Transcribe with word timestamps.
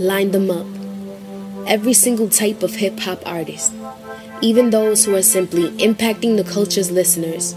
line 0.00 0.30
them 0.30 0.50
up. 0.50 0.66
Every 1.68 1.92
single 1.92 2.30
type 2.30 2.62
of 2.62 2.76
hip 2.76 2.98
hop 3.00 3.22
artist, 3.26 3.74
even 4.40 4.70
those 4.70 5.04
who 5.04 5.14
are 5.14 5.22
simply 5.22 5.68
impacting 5.72 6.38
the 6.38 6.50
culture's 6.50 6.90
listeners. 6.90 7.54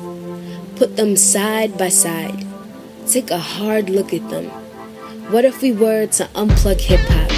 Put 0.75 0.97
them 0.97 1.15
side 1.15 1.77
by 1.77 1.87
side. 1.87 2.45
Take 3.07 3.31
a 3.31 3.37
hard 3.37 3.89
look 3.89 4.13
at 4.13 4.29
them. 4.29 4.49
What 5.31 5.45
if 5.45 5.61
we 5.61 5.71
were 5.71 6.05
to 6.07 6.25
unplug 6.35 6.81
hip 6.81 6.99
hop? 7.05 7.31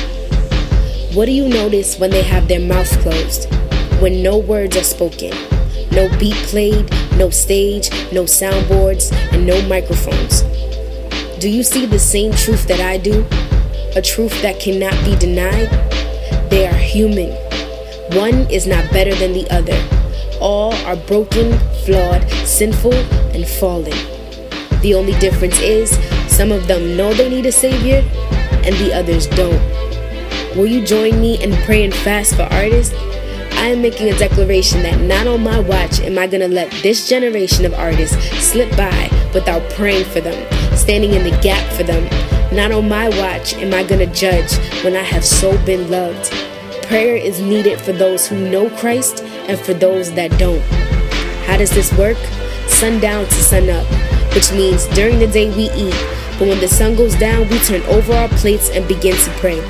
What 1.15 1.27
do 1.27 1.31
you 1.31 1.47
notice 1.47 1.99
when 1.99 2.09
they 2.09 2.23
have 2.23 2.47
their 2.47 2.59
mouth 2.59 2.89
closed? 3.01 3.47
When 4.01 4.23
no 4.23 4.39
words 4.39 4.75
are 4.75 4.83
spoken? 4.83 5.33
No 5.91 6.09
beat 6.17 6.35
played, 6.47 6.89
no 7.15 7.29
stage, 7.29 7.91
no 8.11 8.23
soundboards, 8.23 9.13
and 9.31 9.45
no 9.45 9.61
microphones. 9.67 10.41
Do 11.39 11.47
you 11.47 11.61
see 11.61 11.85
the 11.85 11.99
same 11.99 12.31
truth 12.33 12.67
that 12.67 12.79
I 12.79 12.97
do? 12.97 13.23
A 13.95 14.01
truth 14.01 14.41
that 14.41 14.59
cannot 14.59 14.93
be 15.05 15.15
denied? 15.15 15.69
They 16.49 16.67
are 16.67 16.75
human. 16.75 17.31
One 18.11 18.45
is 18.51 18.67
not 18.67 18.91
better 18.91 19.15
than 19.15 19.31
the 19.31 19.47
other. 19.49 19.79
All 20.41 20.73
are 20.85 20.97
broken, 20.97 21.57
flawed, 21.85 22.29
sinful, 22.43 22.93
and 23.31 23.47
fallen. 23.47 23.95
The 24.81 24.95
only 24.95 25.17
difference 25.19 25.61
is 25.61 25.97
some 26.27 26.51
of 26.51 26.67
them 26.67 26.97
know 26.97 27.13
they 27.13 27.29
need 27.29 27.45
a 27.45 27.53
savior, 27.53 28.03
and 28.65 28.75
the 28.75 28.93
others 28.93 29.27
don't. 29.27 29.63
Will 30.57 30.67
you 30.67 30.85
join 30.85 31.21
me 31.21 31.41
in 31.41 31.55
praying 31.63 31.93
fast 31.93 32.35
for 32.35 32.43
artists? 32.43 32.93
I 33.53 33.69
am 33.69 33.81
making 33.81 34.09
a 34.09 34.17
declaration 34.17 34.83
that 34.83 34.99
not 34.99 35.25
on 35.25 35.41
my 35.41 35.61
watch 35.61 36.01
am 36.01 36.19
I 36.19 36.27
gonna 36.27 36.49
let 36.49 36.69
this 36.83 37.07
generation 37.07 37.63
of 37.63 37.73
artists 37.73 38.17
slip 38.43 38.75
by 38.75 39.09
without 39.33 39.69
praying 39.71 40.03
for 40.05 40.19
them, 40.19 40.35
standing 40.75 41.13
in 41.13 41.23
the 41.23 41.39
gap 41.41 41.65
for 41.71 41.83
them. 41.83 42.34
Not 42.51 42.71
on 42.71 42.87
my 42.87 43.09
watch 43.09 43.53
am 43.55 43.73
I 43.73 43.83
gonna 43.83 44.05
judge 44.07 44.53
when 44.83 44.95
I 44.95 45.03
have 45.03 45.25
so 45.25 45.57
been 45.65 45.89
loved. 45.89 46.31
Prayer 46.83 47.15
is 47.15 47.41
needed 47.41 47.79
for 47.79 47.91
those 47.91 48.27
who 48.27 48.49
know 48.49 48.69
Christ 48.69 49.23
and 49.47 49.59
for 49.59 49.73
those 49.73 50.13
that 50.13 50.37
don't. 50.39 50.61
How 51.45 51.57
does 51.57 51.71
this 51.71 51.91
work? 51.97 52.17
Sundown 52.67 53.25
to 53.25 53.33
sun 53.33 53.69
up, 53.69 53.87
which 54.33 54.51
means 54.51 54.85
during 54.87 55.19
the 55.19 55.27
day 55.27 55.49
we 55.55 55.69
eat, 55.71 55.95
but 56.39 56.47
when 56.47 56.59
the 56.59 56.67
sun 56.67 56.95
goes 56.95 57.15
down, 57.15 57.47
we 57.49 57.59
turn 57.59 57.81
over 57.83 58.13
our 58.13 58.29
plates 58.29 58.69
and 58.69 58.87
begin 58.87 59.15
to 59.15 59.31
pray 59.39 59.61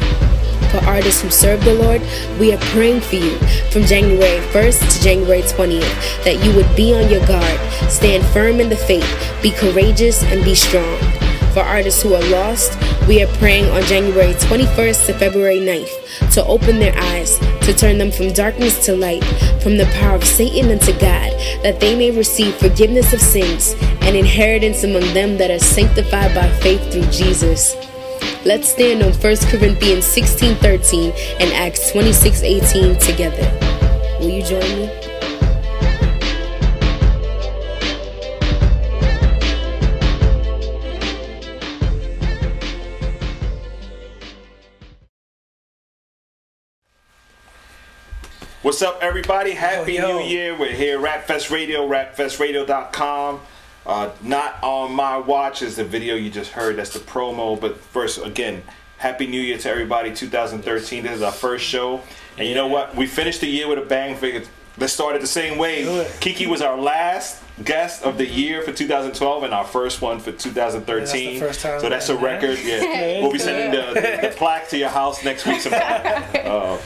for 0.75 0.85
artists 0.85 1.21
who 1.21 1.29
serve 1.29 1.63
the 1.63 1.73
Lord, 1.73 2.01
we 2.39 2.53
are 2.53 2.59
praying 2.73 3.01
for 3.01 3.15
you 3.15 3.37
from 3.71 3.83
January 3.83 4.41
1st 4.51 4.93
to 4.93 5.03
January 5.03 5.41
20th 5.41 6.23
that 6.23 6.43
you 6.43 6.53
would 6.55 6.75
be 6.75 6.93
on 6.93 7.09
your 7.09 7.25
guard, 7.25 7.59
stand 7.89 8.25
firm 8.27 8.59
in 8.59 8.69
the 8.69 8.75
faith, 8.75 9.07
be 9.41 9.51
courageous, 9.51 10.23
and 10.23 10.43
be 10.43 10.55
strong. 10.55 10.99
For 11.55 11.61
artists 11.61 12.03
who 12.03 12.13
are 12.13 12.29
lost, 12.31 12.77
we 13.07 13.23
are 13.23 13.33
praying 13.37 13.69
on 13.69 13.81
January 13.83 14.33
21st 14.33 15.05
to 15.05 15.13
February 15.13 15.59
9th 15.59 16.33
to 16.33 16.43
open 16.43 16.79
their 16.79 16.93
eyes, 16.93 17.39
to 17.61 17.73
turn 17.73 17.97
them 17.97 18.11
from 18.11 18.33
darkness 18.33 18.85
to 18.87 18.93
light, 18.93 19.23
from 19.63 19.77
the 19.77 19.85
power 19.93 20.17
of 20.17 20.25
Satan 20.25 20.69
unto 20.69 20.91
God, 20.99 21.31
that 21.63 21.79
they 21.79 21.95
may 21.95 22.11
receive 22.11 22.53
forgiveness 22.55 23.13
of 23.13 23.21
sins 23.21 23.73
and 24.01 24.17
inheritance 24.17 24.83
among 24.83 25.13
them 25.13 25.37
that 25.37 25.49
are 25.49 25.59
sanctified 25.59 26.35
by 26.35 26.49
faith 26.59 26.91
through 26.91 27.09
Jesus. 27.09 27.77
Let's 28.43 28.67
stand 28.67 29.01
on 29.01 29.13
1 29.13 29.47
Corinthians 29.47 30.03
16:13 30.03 31.13
and 31.39 31.53
Acts 31.53 31.89
26:18 31.89 32.97
together. 32.97 33.47
Will 34.19 34.29
you 34.29 34.43
join 34.43 34.59
me? 34.75 35.14
What's 48.65 48.81
up, 48.81 48.97
everybody? 49.03 49.51
Happy 49.51 49.93
Yo, 49.93 50.07
yo. 50.07 50.17
New 50.17 50.25
Year. 50.25 50.57
We're 50.57 50.73
here, 50.73 50.97
Rapfest 50.97 51.51
Radio, 51.51 51.87
rapfestradio.com. 51.87 53.39
Uh, 53.85 54.09
not 54.23 54.55
on 54.63 54.91
my 54.91 55.19
watch 55.19 55.61
is 55.61 55.75
the 55.75 55.83
video 55.83 56.15
you 56.15 56.31
just 56.31 56.49
heard. 56.49 56.75
That's 56.75 56.89
the 56.89 56.97
promo. 56.97 57.61
But 57.61 57.77
first, 57.77 58.25
again, 58.25 58.63
Happy 58.97 59.27
New 59.27 59.39
Year 59.39 59.59
to 59.59 59.69
everybody. 59.69 60.11
2013. 60.15 61.03
This 61.03 61.11
is 61.11 61.21
our 61.21 61.31
first 61.31 61.63
show. 61.63 62.01
And 62.39 62.47
you 62.47 62.55
know 62.55 62.65
what? 62.65 62.95
We 62.95 63.05
finished 63.05 63.41
the 63.41 63.47
year 63.47 63.67
with 63.67 63.77
a 63.77 63.83
bang. 63.83 64.15
Figured 64.15 64.47
let's 64.79 64.93
start 64.93 65.15
it 65.15 65.21
the 65.21 65.27
same 65.27 65.59
way. 65.59 66.07
Kiki 66.19 66.47
was 66.47 66.63
our 66.63 66.75
last 66.75 67.43
guest 67.63 68.01
of 68.01 68.17
the 68.17 68.25
year 68.25 68.63
for 68.63 68.71
2012 68.71 69.43
and 69.43 69.53
our 69.53 69.63
first 69.63 70.01
one 70.01 70.19
for 70.19 70.31
2013. 70.31 70.97
That's 70.97 71.11
the 71.11 71.39
first 71.39 71.61
time 71.61 71.79
so 71.81 71.89
that's 71.89 72.09
a 72.09 72.17
record. 72.17 72.57
Yeah. 72.63 72.81
we'll 73.21 73.31
be 73.31 73.37
sending 73.37 73.79
the, 73.79 73.93
the, 73.93 74.27
the 74.29 74.33
plaque 74.35 74.69
to 74.69 74.77
your 74.79 74.89
house 74.89 75.23
next 75.23 75.45
week 75.45 75.61
sometime. 75.61 76.23
Uh, 76.45 76.79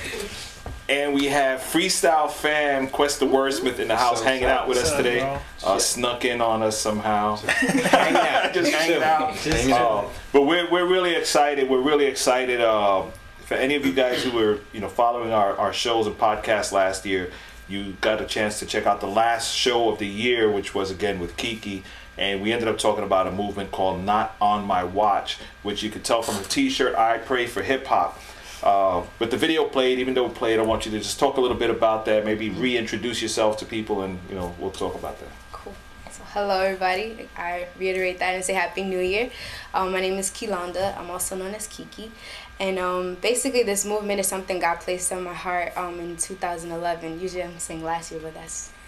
and 0.89 1.13
we 1.13 1.25
have 1.25 1.61
Freestyle 1.61 2.31
Fam, 2.31 2.87
Quest 2.87 3.19
the 3.19 3.27
Wordsmith 3.27 3.77
in 3.77 3.87
the 3.87 3.95
house 3.95 4.23
hanging 4.23 4.45
out 4.45 4.67
with 4.67 4.79
us 4.79 4.95
today. 4.95 5.39
Uh, 5.63 5.77
snuck 5.77 6.25
in 6.25 6.41
on 6.41 6.63
us 6.63 6.77
somehow. 6.77 7.35
hanging 7.35 8.15
out. 8.15 8.53
Just 8.53 8.73
hanging 8.73 9.03
out. 9.03 9.35
Just 9.35 9.69
Uh, 9.69 10.05
but 10.33 10.41
we're, 10.43 10.69
we're 10.71 10.87
really 10.87 11.15
excited. 11.15 11.69
We're 11.69 11.81
really 11.81 12.05
excited. 12.05 12.59
Uh, 12.59 13.05
for 13.45 13.53
any 13.53 13.75
of 13.75 13.85
you 13.85 13.93
guys 13.93 14.23
who 14.23 14.31
were 14.31 14.59
you 14.73 14.79
know 14.79 14.89
following 14.89 15.31
our, 15.31 15.55
our 15.57 15.73
shows 15.73 16.07
and 16.07 16.17
podcasts 16.17 16.71
last 16.71 17.05
year, 17.05 17.31
you 17.67 17.93
got 18.01 18.19
a 18.19 18.25
chance 18.25 18.57
to 18.59 18.65
check 18.65 18.87
out 18.87 18.99
the 18.99 19.07
last 19.07 19.53
show 19.53 19.89
of 19.89 19.99
the 19.99 20.07
year, 20.07 20.51
which 20.51 20.73
was 20.73 20.89
again 20.89 21.19
with 21.19 21.37
Kiki. 21.37 21.83
And 22.17 22.41
we 22.41 22.51
ended 22.51 22.67
up 22.67 22.77
talking 22.77 23.03
about 23.03 23.27
a 23.27 23.31
movement 23.31 23.71
called 23.71 24.03
Not 24.03 24.35
On 24.41 24.65
My 24.65 24.83
Watch, 24.83 25.37
which 25.63 25.83
you 25.83 25.89
could 25.89 26.03
tell 26.03 26.21
from 26.21 26.35
the 26.35 26.43
t 26.43 26.69
shirt, 26.69 26.95
I 26.95 27.17
Pray 27.19 27.47
for 27.47 27.61
Hip 27.61 27.85
Hop. 27.87 28.19
Uh, 28.63 29.03
but 29.17 29.31
the 29.31 29.37
video 29.37 29.65
played, 29.65 29.99
even 29.99 30.13
though 30.13 30.25
it 30.25 30.35
played, 30.35 30.59
I 30.59 30.63
want 30.63 30.85
you 30.85 30.91
to 30.91 30.99
just 30.99 31.19
talk 31.19 31.37
a 31.37 31.41
little 31.41 31.57
bit 31.57 31.69
about 31.69 32.05
that, 32.05 32.25
maybe 32.25 32.49
reintroduce 32.49 33.21
yourself 33.21 33.57
to 33.57 33.65
people, 33.65 34.01
and 34.01 34.19
you 34.29 34.35
know 34.35 34.53
we'll 34.59 34.71
talk 34.71 34.95
about 34.95 35.19
that. 35.19 35.29
Cool. 35.51 35.73
So, 36.11 36.23
hello, 36.33 36.59
everybody. 36.59 37.29
I 37.37 37.67
reiterate 37.77 38.19
that 38.19 38.35
and 38.35 38.43
say 38.43 38.53
Happy 38.53 38.83
New 38.83 38.99
Year. 38.99 39.31
Um, 39.73 39.91
my 39.91 40.01
name 40.01 40.15
is 40.15 40.29
Kilanda. 40.29 40.97
I'm 40.97 41.09
also 41.09 41.35
known 41.35 41.55
as 41.55 41.67
Kiki. 41.67 42.11
And 42.59 42.77
um, 42.77 43.15
basically, 43.15 43.63
this 43.63 43.85
movement 43.85 44.19
is 44.19 44.27
something 44.27 44.59
God 44.59 44.81
placed 44.81 45.13
on 45.13 45.23
my 45.23 45.33
heart 45.33 45.77
um, 45.77 45.99
in 45.99 46.17
2011. 46.17 47.21
Usually, 47.21 47.43
I'm 47.43 47.57
saying 47.59 47.83
last 47.83 48.11
year, 48.11 48.19
but 48.21 48.33
that's 48.33 48.67
2012. 48.67 48.78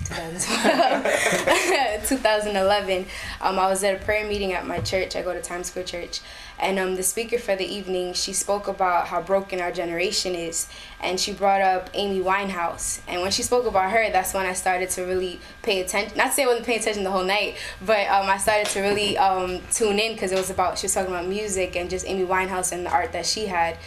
2011. 2.08 3.06
Um, 3.42 3.58
I 3.58 3.68
was 3.68 3.84
at 3.84 4.00
a 4.00 4.06
prayer 4.06 4.28
meeting 4.28 4.54
at 4.54 4.68
my 4.68 4.80
church. 4.80 5.16
I 5.16 5.24
go 5.24 5.34
to 5.34 5.42
Times 5.42 5.68
Square 5.68 5.86
Church. 5.86 6.22
And 6.60 6.78
um, 6.78 6.96
the 6.96 7.02
speaker 7.02 7.40
for 7.40 7.56
the 7.56 7.66
evening, 7.66 8.14
she 8.14 8.34
spoke 8.34 8.68
about 8.68 9.08
how 9.08 9.20
broken 9.20 9.60
our 9.60 9.72
generation 9.72 10.36
is. 10.36 10.70
And 11.02 11.20
she 11.20 11.34
brought 11.34 11.62
up 11.62 11.90
Amy 11.96 12.20
Winehouse. 12.20 13.02
And 13.08 13.24
when 13.24 13.32
she 13.32 13.42
spoke 13.42 13.66
about 13.66 13.90
her, 13.90 14.12
that's 14.12 14.36
when 14.36 14.46
I 14.46 14.54
started 14.54 14.92
to 14.92 15.02
really 15.02 15.40
pay 15.64 15.82
attention. 15.82 16.16
Not 16.16 16.28
to 16.28 16.34
say 16.34 16.44
I 16.44 16.46
wasn't 16.46 16.68
paying 16.68 16.82
attention 16.82 17.04
the 17.04 17.10
whole 17.10 17.24
night, 17.24 17.58
but 17.84 18.08
um, 18.10 18.30
I 18.30 18.38
started 18.38 18.68
to 18.68 18.82
really 18.82 19.18
um, 19.18 19.60
tune 19.72 19.98
in 19.98 20.14
because 20.14 20.32
it 20.32 20.38
was 20.38 20.52
about, 20.52 20.78
she 20.78 20.86
was 20.86 20.94
talking 20.94 21.12
about 21.12 21.28
music 21.28 21.76
and 21.76 21.90
just 21.90 22.06
Amy 22.08 22.26
Winehouse 22.26 22.72
and 22.72 22.86
the 22.86 22.92
art 22.92 23.12
that 23.14 23.26
she 23.26 23.48
had. 23.48 23.78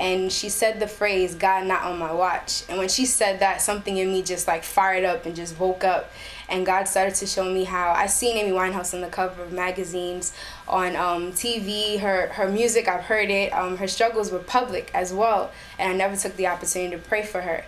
And 0.00 0.32
she 0.32 0.48
said 0.48 0.80
the 0.80 0.88
phrase, 0.88 1.34
God 1.34 1.66
not 1.66 1.82
on 1.82 1.98
my 1.98 2.10
watch. 2.10 2.64
And 2.68 2.78
when 2.78 2.88
she 2.88 3.04
said 3.04 3.40
that, 3.40 3.60
something 3.60 3.98
in 3.98 4.10
me 4.10 4.22
just 4.22 4.48
like 4.48 4.64
fired 4.64 5.04
up 5.04 5.26
and 5.26 5.36
just 5.36 5.60
woke 5.60 5.84
up 5.84 6.10
and 6.50 6.66
God 6.66 6.88
started 6.88 7.14
to 7.16 7.26
show 7.26 7.44
me 7.44 7.64
how 7.64 7.92
I 7.92 8.06
seen 8.06 8.36
Amy 8.36 8.50
Winehouse 8.50 8.92
on 8.92 9.00
the 9.00 9.08
cover 9.08 9.42
of 9.42 9.52
magazines, 9.52 10.34
on 10.66 10.96
um, 10.96 11.32
TV. 11.32 12.00
Her 12.00 12.26
her 12.28 12.48
music, 12.50 12.88
I've 12.88 13.04
heard 13.04 13.30
it. 13.30 13.52
Um, 13.52 13.76
her 13.76 13.86
struggles 13.86 14.32
were 14.32 14.40
public 14.40 14.90
as 14.92 15.12
well, 15.14 15.52
and 15.78 15.92
I 15.92 15.96
never 15.96 16.16
took 16.16 16.36
the 16.36 16.48
opportunity 16.48 16.96
to 16.96 17.02
pray 17.02 17.24
for 17.24 17.42
her. 17.42 17.64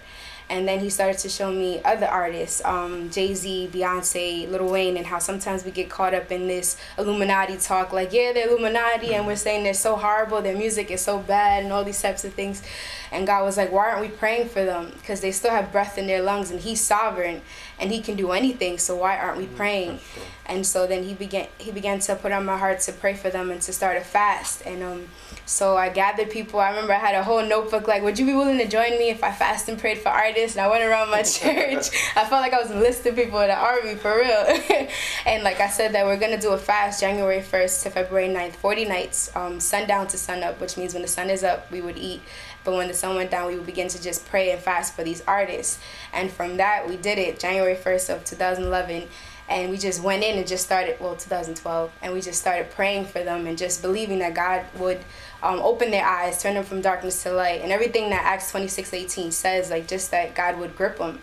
And 0.50 0.68
then 0.68 0.80
he 0.80 0.90
started 0.90 1.18
to 1.20 1.28
show 1.28 1.50
me 1.50 1.80
other 1.84 2.06
artists, 2.06 2.62
um, 2.64 3.10
Jay 3.10 3.34
Z, 3.34 3.70
Beyonce, 3.72 4.50
Lil 4.50 4.70
Wayne, 4.70 4.96
and 4.96 5.06
how 5.06 5.18
sometimes 5.18 5.64
we 5.64 5.70
get 5.70 5.88
caught 5.88 6.14
up 6.14 6.30
in 6.30 6.46
this 6.46 6.76
Illuminati 6.98 7.56
talk, 7.56 7.92
like 7.92 8.12
yeah, 8.12 8.32
they're 8.32 8.48
Illuminati, 8.48 9.14
and 9.14 9.26
we're 9.26 9.36
saying 9.36 9.64
they're 9.64 9.74
so 9.74 9.96
horrible, 9.96 10.42
their 10.42 10.56
music 10.56 10.90
is 10.90 11.00
so 11.00 11.18
bad, 11.18 11.62
and 11.62 11.72
all 11.72 11.84
these 11.84 12.00
types 12.00 12.24
of 12.24 12.34
things. 12.34 12.62
And 13.10 13.26
God 13.26 13.44
was 13.44 13.56
like, 13.56 13.72
why 13.72 13.90
aren't 13.90 14.00
we 14.00 14.08
praying 14.08 14.48
for 14.48 14.64
them? 14.64 14.90
Because 14.94 15.20
they 15.20 15.32
still 15.32 15.50
have 15.50 15.72
breath 15.72 15.98
in 15.98 16.06
their 16.06 16.22
lungs, 16.22 16.50
and 16.50 16.60
He's 16.60 16.80
sovereign, 16.80 17.42
and 17.78 17.90
He 17.90 18.00
can 18.00 18.16
do 18.16 18.32
anything. 18.32 18.78
So 18.78 18.96
why 18.96 19.16
aren't 19.16 19.38
we 19.38 19.46
praying? 19.46 20.00
And 20.46 20.66
so 20.66 20.86
then 20.86 21.04
He 21.04 21.14
began 21.14 21.46
He 21.58 21.70
began 21.70 22.00
to 22.00 22.16
put 22.16 22.32
on 22.32 22.44
my 22.44 22.58
heart 22.58 22.80
to 22.80 22.92
pray 22.92 23.14
for 23.14 23.30
them 23.30 23.50
and 23.50 23.62
to 23.62 23.72
start 23.72 23.96
a 23.96 24.00
fast. 24.00 24.62
And 24.66 24.82
um, 24.82 25.08
so 25.44 25.76
I 25.76 25.88
gathered 25.88 26.30
people. 26.30 26.60
I 26.60 26.70
remember 26.70 26.92
I 26.92 26.98
had 26.98 27.14
a 27.14 27.24
whole 27.24 27.44
notebook 27.44 27.88
like, 27.88 28.02
would 28.02 28.18
you 28.18 28.26
be 28.26 28.34
willing 28.34 28.58
to 28.58 28.68
join 28.68 28.90
me 28.98 29.10
if 29.10 29.24
I 29.24 29.32
fast 29.32 29.68
and 29.68 29.78
prayed 29.78 29.98
for 29.98 30.08
artists? 30.08 30.56
And 30.56 30.64
I 30.64 30.70
went 30.70 30.84
around 30.84 31.10
my 31.10 31.22
church. 31.22 31.88
I 32.16 32.24
felt 32.24 32.42
like 32.42 32.52
I 32.52 32.60
was 32.60 32.70
enlisting 32.70 33.14
people 33.14 33.40
in 33.40 33.48
the 33.48 33.56
army 33.56 33.94
for 33.96 34.16
real. 34.16 34.88
and 35.26 35.42
like 35.42 35.60
I 35.60 35.68
said, 35.68 35.92
that 35.92 36.06
we're 36.06 36.16
gonna 36.16 36.40
do 36.40 36.52
a 36.52 36.58
fast 36.58 37.00
January 37.00 37.40
1st 37.40 37.82
to 37.82 37.90
February 37.90 38.28
9th, 38.28 38.56
40 38.56 38.84
nights, 38.84 39.34
um, 39.36 39.60
sundown 39.60 40.06
to 40.08 40.18
sun 40.18 40.42
up, 40.42 40.60
which 40.60 40.76
means 40.76 40.94
when 40.94 41.02
the 41.02 41.08
sun 41.08 41.28
is 41.28 41.42
up, 41.42 41.70
we 41.70 41.80
would 41.80 41.98
eat. 41.98 42.22
But 42.64 42.74
when 42.74 42.88
the 42.88 42.94
sun 42.94 43.16
went 43.16 43.30
down, 43.30 43.48
we 43.48 43.56
would 43.56 43.66
begin 43.66 43.88
to 43.88 44.00
just 44.00 44.26
pray 44.26 44.52
and 44.52 44.60
fast 44.60 44.94
for 44.94 45.02
these 45.02 45.22
artists. 45.26 45.80
And 46.12 46.30
from 46.30 46.58
that, 46.58 46.88
we 46.88 46.96
did 46.96 47.18
it 47.18 47.40
January 47.40 47.74
1st 47.74 48.14
of 48.14 48.24
2011. 48.24 49.08
And 49.52 49.70
we 49.70 49.76
just 49.76 50.02
went 50.02 50.22
in 50.22 50.38
and 50.38 50.46
just 50.46 50.64
started 50.64 50.98
well 50.98 51.14
2012 51.14 51.92
and 52.00 52.12
we 52.12 52.20
just 52.20 52.40
started 52.40 52.70
praying 52.70 53.04
for 53.04 53.22
them 53.22 53.46
and 53.46 53.58
just 53.58 53.82
believing 53.82 54.18
that 54.18 54.34
god 54.34 54.64
would 54.78 54.98
um, 55.42 55.60
open 55.60 55.90
their 55.90 56.06
eyes 56.06 56.42
turn 56.42 56.54
them 56.54 56.64
from 56.64 56.80
darkness 56.80 57.22
to 57.22 57.32
light. 57.32 57.60
And 57.60 57.72
everything 57.72 58.10
that 58.10 58.22
acts 58.24 58.50
26 58.50 58.94
18 58.94 59.32
says 59.32 59.70
like 59.70 59.86
just 59.86 60.10
that 60.10 60.34
god 60.34 60.58
would 60.58 60.76
grip 60.76 60.98
them 60.98 61.18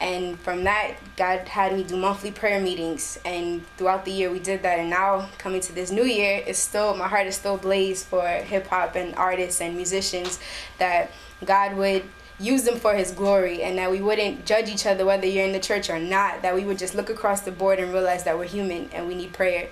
and 0.00 0.38
from 0.40 0.64
that 0.64 0.96
god 1.16 1.48
had 1.48 1.74
me 1.74 1.82
do 1.82 1.96
monthly 1.96 2.30
prayer 2.30 2.60
meetings. 2.60 3.18
And 3.24 3.66
throughout 3.76 4.04
the 4.04 4.12
year 4.12 4.30
we 4.30 4.38
did 4.38 4.62
that. 4.62 4.78
And 4.78 4.90
now 4.90 5.28
coming 5.38 5.60
to 5.62 5.72
this 5.72 5.90
new 5.90 6.04
year 6.04 6.42
it's 6.46 6.58
still 6.58 6.94
my 6.96 7.08
heart 7.08 7.26
is 7.26 7.36
still 7.36 7.56
blazed 7.56 8.06
for 8.06 8.26
hip-hop 8.26 8.94
and 8.94 9.14
artists 9.16 9.60
and 9.60 9.76
musicians 9.76 10.38
that 10.78 11.10
god 11.44 11.76
would 11.76 12.04
use 12.38 12.64
them 12.64 12.78
for 12.78 12.94
his 12.94 13.12
glory 13.12 13.62
and 13.62 13.78
that 13.78 13.90
we 13.90 14.00
wouldn't 14.00 14.44
judge 14.44 14.68
each 14.68 14.84
other 14.84 15.06
whether 15.06 15.26
you're 15.26 15.46
in 15.46 15.52
the 15.52 15.60
church 15.60 15.88
or 15.88 15.98
not 15.98 16.42
that 16.42 16.54
we 16.54 16.64
would 16.64 16.78
just 16.78 16.94
look 16.94 17.08
across 17.08 17.40
the 17.40 17.50
board 17.50 17.78
and 17.78 17.92
realize 17.92 18.24
that 18.24 18.36
we're 18.36 18.44
human 18.44 18.90
and 18.92 19.06
we 19.06 19.14
need 19.14 19.32
prayer. 19.32 19.68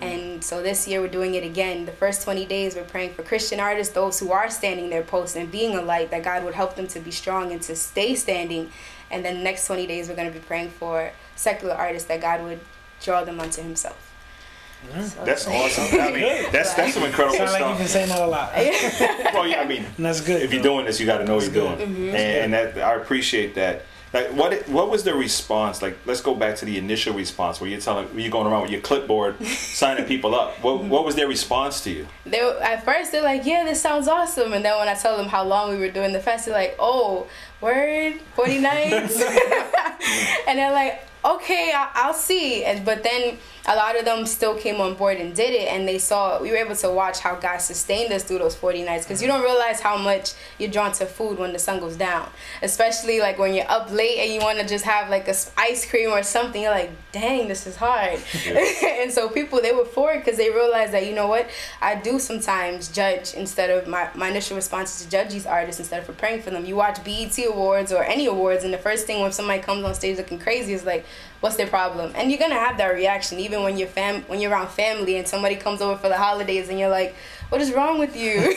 Mm. 0.00 0.04
And 0.04 0.44
so 0.44 0.62
this 0.62 0.86
year 0.86 1.00
we're 1.00 1.08
doing 1.08 1.34
it 1.34 1.42
again. 1.42 1.86
The 1.86 1.92
first 1.92 2.22
20 2.22 2.44
days 2.44 2.76
we're 2.76 2.84
praying 2.84 3.14
for 3.14 3.22
christian 3.22 3.60
artists 3.60 3.94
those 3.94 4.20
who 4.20 4.30
are 4.30 4.50
standing 4.50 4.90
their 4.90 5.02
post 5.02 5.36
and 5.36 5.50
being 5.50 5.74
a 5.74 5.82
light 5.82 6.10
that 6.10 6.22
god 6.22 6.44
would 6.44 6.54
help 6.54 6.76
them 6.76 6.86
to 6.88 7.00
be 7.00 7.10
strong 7.10 7.50
and 7.50 7.62
to 7.62 7.74
stay 7.74 8.14
standing. 8.14 8.70
And 9.10 9.24
then 9.24 9.38
the 9.38 9.44
next 9.44 9.66
20 9.66 9.86
days 9.86 10.08
we're 10.08 10.16
going 10.16 10.32
to 10.32 10.38
be 10.38 10.44
praying 10.44 10.70
for 10.70 11.12
secular 11.36 11.74
artists 11.74 12.08
that 12.08 12.20
god 12.20 12.42
would 12.42 12.60
draw 13.00 13.24
them 13.24 13.40
unto 13.40 13.62
himself 13.62 14.11
so 15.02 15.24
That's 15.24 15.46
awesome. 15.46 16.00
I 16.00 16.10
mean, 16.12 16.22
that's 16.52 16.74
that's 16.74 16.94
some 16.94 17.04
incredible 17.04 17.36
Sound 17.36 17.52
like 17.52 17.66
you've 17.68 17.78
been 17.78 17.88
saying 17.88 18.08
that 18.08 18.20
a 18.20 18.26
lot. 18.26 18.52
well, 19.34 19.46
yeah, 19.46 19.60
I 19.60 19.66
mean, 19.66 19.84
And 19.96 20.04
that's 20.06 20.20
good. 20.20 20.42
if 20.42 20.52
you're 20.52 20.62
doing 20.62 20.86
this, 20.86 21.00
you 21.00 21.06
got 21.06 21.18
to 21.18 21.24
know 21.24 21.36
what 21.36 21.44
you're 21.44 21.52
doing, 21.54 21.78
Mm-hmm. 21.78 22.08
and, 22.14 22.54
and 22.54 22.54
that 22.54 22.78
I 22.78 22.94
appreciate 22.96 23.54
that. 23.54 23.82
Like, 24.12 24.32
what 24.34 24.68
what 24.68 24.90
was 24.90 25.04
the 25.04 25.14
response? 25.14 25.80
Like, 25.80 25.96
let's 26.04 26.20
go 26.20 26.34
back 26.34 26.56
to 26.56 26.66
the 26.66 26.76
initial 26.76 27.14
response 27.14 27.62
where 27.62 27.70
you're 27.70 27.80
telling, 27.80 28.06
where 28.08 28.20
you're 28.20 28.30
going 28.30 28.46
around 28.46 28.60
with 28.62 28.70
your 28.70 28.82
clipboard, 28.82 29.42
signing 29.46 30.04
people 30.04 30.34
up. 30.34 30.62
What 30.62 30.84
what 30.84 31.06
was 31.06 31.14
their 31.14 31.28
response 31.28 31.80
to 31.84 31.90
you? 31.90 32.06
they 32.26 32.42
were- 32.42 32.60
at 32.62 32.84
first 32.84 33.10
they're 33.12 33.22
like, 33.22 33.46
yeah, 33.46 33.64
this 33.64 33.80
sounds 33.80 34.08
awesome, 34.08 34.52
and 34.52 34.62
then 34.62 34.76
when 34.78 34.88
I 34.88 34.94
tell 34.94 35.16
them 35.16 35.28
how 35.28 35.44
long 35.44 35.70
we 35.70 35.78
were 35.78 35.90
doing 35.90 36.12
the 36.12 36.20
fest, 36.20 36.44
they're 36.44 36.54
like, 36.54 36.76
oh, 36.78 37.26
word, 37.62 38.20
forty 38.36 38.58
nights, 38.58 39.18
and 40.46 40.58
they're 40.58 40.72
like, 40.72 41.02
okay, 41.24 41.72
I- 41.74 41.90
I'll 41.94 42.12
see. 42.14 42.64
And 42.64 42.84
but 42.84 43.02
then 43.02 43.38
a 43.66 43.76
lot 43.76 43.96
of 43.96 44.04
them 44.04 44.26
still 44.26 44.56
came 44.56 44.80
on 44.80 44.94
board 44.94 45.18
and 45.18 45.34
did 45.34 45.54
it, 45.54 45.68
and 45.68 45.86
they 45.86 45.98
saw 45.98 46.40
we 46.40 46.50
were 46.50 46.56
able 46.56 46.74
to 46.76 46.90
watch 46.90 47.20
how 47.20 47.36
God 47.36 47.58
sustained 47.58 48.12
us 48.12 48.24
through 48.24 48.38
those 48.38 48.56
forty 48.56 48.82
nights 48.82 49.04
because 49.04 49.22
you 49.22 49.28
don't 49.28 49.42
realize 49.42 49.80
how 49.80 49.96
much 49.96 50.32
you're 50.58 50.70
drawn 50.70 50.92
to 50.92 51.06
food 51.06 51.38
when 51.38 51.52
the 51.52 51.58
sun 51.58 51.78
goes 51.78 51.96
down, 51.96 52.28
especially 52.62 53.20
like 53.20 53.38
when 53.38 53.54
you're 53.54 53.70
up 53.70 53.90
late 53.92 54.18
and 54.18 54.32
you 54.32 54.40
want 54.40 54.58
to 54.58 54.66
just 54.66 54.84
have 54.84 55.08
like 55.10 55.28
a 55.28 55.34
ice 55.56 55.88
cream 55.88 56.10
or 56.10 56.22
something. 56.22 56.62
You're 56.62 56.72
like, 56.72 56.90
dang, 57.12 57.48
this 57.48 57.66
is 57.66 57.76
hard, 57.76 58.18
and 58.84 59.12
so 59.12 59.28
people 59.28 59.60
they 59.62 59.72
were 59.72 59.84
for 59.84 60.12
it 60.12 60.24
because 60.24 60.36
they 60.36 60.50
realized 60.50 60.92
that 60.92 61.06
you 61.06 61.14
know 61.14 61.28
what 61.28 61.48
I 61.80 61.94
do 61.94 62.18
sometimes 62.18 62.88
judge 62.88 63.34
instead 63.34 63.70
of 63.70 63.86
my 63.86 64.10
my 64.14 64.28
initial 64.28 64.56
response 64.56 64.98
is 64.98 65.04
to 65.04 65.10
judge 65.10 65.32
these 65.32 65.46
artists 65.46 65.78
instead 65.78 66.00
of 66.00 66.06
for 66.06 66.12
praying 66.12 66.42
for 66.42 66.50
them. 66.50 66.64
You 66.64 66.76
watch 66.76 67.02
BET 67.04 67.38
awards 67.46 67.92
or 67.92 68.02
any 68.02 68.26
awards, 68.26 68.64
and 68.64 68.74
the 68.74 68.78
first 68.78 69.06
thing 69.06 69.20
when 69.20 69.32
somebody 69.32 69.62
comes 69.62 69.84
on 69.84 69.94
stage 69.94 70.16
looking 70.16 70.38
crazy 70.38 70.72
is 70.72 70.84
like, 70.84 71.04
what's 71.42 71.56
their 71.56 71.66
problem? 71.66 72.12
And 72.14 72.30
you're 72.30 72.38
gonna 72.38 72.54
have 72.54 72.78
that 72.78 72.94
reaction 72.94 73.38
even 73.40 73.62
when 73.62 73.76
you're 73.76 73.88
fam 73.88 74.22
when 74.22 74.40
you're 74.40 74.52
around 74.52 74.68
family 74.68 75.16
and 75.16 75.26
somebody 75.26 75.56
comes 75.56 75.82
over 75.82 75.98
for 75.98 76.08
the 76.08 76.16
holidays 76.16 76.68
and 76.68 76.78
you're 76.78 76.88
like, 76.88 77.14
what 77.48 77.60
is 77.60 77.72
wrong 77.72 77.98
with 77.98 78.16
you? 78.16 78.38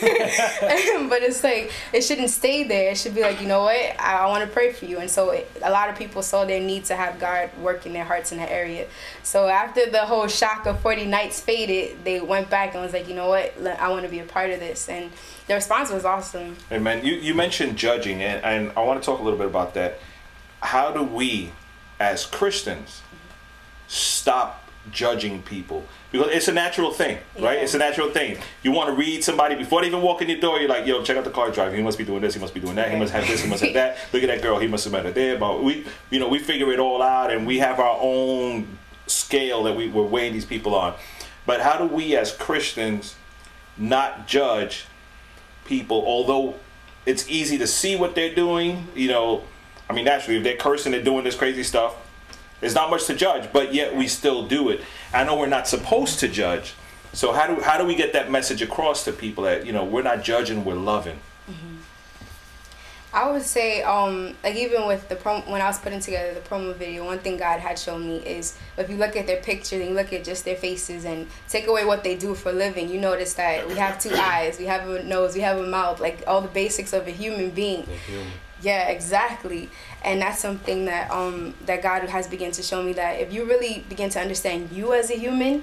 but 1.10 1.22
it's 1.22 1.44
like 1.44 1.70
it 1.92 2.02
shouldn't 2.02 2.30
stay 2.30 2.62
there. 2.62 2.92
It 2.92 2.96
should 2.96 3.14
be 3.14 3.22
like, 3.22 3.42
you 3.42 3.48
know 3.48 3.64
what? 3.64 3.76
I, 4.00 4.20
I 4.20 4.26
want 4.28 4.44
to 4.44 4.50
pray 4.50 4.72
for 4.72 4.86
you. 4.86 4.98
And 4.98 5.10
so 5.10 5.30
it, 5.30 5.50
a 5.62 5.70
lot 5.70 5.90
of 5.90 5.96
people 5.96 6.22
saw 6.22 6.44
their 6.44 6.60
need 6.60 6.84
to 6.86 6.96
have 6.96 7.18
God 7.18 7.50
work 7.60 7.84
in 7.86 7.92
their 7.92 8.04
hearts 8.04 8.32
in 8.32 8.38
that 8.38 8.50
area. 8.50 8.86
So 9.24 9.48
after 9.48 9.90
the 9.90 10.06
whole 10.06 10.28
shock 10.28 10.64
of 10.66 10.80
40 10.80 11.06
nights 11.06 11.40
faded, 11.40 12.04
they 12.04 12.20
went 12.20 12.48
back 12.48 12.74
and 12.74 12.82
was 12.82 12.92
like, 12.92 13.08
you 13.08 13.14
know 13.14 13.28
what? 13.28 13.54
I 13.66 13.88
want 13.88 14.04
to 14.04 14.08
be 14.08 14.20
a 14.20 14.24
part 14.24 14.50
of 14.50 14.60
this. 14.60 14.88
And 14.88 15.10
the 15.46 15.54
response 15.54 15.90
was 15.90 16.04
awesome. 16.04 16.56
Hey 16.70 16.78
man, 16.78 17.04
you, 17.04 17.14
you 17.14 17.34
mentioned 17.34 17.76
judging, 17.76 18.22
and, 18.22 18.42
and 18.44 18.72
I 18.76 18.82
want 18.82 19.02
to 19.02 19.04
talk 19.04 19.20
a 19.20 19.22
little 19.22 19.38
bit 19.38 19.48
about 19.48 19.74
that. 19.74 19.98
How 20.60 20.90
do 20.90 21.02
we, 21.02 21.52
as 21.98 22.26
Christians, 22.26 23.02
stop 23.88 24.68
judging 24.90 25.42
people? 25.42 25.84
Because 26.12 26.28
it's 26.30 26.48
a 26.48 26.52
natural 26.52 26.92
thing, 26.92 27.18
right? 27.38 27.58
Yeah. 27.58 27.64
It's 27.64 27.74
a 27.74 27.78
natural 27.78 28.10
thing. 28.10 28.38
You 28.62 28.72
want 28.72 28.88
to 28.88 28.94
read 28.94 29.24
somebody 29.24 29.54
before 29.54 29.80
they 29.80 29.88
even 29.88 30.02
walk 30.02 30.22
in 30.22 30.28
your 30.28 30.40
door. 30.40 30.58
You're 30.58 30.68
like, 30.68 30.86
yo, 30.86 31.02
check 31.02 31.16
out 31.16 31.24
the 31.24 31.30
car 31.30 31.50
driver. 31.50 31.74
He 31.74 31.82
must 31.82 31.98
be 31.98 32.04
doing 32.04 32.20
this. 32.20 32.34
He 32.34 32.40
must 32.40 32.54
be 32.54 32.60
doing 32.60 32.76
that. 32.76 32.90
He 32.90 32.98
must 32.98 33.12
have 33.12 33.26
this. 33.26 33.42
He 33.42 33.48
must 33.48 33.62
have 33.64 33.74
that. 33.74 33.98
Look 34.12 34.22
at 34.22 34.28
that 34.28 34.42
girl. 34.42 34.58
He 34.58 34.66
must 34.66 34.84
have 34.84 34.92
met 34.92 35.04
her 35.04 35.10
there. 35.10 35.38
But 35.38 35.62
we, 35.62 35.86
you 36.10 36.18
know, 36.18 36.28
we 36.28 36.38
figure 36.38 36.72
it 36.72 36.78
all 36.78 37.02
out, 37.02 37.32
and 37.32 37.46
we 37.46 37.58
have 37.58 37.80
our 37.80 37.98
own 38.00 38.78
scale 39.06 39.64
that 39.64 39.76
we, 39.76 39.88
we're 39.88 40.04
weighing 40.04 40.32
these 40.32 40.44
people 40.44 40.74
on. 40.74 40.94
But 41.44 41.60
how 41.60 41.78
do 41.78 41.86
we, 41.86 42.16
as 42.16 42.32
Christians, 42.32 43.14
not 43.76 44.26
judge 44.26 44.86
people, 45.64 46.04
although 46.06 46.54
it's 47.04 47.28
easy 47.28 47.58
to 47.58 47.66
see 47.66 47.96
what 47.96 48.14
they're 48.14 48.34
doing. 48.34 48.88
You 48.94 49.08
know, 49.08 49.44
I 49.88 49.92
mean, 49.92 50.04
naturally, 50.04 50.38
if 50.38 50.44
they're 50.44 50.56
cursing, 50.56 50.92
they're 50.92 51.02
doing 51.02 51.24
this 51.24 51.36
crazy 51.36 51.62
stuff. 51.62 51.94
There's 52.60 52.74
not 52.74 52.90
much 52.90 53.06
to 53.06 53.14
judge, 53.14 53.52
but 53.52 53.74
yet 53.74 53.94
we 53.94 54.08
still 54.08 54.46
do 54.46 54.70
it. 54.70 54.80
I 55.12 55.24
know 55.24 55.36
we're 55.36 55.46
not 55.46 55.68
supposed 55.68 56.20
to 56.20 56.28
judge. 56.28 56.74
So 57.12 57.32
how 57.32 57.46
do 57.46 57.62
how 57.62 57.78
do 57.78 57.86
we 57.86 57.94
get 57.94 58.12
that 58.12 58.30
message 58.30 58.60
across 58.62 59.04
to 59.04 59.12
people 59.12 59.44
that 59.44 59.64
you 59.64 59.72
know 59.72 59.84
we're 59.84 60.02
not 60.02 60.22
judging, 60.22 60.64
we're 60.64 60.74
loving? 60.74 61.18
I 63.16 63.30
would 63.30 63.42
say, 63.42 63.82
um, 63.82 64.34
like 64.44 64.56
even 64.56 64.86
with 64.86 65.08
the 65.08 65.16
prom- 65.16 65.50
when 65.50 65.62
I 65.62 65.68
was 65.68 65.78
putting 65.78 66.00
together 66.00 66.34
the 66.34 66.40
promo 66.40 66.74
video, 66.74 67.06
one 67.06 67.18
thing 67.18 67.38
God 67.38 67.60
had 67.60 67.78
shown 67.78 68.06
me 68.06 68.18
is 68.18 68.58
if 68.76 68.90
you 68.90 68.96
look 68.96 69.16
at 69.16 69.26
their 69.26 69.40
pictures 69.40 69.80
and 69.80 69.88
you 69.88 69.94
look 69.94 70.12
at 70.12 70.22
just 70.22 70.44
their 70.44 70.56
faces 70.56 71.06
and 71.06 71.26
take 71.48 71.66
away 71.66 71.86
what 71.86 72.04
they 72.04 72.14
do 72.14 72.34
for 72.34 72.50
a 72.50 72.52
living, 72.52 72.90
you 72.90 73.00
notice 73.00 73.32
that 73.34 73.66
we 73.66 73.74
have 73.76 73.98
two 73.98 74.10
eyes, 74.14 74.58
we 74.58 74.66
have 74.66 74.86
a 74.86 75.02
nose, 75.02 75.34
we 75.34 75.40
have 75.40 75.56
a 75.58 75.66
mouth, 75.66 75.98
like 75.98 76.24
all 76.26 76.42
the 76.42 76.48
basics 76.48 76.92
of 76.92 77.08
a 77.08 77.10
human 77.10 77.50
being. 77.50 77.86
Yeah, 78.62 78.88
exactly. 78.88 79.68
And 80.02 80.22
that's 80.22 80.40
something 80.40 80.86
that 80.86 81.10
um 81.10 81.54
that 81.66 81.82
God 81.82 82.08
has 82.08 82.26
begun 82.26 82.52
to 82.52 82.62
show 82.62 82.82
me 82.82 82.92
that 82.94 83.20
if 83.20 83.32
you 83.32 83.44
really 83.44 83.84
begin 83.88 84.08
to 84.10 84.20
understand 84.20 84.70
you 84.72 84.92
as 84.94 85.10
a 85.10 85.14
human, 85.16 85.62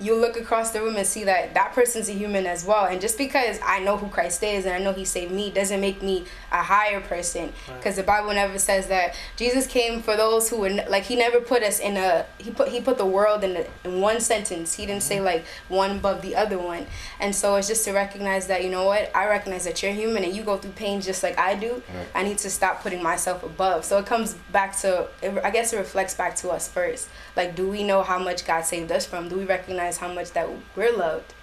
you 0.00 0.16
look 0.16 0.36
across 0.36 0.72
the 0.72 0.80
room 0.80 0.96
and 0.96 1.06
see 1.06 1.22
that 1.24 1.54
that 1.54 1.72
person's 1.72 2.08
a 2.08 2.12
human 2.12 2.46
as 2.46 2.64
well. 2.64 2.86
And 2.86 3.00
just 3.00 3.16
because 3.18 3.58
I 3.64 3.78
know 3.80 3.96
who 3.96 4.08
Christ 4.08 4.42
is 4.42 4.64
and 4.64 4.74
I 4.74 4.78
know 4.78 4.92
He 4.92 5.04
saved 5.04 5.32
me 5.32 5.50
doesn't 5.50 5.80
make 5.80 6.02
me 6.02 6.24
a 6.54 6.62
higher 6.62 7.00
person. 7.00 7.52
Because 7.76 7.96
the 7.96 8.02
Bible 8.02 8.32
never 8.32 8.58
says 8.58 8.86
that 8.88 9.14
Jesus 9.36 9.66
came 9.66 10.00
for 10.00 10.16
those 10.16 10.48
who 10.48 10.58
were 10.58 10.70
like 10.70 11.04
He 11.04 11.16
never 11.16 11.40
put 11.40 11.62
us 11.62 11.80
in 11.80 11.96
a 11.96 12.26
He 12.38 12.50
put 12.50 12.68
He 12.68 12.80
put 12.80 12.96
the 12.98 13.06
world 13.06 13.44
in 13.44 13.56
a, 13.56 13.66
in 13.84 14.00
one 14.00 14.20
sentence. 14.20 14.74
He 14.74 14.86
didn't 14.86 15.02
say 15.02 15.16
mm-hmm. 15.16 15.24
like 15.24 15.44
one 15.68 15.90
above 15.92 16.22
the 16.22 16.36
other 16.36 16.58
one. 16.58 16.86
And 17.20 17.34
so 17.34 17.56
it's 17.56 17.68
just 17.68 17.84
to 17.84 17.92
recognize 17.92 18.46
that 18.46 18.62
you 18.62 18.70
know 18.70 18.84
what 18.84 19.10
I 19.14 19.28
recognize 19.28 19.64
that 19.64 19.82
you're 19.82 19.92
human 19.92 20.24
and 20.24 20.34
you 20.34 20.42
go 20.42 20.56
through 20.56 20.72
pain 20.72 21.00
just 21.00 21.22
like 21.22 21.38
I 21.38 21.54
do. 21.54 21.82
I 22.14 22.22
need 22.22 22.38
to 22.38 22.50
stop 22.50 22.82
putting 22.82 23.02
myself 23.02 23.42
above. 23.42 23.84
So 23.84 23.98
it 23.98 24.06
comes 24.06 24.34
back 24.52 24.76
to 24.78 25.08
it, 25.22 25.38
I 25.44 25.50
guess 25.50 25.72
it 25.72 25.76
reflects 25.76 26.14
back 26.14 26.36
to 26.36 26.50
us 26.50 26.68
first. 26.68 27.08
Like, 27.36 27.56
do 27.56 27.68
we 27.68 27.82
know 27.82 28.02
how 28.02 28.18
much 28.18 28.46
God 28.46 28.62
saved 28.64 28.92
us 28.92 29.04
from? 29.06 29.28
Do 29.28 29.36
we 29.36 29.44
recognize 29.44 29.98
how 29.98 30.12
much 30.12 30.32
that 30.32 30.48
we're 30.76 30.96
loved? 30.96 31.34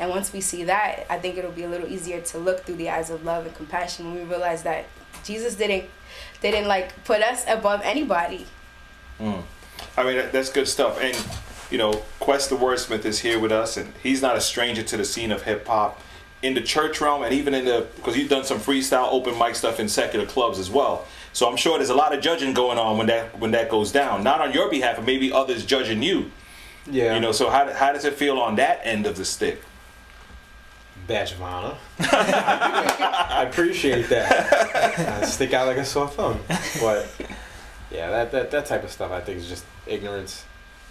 And 0.00 0.08
once 0.08 0.32
we 0.32 0.40
see 0.40 0.64
that, 0.64 1.04
I 1.10 1.18
think 1.18 1.36
it'll 1.36 1.52
be 1.52 1.64
a 1.64 1.68
little 1.68 1.86
easier 1.86 2.22
to 2.22 2.38
look 2.38 2.64
through 2.64 2.76
the 2.76 2.88
eyes 2.88 3.10
of 3.10 3.22
love 3.22 3.44
and 3.44 3.54
compassion 3.54 4.06
when 4.06 4.14
we 4.14 4.22
realize 4.22 4.62
that 4.62 4.86
Jesus 5.22 5.54
didn't 5.54 5.84
didn't 6.40 6.66
like 6.66 7.04
put 7.04 7.20
us 7.20 7.44
above 7.46 7.82
anybody. 7.84 8.46
Mm. 9.20 9.42
I 9.96 10.04
mean, 10.04 10.28
that's 10.32 10.50
good 10.50 10.66
stuff. 10.66 10.98
And, 11.00 11.16
you 11.70 11.76
know, 11.76 12.02
Quest 12.18 12.48
the 12.48 12.56
Wordsmith 12.56 13.04
is 13.04 13.20
here 13.20 13.38
with 13.38 13.52
us, 13.52 13.76
and 13.76 13.92
he's 14.02 14.22
not 14.22 14.36
a 14.36 14.40
stranger 14.40 14.82
to 14.82 14.96
the 14.96 15.04
scene 15.04 15.30
of 15.30 15.42
hip 15.42 15.66
hop 15.66 16.00
in 16.42 16.54
the 16.54 16.62
church 16.62 17.02
realm 17.02 17.22
and 17.22 17.34
even 17.34 17.52
in 17.52 17.66
the, 17.66 17.86
because 17.96 18.16
you've 18.16 18.30
done 18.30 18.44
some 18.44 18.58
freestyle 18.58 19.12
open 19.12 19.38
mic 19.38 19.54
stuff 19.54 19.78
in 19.78 19.86
secular 19.86 20.24
clubs 20.24 20.58
as 20.58 20.70
well. 20.70 21.06
So 21.34 21.48
I'm 21.48 21.56
sure 21.56 21.76
there's 21.76 21.90
a 21.90 21.94
lot 21.94 22.14
of 22.14 22.22
judging 22.22 22.54
going 22.54 22.78
on 22.78 22.96
when 22.96 23.06
that 23.08 23.38
when 23.38 23.50
that 23.50 23.68
goes 23.68 23.92
down. 23.92 24.24
Not 24.24 24.40
on 24.40 24.52
your 24.52 24.70
behalf, 24.70 24.96
but 24.96 25.04
maybe 25.04 25.30
others 25.30 25.66
judging 25.66 26.02
you. 26.02 26.30
Yeah. 26.90 27.14
You 27.14 27.20
know, 27.20 27.32
so 27.32 27.50
how, 27.50 27.70
how 27.72 27.92
does 27.92 28.06
it 28.06 28.14
feel 28.14 28.38
on 28.38 28.56
that 28.56 28.80
end 28.84 29.06
of 29.06 29.16
the 29.16 29.24
stick? 29.24 29.62
Badge 31.10 31.32
of 31.32 31.42
honor. 31.42 31.76
I 31.98 33.46
appreciate 33.48 34.08
that. 34.10 35.18
I 35.22 35.24
stick 35.26 35.52
out 35.52 35.66
like 35.66 35.76
a 35.76 35.84
sore 35.84 36.06
thumb. 36.08 36.38
But 36.80 37.08
yeah, 37.90 38.10
that, 38.10 38.30
that 38.30 38.50
that 38.52 38.66
type 38.66 38.84
of 38.84 38.90
stuff 38.92 39.10
I 39.10 39.20
think 39.20 39.38
is 39.38 39.48
just 39.48 39.64
ignorance. 39.86 40.44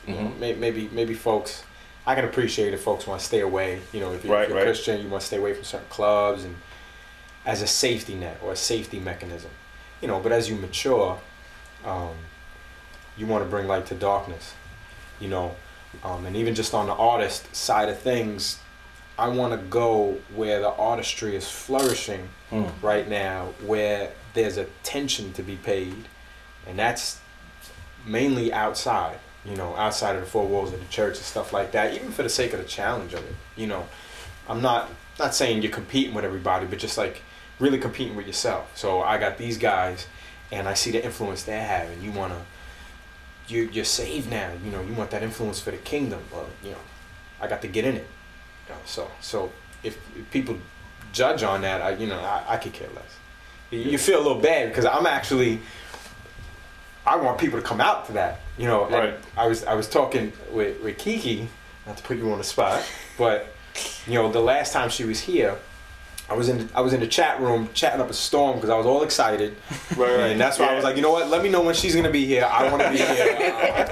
You 0.06 0.16
know, 0.16 0.20
Mhm. 0.22 0.40
may, 0.40 0.54
maybe 0.56 0.90
maybe 0.92 1.14
folks. 1.14 1.64
I 2.06 2.16
can 2.16 2.26
appreciate 2.26 2.74
if 2.74 2.82
folks 2.82 3.06
want 3.08 3.20
to 3.22 3.26
stay 3.26 3.40
away. 3.42 3.80
You 3.94 4.00
know, 4.02 4.12
if 4.14 4.24
you're, 4.26 4.34
Right, 4.34 4.44
if 4.44 4.50
you're 4.50 4.58
right. 4.58 4.64
Christian, 4.66 5.02
you 5.02 5.10
want 5.10 5.22
to 5.22 5.28
stay 5.28 5.38
away 5.38 5.54
from 5.54 5.64
certain 5.64 5.88
clubs 5.90 6.44
and 6.44 6.56
as 7.46 7.62
a 7.62 7.68
safety 7.68 8.16
net 8.16 8.40
or 8.44 8.52
a 8.52 8.56
safety 8.56 9.00
mechanism. 9.00 9.52
You 10.02 10.08
know, 10.10 10.20
but 10.20 10.32
as 10.32 10.50
you 10.50 10.56
mature, 10.56 11.20
um, 11.86 12.16
you 13.18 13.26
want 13.28 13.44
to 13.46 13.50
bring 13.50 13.68
light 13.68 13.86
to 13.88 13.96
darkness. 13.96 14.54
You 15.20 15.30
know, 15.30 15.56
um, 16.04 16.26
and 16.26 16.36
even 16.36 16.56
just 16.56 16.74
on 16.74 16.88
the 16.88 16.94
artist 16.94 17.54
side 17.56 17.88
of 17.90 18.00
things, 18.00 18.60
I 19.20 19.28
want 19.28 19.52
to 19.54 19.58
go 19.68 20.18
where 20.36 20.60
the 20.62 20.70
artistry 20.72 21.36
is 21.36 21.50
flourishing 21.50 22.30
Hmm. 22.50 22.66
right 22.82 23.08
now, 23.08 23.50
where 23.66 24.12
there's 24.34 24.58
attention 24.58 25.34
to 25.34 25.44
be 25.44 25.56
paid, 25.56 26.06
and 26.66 26.80
that's 26.80 27.20
mainly 28.06 28.52
outside. 28.54 29.20
you 29.46 29.56
know, 29.56 29.74
outside 29.78 30.16
of 30.18 30.22
the 30.22 30.28
four 30.30 30.46
walls 30.46 30.74
of 30.74 30.80
the 30.82 30.86
church 30.88 31.16
and 31.16 31.24
stuff 31.26 31.54
like 31.54 31.72
that, 31.72 31.94
even 31.94 32.12
for 32.12 32.24
the 32.24 32.30
sake 32.30 32.52
of 32.54 32.60
the 32.60 32.66
challenge 32.66 33.14
of 33.14 33.22
it. 33.24 33.36
You 33.56 33.68
know, 33.68 33.88
I'm 34.50 34.62
not 34.62 34.90
not 35.18 35.34
saying 35.34 35.62
you're 35.64 35.72
competing 35.72 36.14
with 36.14 36.26
everybody, 36.26 36.66
but 36.66 36.78
just 36.78 36.98
like 36.98 37.22
really 37.58 37.78
competing 37.78 38.16
with 38.18 38.28
yourself. 38.28 38.70
So 38.76 39.02
I 39.02 39.18
got 39.18 39.38
these 39.38 39.58
guys, 39.58 40.08
and 40.52 40.68
I 40.68 40.74
see 40.74 40.92
the 40.92 41.04
influence 41.04 41.44
they 41.44 41.58
have, 41.58 41.88
and 41.90 42.04
you 42.04 42.12
wanna, 42.12 42.42
you 43.48 43.70
you're 43.72 43.86
saved 43.86 44.30
now. 44.30 44.52
You 44.64 44.72
know, 44.72 44.82
you 44.82 44.94
want 44.94 45.10
that 45.12 45.24
influence 45.24 45.60
for 45.62 45.72
the 45.72 45.78
kingdom. 45.78 46.22
Well, 46.34 46.50
you 46.64 46.72
know, 46.72 46.84
I 47.40 47.48
got 47.48 47.62
to 47.62 47.68
get 47.70 47.86
in 47.86 47.96
it. 47.96 48.08
So 48.86 49.10
so 49.22 49.52
if, 49.84 49.98
if 50.18 50.30
people 50.32 50.58
judge 51.12 51.44
on 51.44 51.62
that, 51.62 51.82
I 51.82 51.92
you 51.92 52.08
know 52.08 52.20
I, 52.20 52.44
I 52.54 52.58
could 52.58 52.74
care 52.74 52.90
less. 52.96 53.18
You, 53.72 53.80
you 53.80 53.98
feel 53.98 54.20
a 54.20 54.24
little 54.26 54.42
bad 54.42 54.70
because 54.70 54.86
I'm 54.86 55.06
actually. 55.06 55.60
I 57.06 57.16
want 57.16 57.40
people 57.40 57.60
to 57.60 57.66
come 57.66 57.82
out 57.82 58.06
to 58.08 58.14
that, 58.14 58.42
you 58.58 58.68
know. 58.68 58.86
and 58.86 58.94
Right. 58.94 59.14
I 59.38 59.48
was 59.48 59.64
I 59.64 59.74
was 59.74 59.88
talking 59.90 60.32
with, 60.52 60.82
with 60.84 60.98
Kiki, 60.98 61.48
not 61.88 61.98
to 61.98 62.04
put 62.04 62.18
you 62.18 62.32
on 62.32 62.38
the 62.38 62.44
spot, 62.44 62.84
but 63.18 63.48
you 64.06 64.14
know 64.14 64.32
the 64.32 64.42
last 64.42 64.74
time 64.74 64.90
she 64.90 65.06
was 65.06 65.20
here, 65.20 65.58
I 66.30 66.36
was 66.36 66.48
in 66.48 66.60
the, 66.60 66.78
I 66.78 66.82
was 66.82 66.94
in 66.94 67.00
the 67.00 67.08
chat 67.08 67.40
room 67.42 67.70
chatting 67.74 68.00
up 68.02 68.10
a 68.10 68.14
storm 68.14 68.56
because 68.56 68.70
I 68.70 68.78
was 68.78 68.86
all 68.86 69.02
excited, 69.04 69.56
Right, 69.98 69.98
right. 70.16 70.20
and 70.32 70.40
that's 70.40 70.60
why 70.60 70.68
I 70.68 70.76
was 70.76 70.84
like, 70.84 70.96
you 70.96 71.02
know 71.02 71.12
what? 71.12 71.28
Let 71.30 71.42
me 71.42 71.50
know 71.50 71.62
when 71.64 71.74
she's 71.74 71.96
gonna 71.96 72.12
be 72.12 72.26
here. 72.26 72.46
I 72.46 72.70
want 72.70 72.84
to 72.84 72.90
be 72.92 72.98
here. 72.98 73.36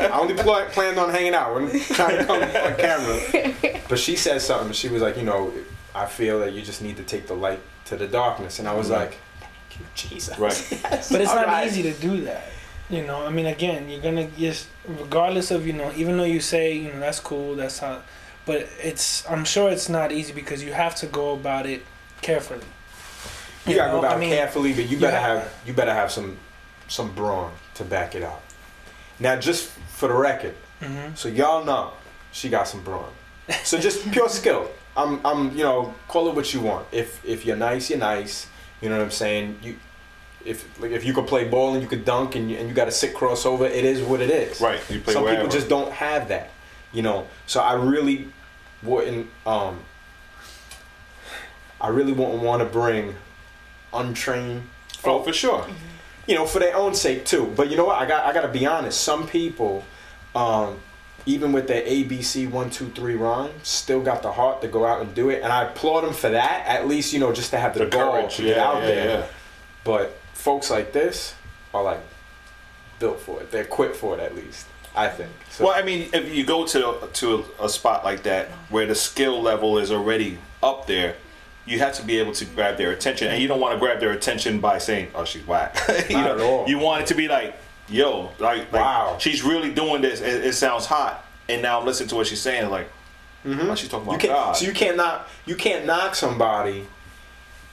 I 0.13 0.19
only 0.19 0.35
pl- 0.35 0.65
planned 0.71 0.99
on 0.99 1.09
hanging 1.09 1.33
out. 1.33 1.57
I'm 1.57 1.69
trying 1.79 2.17
to 2.19 2.25
come 2.25 2.41
on 2.43 2.75
camera. 2.77 3.81
But 3.89 3.97
she 3.99 4.15
said 4.15 4.41
something. 4.41 4.71
She 4.73 4.87
was 4.89 5.01
like, 5.01 5.17
you 5.17 5.23
know, 5.23 5.51
I 5.95 6.05
feel 6.05 6.39
that 6.41 6.53
you 6.53 6.61
just 6.61 6.81
need 6.81 6.97
to 6.97 7.03
take 7.03 7.25
the 7.27 7.33
light 7.33 7.59
to 7.85 7.95
the 7.97 8.07
darkness, 8.07 8.59
and 8.59 8.67
I 8.67 8.73
was 8.75 8.87
Mhm. 8.89 8.91
like, 8.99 9.17
thank 9.39 9.79
you, 9.79 9.85
Jesus. 9.95 10.37
Right. 10.37 10.53
Yes. 10.83 11.11
But 11.11 11.21
it's 11.21 11.31
All 11.31 11.37
not 11.37 11.47
right. 11.47 11.65
easy 11.67 11.83
to 11.83 11.93
do 11.93 12.21
that. 12.25 12.43
You 12.89 13.03
know, 13.05 13.25
I 13.25 13.29
mean, 13.31 13.47
again, 13.47 13.89
you're 13.89 13.99
gonna 14.01 14.27
just, 14.37 14.67
regardless 14.87 15.49
of 15.51 15.65
you 15.65 15.73
know, 15.73 15.91
even 15.97 16.17
though 16.17 16.23
you 16.23 16.39
say 16.39 16.73
you 16.73 16.93
know 16.93 16.99
that's 16.99 17.19
cool, 17.19 17.55
that's 17.55 17.79
how, 17.79 18.01
but 18.45 18.67
it's 18.81 19.27
I'm 19.29 19.43
sure 19.43 19.69
it's 19.71 19.89
not 19.89 20.11
easy 20.11 20.33
because 20.33 20.63
you 20.63 20.71
have 20.73 20.93
to 20.97 21.07
go 21.07 21.33
about 21.33 21.65
it 21.65 21.83
carefully. 22.21 22.61
You 23.65 23.75
gotta 23.75 23.91
know, 23.93 24.01
go 24.01 24.07
about 24.07 24.17
I 24.17 24.19
mean, 24.19 24.31
it 24.33 24.37
carefully, 24.37 24.73
but 24.73 24.85
you 24.85 24.91
you 24.91 24.99
better 24.99 25.17
have- 25.19 25.39
have 25.39 25.53
you 25.65 25.73
better 25.73 25.93
have 25.93 26.11
some 26.11 26.37
some 26.87 27.11
brawn 27.13 27.51
to 27.75 27.83
back 27.83 28.15
it 28.15 28.23
up. 28.23 28.41
Now, 29.19 29.35
just 29.35 29.69
for 29.89 30.07
the 30.07 30.13
record, 30.13 30.55
hmm 30.81 31.13
so 31.15 31.27
y'all 31.27 31.65
know 31.65 31.91
she 32.31 32.49
got 32.49 32.67
some 32.67 32.81
brawn. 32.83 33.11
So 33.63 33.77
just 33.79 34.09
pure 34.11 34.29
skill. 34.29 34.69
I'm 34.95 35.19
I'm 35.25 35.51
you 35.57 35.63
know 35.63 35.93
call 36.07 36.27
it 36.29 36.35
what 36.35 36.53
you 36.53 36.61
want. 36.61 36.87
If 36.91 37.23
if 37.25 37.45
you're 37.45 37.55
nice, 37.57 37.89
you're 37.89 37.99
nice. 37.99 38.47
You 38.81 38.89
know 38.89 38.97
what 38.97 39.03
I'm 39.05 39.11
saying? 39.11 39.59
You 39.63 39.75
if 40.45 40.79
like 40.79 40.91
if 40.91 41.03
you 41.03 41.13
could 41.13 41.27
play 41.27 41.43
ball 41.47 41.73
and 41.73 41.81
you 41.81 41.89
could 41.89 42.05
dunk 42.05 42.35
and 42.35 42.49
you, 42.49 42.57
and 42.57 42.69
you 42.69 42.73
got 42.75 42.85
to 42.85 42.91
sit 42.91 43.13
crossover, 43.15 43.65
it 43.69 43.83
is 43.85 44.01
what 44.01 44.21
it 44.21 44.29
is. 44.29 44.61
Right. 44.61 44.79
You 44.89 44.99
play 45.01 45.13
Some 45.13 45.23
wherever. 45.23 45.41
people 45.43 45.51
just 45.51 45.67
don't 45.67 45.91
have 45.91 46.27
that, 46.29 46.51
you 46.93 47.01
know. 47.01 47.27
So 47.47 47.59
I 47.59 47.73
really 47.73 48.29
wouldn't. 48.83 49.27
Um, 49.45 49.79
I 51.79 51.89
really 51.89 52.13
wouldn't 52.13 52.41
want 52.41 52.61
to 52.61 52.65
bring 52.65 53.15
untrained 53.93 54.63
Oh, 55.03 55.21
for 55.23 55.31
sure. 55.33 55.65
you 56.25 56.35
know, 56.35 56.45
for 56.45 56.59
their 56.59 56.75
own 56.75 56.93
sake 56.95 57.25
too. 57.25 57.51
But 57.55 57.69
you 57.69 57.77
know 57.77 57.85
what? 57.85 57.97
I 58.01 58.05
got 58.05 58.25
I 58.25 58.33
got 58.33 58.41
to 58.41 58.47
be 58.47 58.65
honest. 58.65 58.99
Some 59.01 59.27
people, 59.27 59.85
um, 60.35 60.79
even 61.25 61.51
with 61.51 61.67
their 61.67 61.83
ABC 61.83 62.49
one 62.49 62.69
two 62.69 62.89
three 62.89 63.15
rhyme, 63.15 63.51
still 63.63 64.01
got 64.01 64.23
the 64.23 64.31
heart 64.31 64.61
to 64.61 64.67
go 64.67 64.85
out 64.85 65.01
and 65.01 65.13
do 65.13 65.29
it, 65.29 65.43
and 65.43 65.51
I 65.53 65.63
applaud 65.65 66.01
them 66.01 66.13
for 66.13 66.29
that. 66.29 66.65
At 66.65 66.87
least 66.87 67.13
you 67.13 67.19
know 67.19 67.31
just 67.31 67.51
to 67.51 67.59
have 67.59 67.73
the, 67.73 67.81
The 67.85 67.91
gall 67.91 68.11
courage. 68.13 68.35
to 68.37 68.43
Yeah, 68.43 68.49
get 68.55 68.57
out 68.59 68.75
yeah, 68.81 68.87
there. 68.87 69.19
yeah. 69.19 69.25
But 69.83 70.17
folks 70.33 70.69
like 70.69 70.91
this 70.93 71.35
are 71.73 71.83
like 71.83 72.01
built 72.99 73.19
for 73.19 73.39
it. 73.41 73.51
They're 73.51 73.63
equipped 73.63 73.95
for 73.95 74.15
it 74.17 74.19
at 74.19 74.35
least. 74.35 74.65
I 74.95 75.09
think. 75.09 75.29
So, 75.51 75.65
Well, 75.65 75.73
I 75.77 75.83
mean, 75.83 76.09
if 76.11 76.33
you 76.33 76.43
go 76.43 76.65
to 76.65 77.07
to 77.13 77.45
a, 77.59 77.65
a 77.65 77.69
spot 77.69 78.03
like 78.03 78.23
that 78.23 78.47
where 78.69 78.87
the 78.87 78.95
skill 78.95 79.39
level 79.41 79.77
is 79.77 79.91
already 79.91 80.39
up 80.63 80.87
there, 80.87 81.15
you 81.67 81.79
have 81.79 81.93
to 81.95 82.03
be 82.03 82.17
able 82.19 82.31
to 82.33 82.45
grab 82.45 82.77
their 82.77 82.91
attention, 82.91 83.27
and 83.27 83.41
you 83.41 83.47
don't 83.47 83.59
want 83.59 83.73
to 83.73 83.79
grab 83.79 83.99
their 83.99 84.11
attention 84.11 84.59
by 84.59 84.77
saying, 84.77 85.09
"Oh, 85.13 85.25
she's 85.25 85.45
whack." 85.45 85.77
you 86.09 86.15
Not 86.15 86.25
know, 86.25 86.33
at 86.35 86.41
all. 86.41 86.67
you 86.69 86.79
want 86.79 87.01
it 87.01 87.07
to 87.07 87.15
be 87.15 87.27
like, 87.27 87.55
"Yo, 87.89 88.31
like, 88.39 88.71
like 88.71 88.81
Wow. 88.81 89.17
she's 89.19 89.43
really 89.43 89.71
doing 89.73 90.01
this. 90.01 90.21
It, 90.21 90.45
it 90.45 90.53
sounds 90.53 90.85
hot." 90.85 91.25
And 91.49 91.61
now 91.61 91.79
I'm 91.79 91.85
listening 91.85 92.09
to 92.09 92.15
what 92.15 92.27
she's 92.27 92.41
saying, 92.41 92.69
like, 92.69 92.89
mm-hmm. 93.45 93.69
oh, 93.69 93.75
she's 93.75 93.89
talking 93.89 94.05
you 94.07 94.11
about 94.15 94.21
can't. 94.21 94.33
God. 94.33 94.51
So 94.57 94.65
you 94.65 94.73
can't 94.73 94.97
knock. 94.97 95.27
You 95.45 95.55
can't 95.55 95.85
knock 95.85 96.15
somebody 96.15 96.87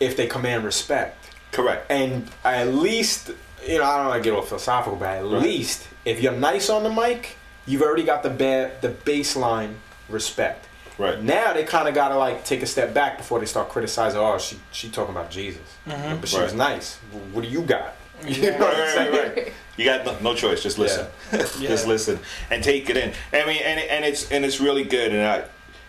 if 0.01 0.17
they 0.17 0.27
command 0.27 0.65
respect. 0.65 1.31
Correct. 1.53 1.91
And 1.91 2.29
at 2.45 2.69
least, 2.75 3.31
you 3.67 3.79
know, 3.79 3.85
I 3.85 3.97
don't 3.99 4.07
want 4.09 4.23
to 4.23 4.29
get 4.29 4.35
all 4.37 4.43
philosophical, 4.43 4.97
but 4.99 5.09
at 5.09 5.23
Right. 5.25 5.43
least 5.43 5.87
if 6.05 6.21
you're 6.21 6.33
nice 6.33 6.69
on 6.69 6.83
the 6.83 6.91
mic, 6.91 7.37
you've 7.67 7.83
already 7.83 8.03
got 8.03 8.23
the 8.25 8.31
ba- 8.31 8.73
the 8.81 8.89
baseline 8.91 9.75
respect. 10.09 10.67
Right. 10.97 11.21
Now 11.23 11.53
they 11.53 11.65
kind 11.65 11.89
of 11.89 11.95
gotta 11.95 12.17
like 12.17 12.45
take 12.45 12.63
a 12.63 12.67
step 12.67 12.95
back 12.95 13.19
before 13.19 13.41
they 13.41 13.47
start 13.47 13.69
criticizing. 13.69 14.19
Oh, 14.21 14.39
she 14.39 14.59
she 14.71 14.89
talking 14.91 15.15
about 15.15 15.31
Jesus, 15.31 15.61
Mhm. 15.89 16.21
but 16.21 16.29
she 16.29 16.37
Right. 16.37 16.45
was 16.45 16.55
nice. 16.55 16.99
What 17.33 17.43
do 17.43 17.49
you 17.49 17.63
got? 17.63 17.95
Yeah. 18.27 18.51
know 18.51 18.59
what 18.67 18.75
I'm 18.77 18.97
Right, 18.97 19.11
right, 19.13 19.37
right. 19.37 19.53
You 19.77 19.85
got 19.85 20.07
no, 20.07 20.17
no 20.21 20.35
choice. 20.37 20.63
Just 20.63 20.79
listen. 20.79 21.07
just 21.33 21.59
Yeah. 21.61 21.71
listen 21.85 22.21
and 22.51 22.63
take 22.63 22.89
it 22.91 22.97
in. 22.97 23.13
I 23.33 23.45
mean, 23.45 23.61
and 23.65 23.81
and 23.81 24.05
it's 24.05 24.31
and 24.31 24.45
it's 24.45 24.61
really 24.61 24.85
good. 24.85 25.13
And 25.13 25.27
I, 25.27 25.43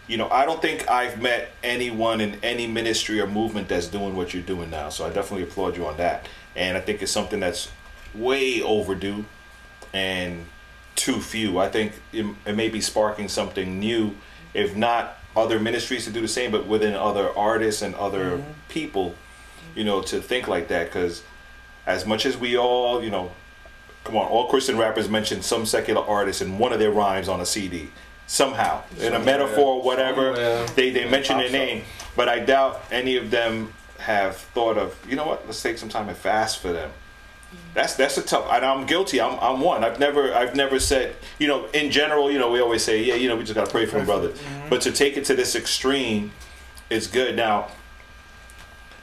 you 0.08 0.18
know, 0.18 0.28
I 0.30 0.46
don't 0.46 0.60
think 0.62 0.90
I've 0.90 1.22
met 1.22 1.52
anyone 1.64 2.20
in 2.20 2.40
any 2.42 2.66
ministry 2.66 3.20
or 3.22 3.28
movement 3.28 3.68
that's 3.70 3.86
doing 3.88 4.16
what 4.16 4.34
you're 4.34 4.44
doing 4.44 4.72
now. 4.72 4.90
So 4.90 5.06
I 5.06 5.10
definitely 5.10 5.44
applaud 5.44 5.78
you 5.78 5.86
on 5.86 5.98
that. 5.98 6.28
And 6.56 6.76
I 6.78 6.82
think 6.82 7.02
it's 7.04 7.12
something 7.12 7.40
that's 7.40 7.70
way 8.16 8.62
overdue 8.64 9.26
and 9.94 10.46
too 10.96 11.20
few. 11.22 11.60
I 11.60 11.70
think 11.70 11.94
it, 12.14 12.26
it 12.46 12.56
may 12.56 12.70
be 12.70 12.82
sparking 12.82 13.28
something 13.30 13.80
new, 13.80 14.16
if 14.56 14.76
not 14.76 15.18
other 15.36 15.60
ministries 15.60 16.06
to 16.06 16.12
do 16.12 16.22
the 16.22 16.28
same, 16.28 16.50
but 16.50 16.66
within 16.66 16.96
other 16.96 17.30
artists 17.38 17.82
and 17.82 17.94
other 17.96 18.38
mm-hmm. 18.38 18.52
people, 18.70 19.14
you 19.76 19.84
know, 19.84 20.02
to 20.02 20.22
think 20.22 20.48
like 20.48 20.70
that. 20.70 20.88
Because 20.88 21.24
as 21.86 22.06
much 22.06 22.26
as 22.26 22.38
we 22.38 22.58
all, 22.58 23.04
you 23.04 23.10
know, 23.10 23.32
come 24.06 24.16
on, 24.16 24.28
all 24.28 24.48
Christian 24.48 24.78
rappers 24.78 25.10
mention 25.10 25.42
some 25.42 25.66
secular 25.66 26.02
artist 26.02 26.42
in 26.42 26.58
one 26.58 26.72
of 26.72 26.80
their 26.80 26.92
rhymes 26.92 27.28
on 27.28 27.42
a 27.42 27.46
CD. 27.46 27.90
Somehow, 28.28 28.82
in 28.94 28.98
a 28.98 29.02
Somewhere. 29.02 29.20
metaphor, 29.24 29.84
whatever, 29.84 30.34
Somewhere. 30.34 30.68
they, 30.70 30.90
they 30.90 31.08
mention 31.08 31.38
their 31.38 31.52
name. 31.52 31.84
But 32.16 32.28
I 32.28 32.40
doubt 32.40 32.84
any 32.90 33.18
of 33.18 33.30
them 33.30 33.72
have 34.00 34.38
thought 34.38 34.78
of, 34.78 34.98
you 35.08 35.16
know 35.16 35.28
what, 35.28 35.46
let's 35.46 35.62
take 35.62 35.78
some 35.78 35.90
time 35.90 36.10
and 36.10 36.18
fast 36.18 36.60
for 36.60 36.72
them. 36.72 36.90
That's 37.74 37.96
that's 37.96 38.18
a 38.18 38.22
tough. 38.22 38.48
And 38.52 38.64
I'm 38.66 38.86
guilty. 38.86 39.20
I'm, 39.20 39.38
I'm 39.40 39.60
one. 39.60 39.84
I've 39.84 40.00
never 40.00 40.34
I've 40.34 40.56
never 40.56 40.80
said 40.80 41.16
you 41.40 41.48
know 41.48 41.66
in 41.68 41.92
general 41.92 42.32
you 42.32 42.40
know 42.40 42.50
we 42.50 42.62
always 42.62 42.84
say 42.84 43.04
yeah 43.04 43.16
you 43.16 43.28
know 43.28 43.36
we 43.36 43.44
just 43.44 43.56
gotta 43.56 43.70
pray 43.70 43.86
for 43.86 44.00
him 44.00 44.06
brother. 44.06 44.34
But 44.70 44.82
to 44.82 44.92
take 44.92 45.18
it 45.18 45.26
to 45.26 45.36
this 45.36 45.56
extreme, 45.56 46.32
is 46.90 47.08
good. 47.08 47.36
Now, 47.36 47.68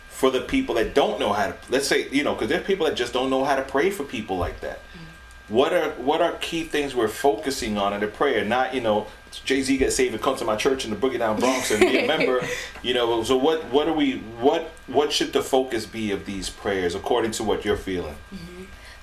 for 0.08 0.30
the 0.30 0.40
people 0.40 0.76
that 0.76 0.94
don't 0.94 1.18
know 1.18 1.32
how 1.32 1.48
to 1.48 1.56
let's 1.68 1.88
say 1.88 2.08
you 2.10 2.22
know 2.22 2.34
because 2.34 2.48
there's 2.48 2.64
people 2.64 2.86
that 2.86 2.94
just 2.94 3.12
don't 3.12 3.30
know 3.30 3.44
how 3.44 3.56
to 3.56 3.62
pray 3.62 3.90
for 3.90 4.04
people 4.04 4.36
like 4.36 4.60
that. 4.60 4.78
Mm. 4.78 5.00
What 5.48 5.72
are 5.72 5.90
what 5.92 6.20
are 6.20 6.32
key 6.34 6.64
things 6.64 6.94
we're 6.94 7.08
focusing 7.08 7.76
on 7.76 7.92
in 7.92 8.00
the 8.00 8.06
prayer? 8.06 8.44
Not 8.44 8.74
you 8.74 8.80
know 8.80 9.06
Jay 9.44 9.62
Z 9.62 9.76
get 9.76 9.92
saved 9.92 10.14
and 10.14 10.22
come 10.22 10.36
to 10.36 10.44
my 10.44 10.56
church 10.56 10.84
in 10.84 10.90
the 10.90 10.96
Boogie 10.96 11.18
Down 11.18 11.38
Bronx 11.38 11.70
and 11.70 11.80
be 11.80 11.98
a 11.98 12.06
member. 12.06 12.40
You 12.82 12.94
know, 12.94 13.22
so 13.22 13.36
what 13.36 13.64
what 13.66 13.86
are 13.86 13.92
we 13.92 14.18
what 14.40 14.72
what 14.88 15.12
should 15.12 15.32
the 15.32 15.42
focus 15.42 15.86
be 15.86 16.10
of 16.10 16.26
these 16.26 16.50
prayers 16.50 16.96
according 16.96 17.30
to 17.32 17.44
what 17.44 17.64
you're 17.64 17.76
feeling? 17.76 18.16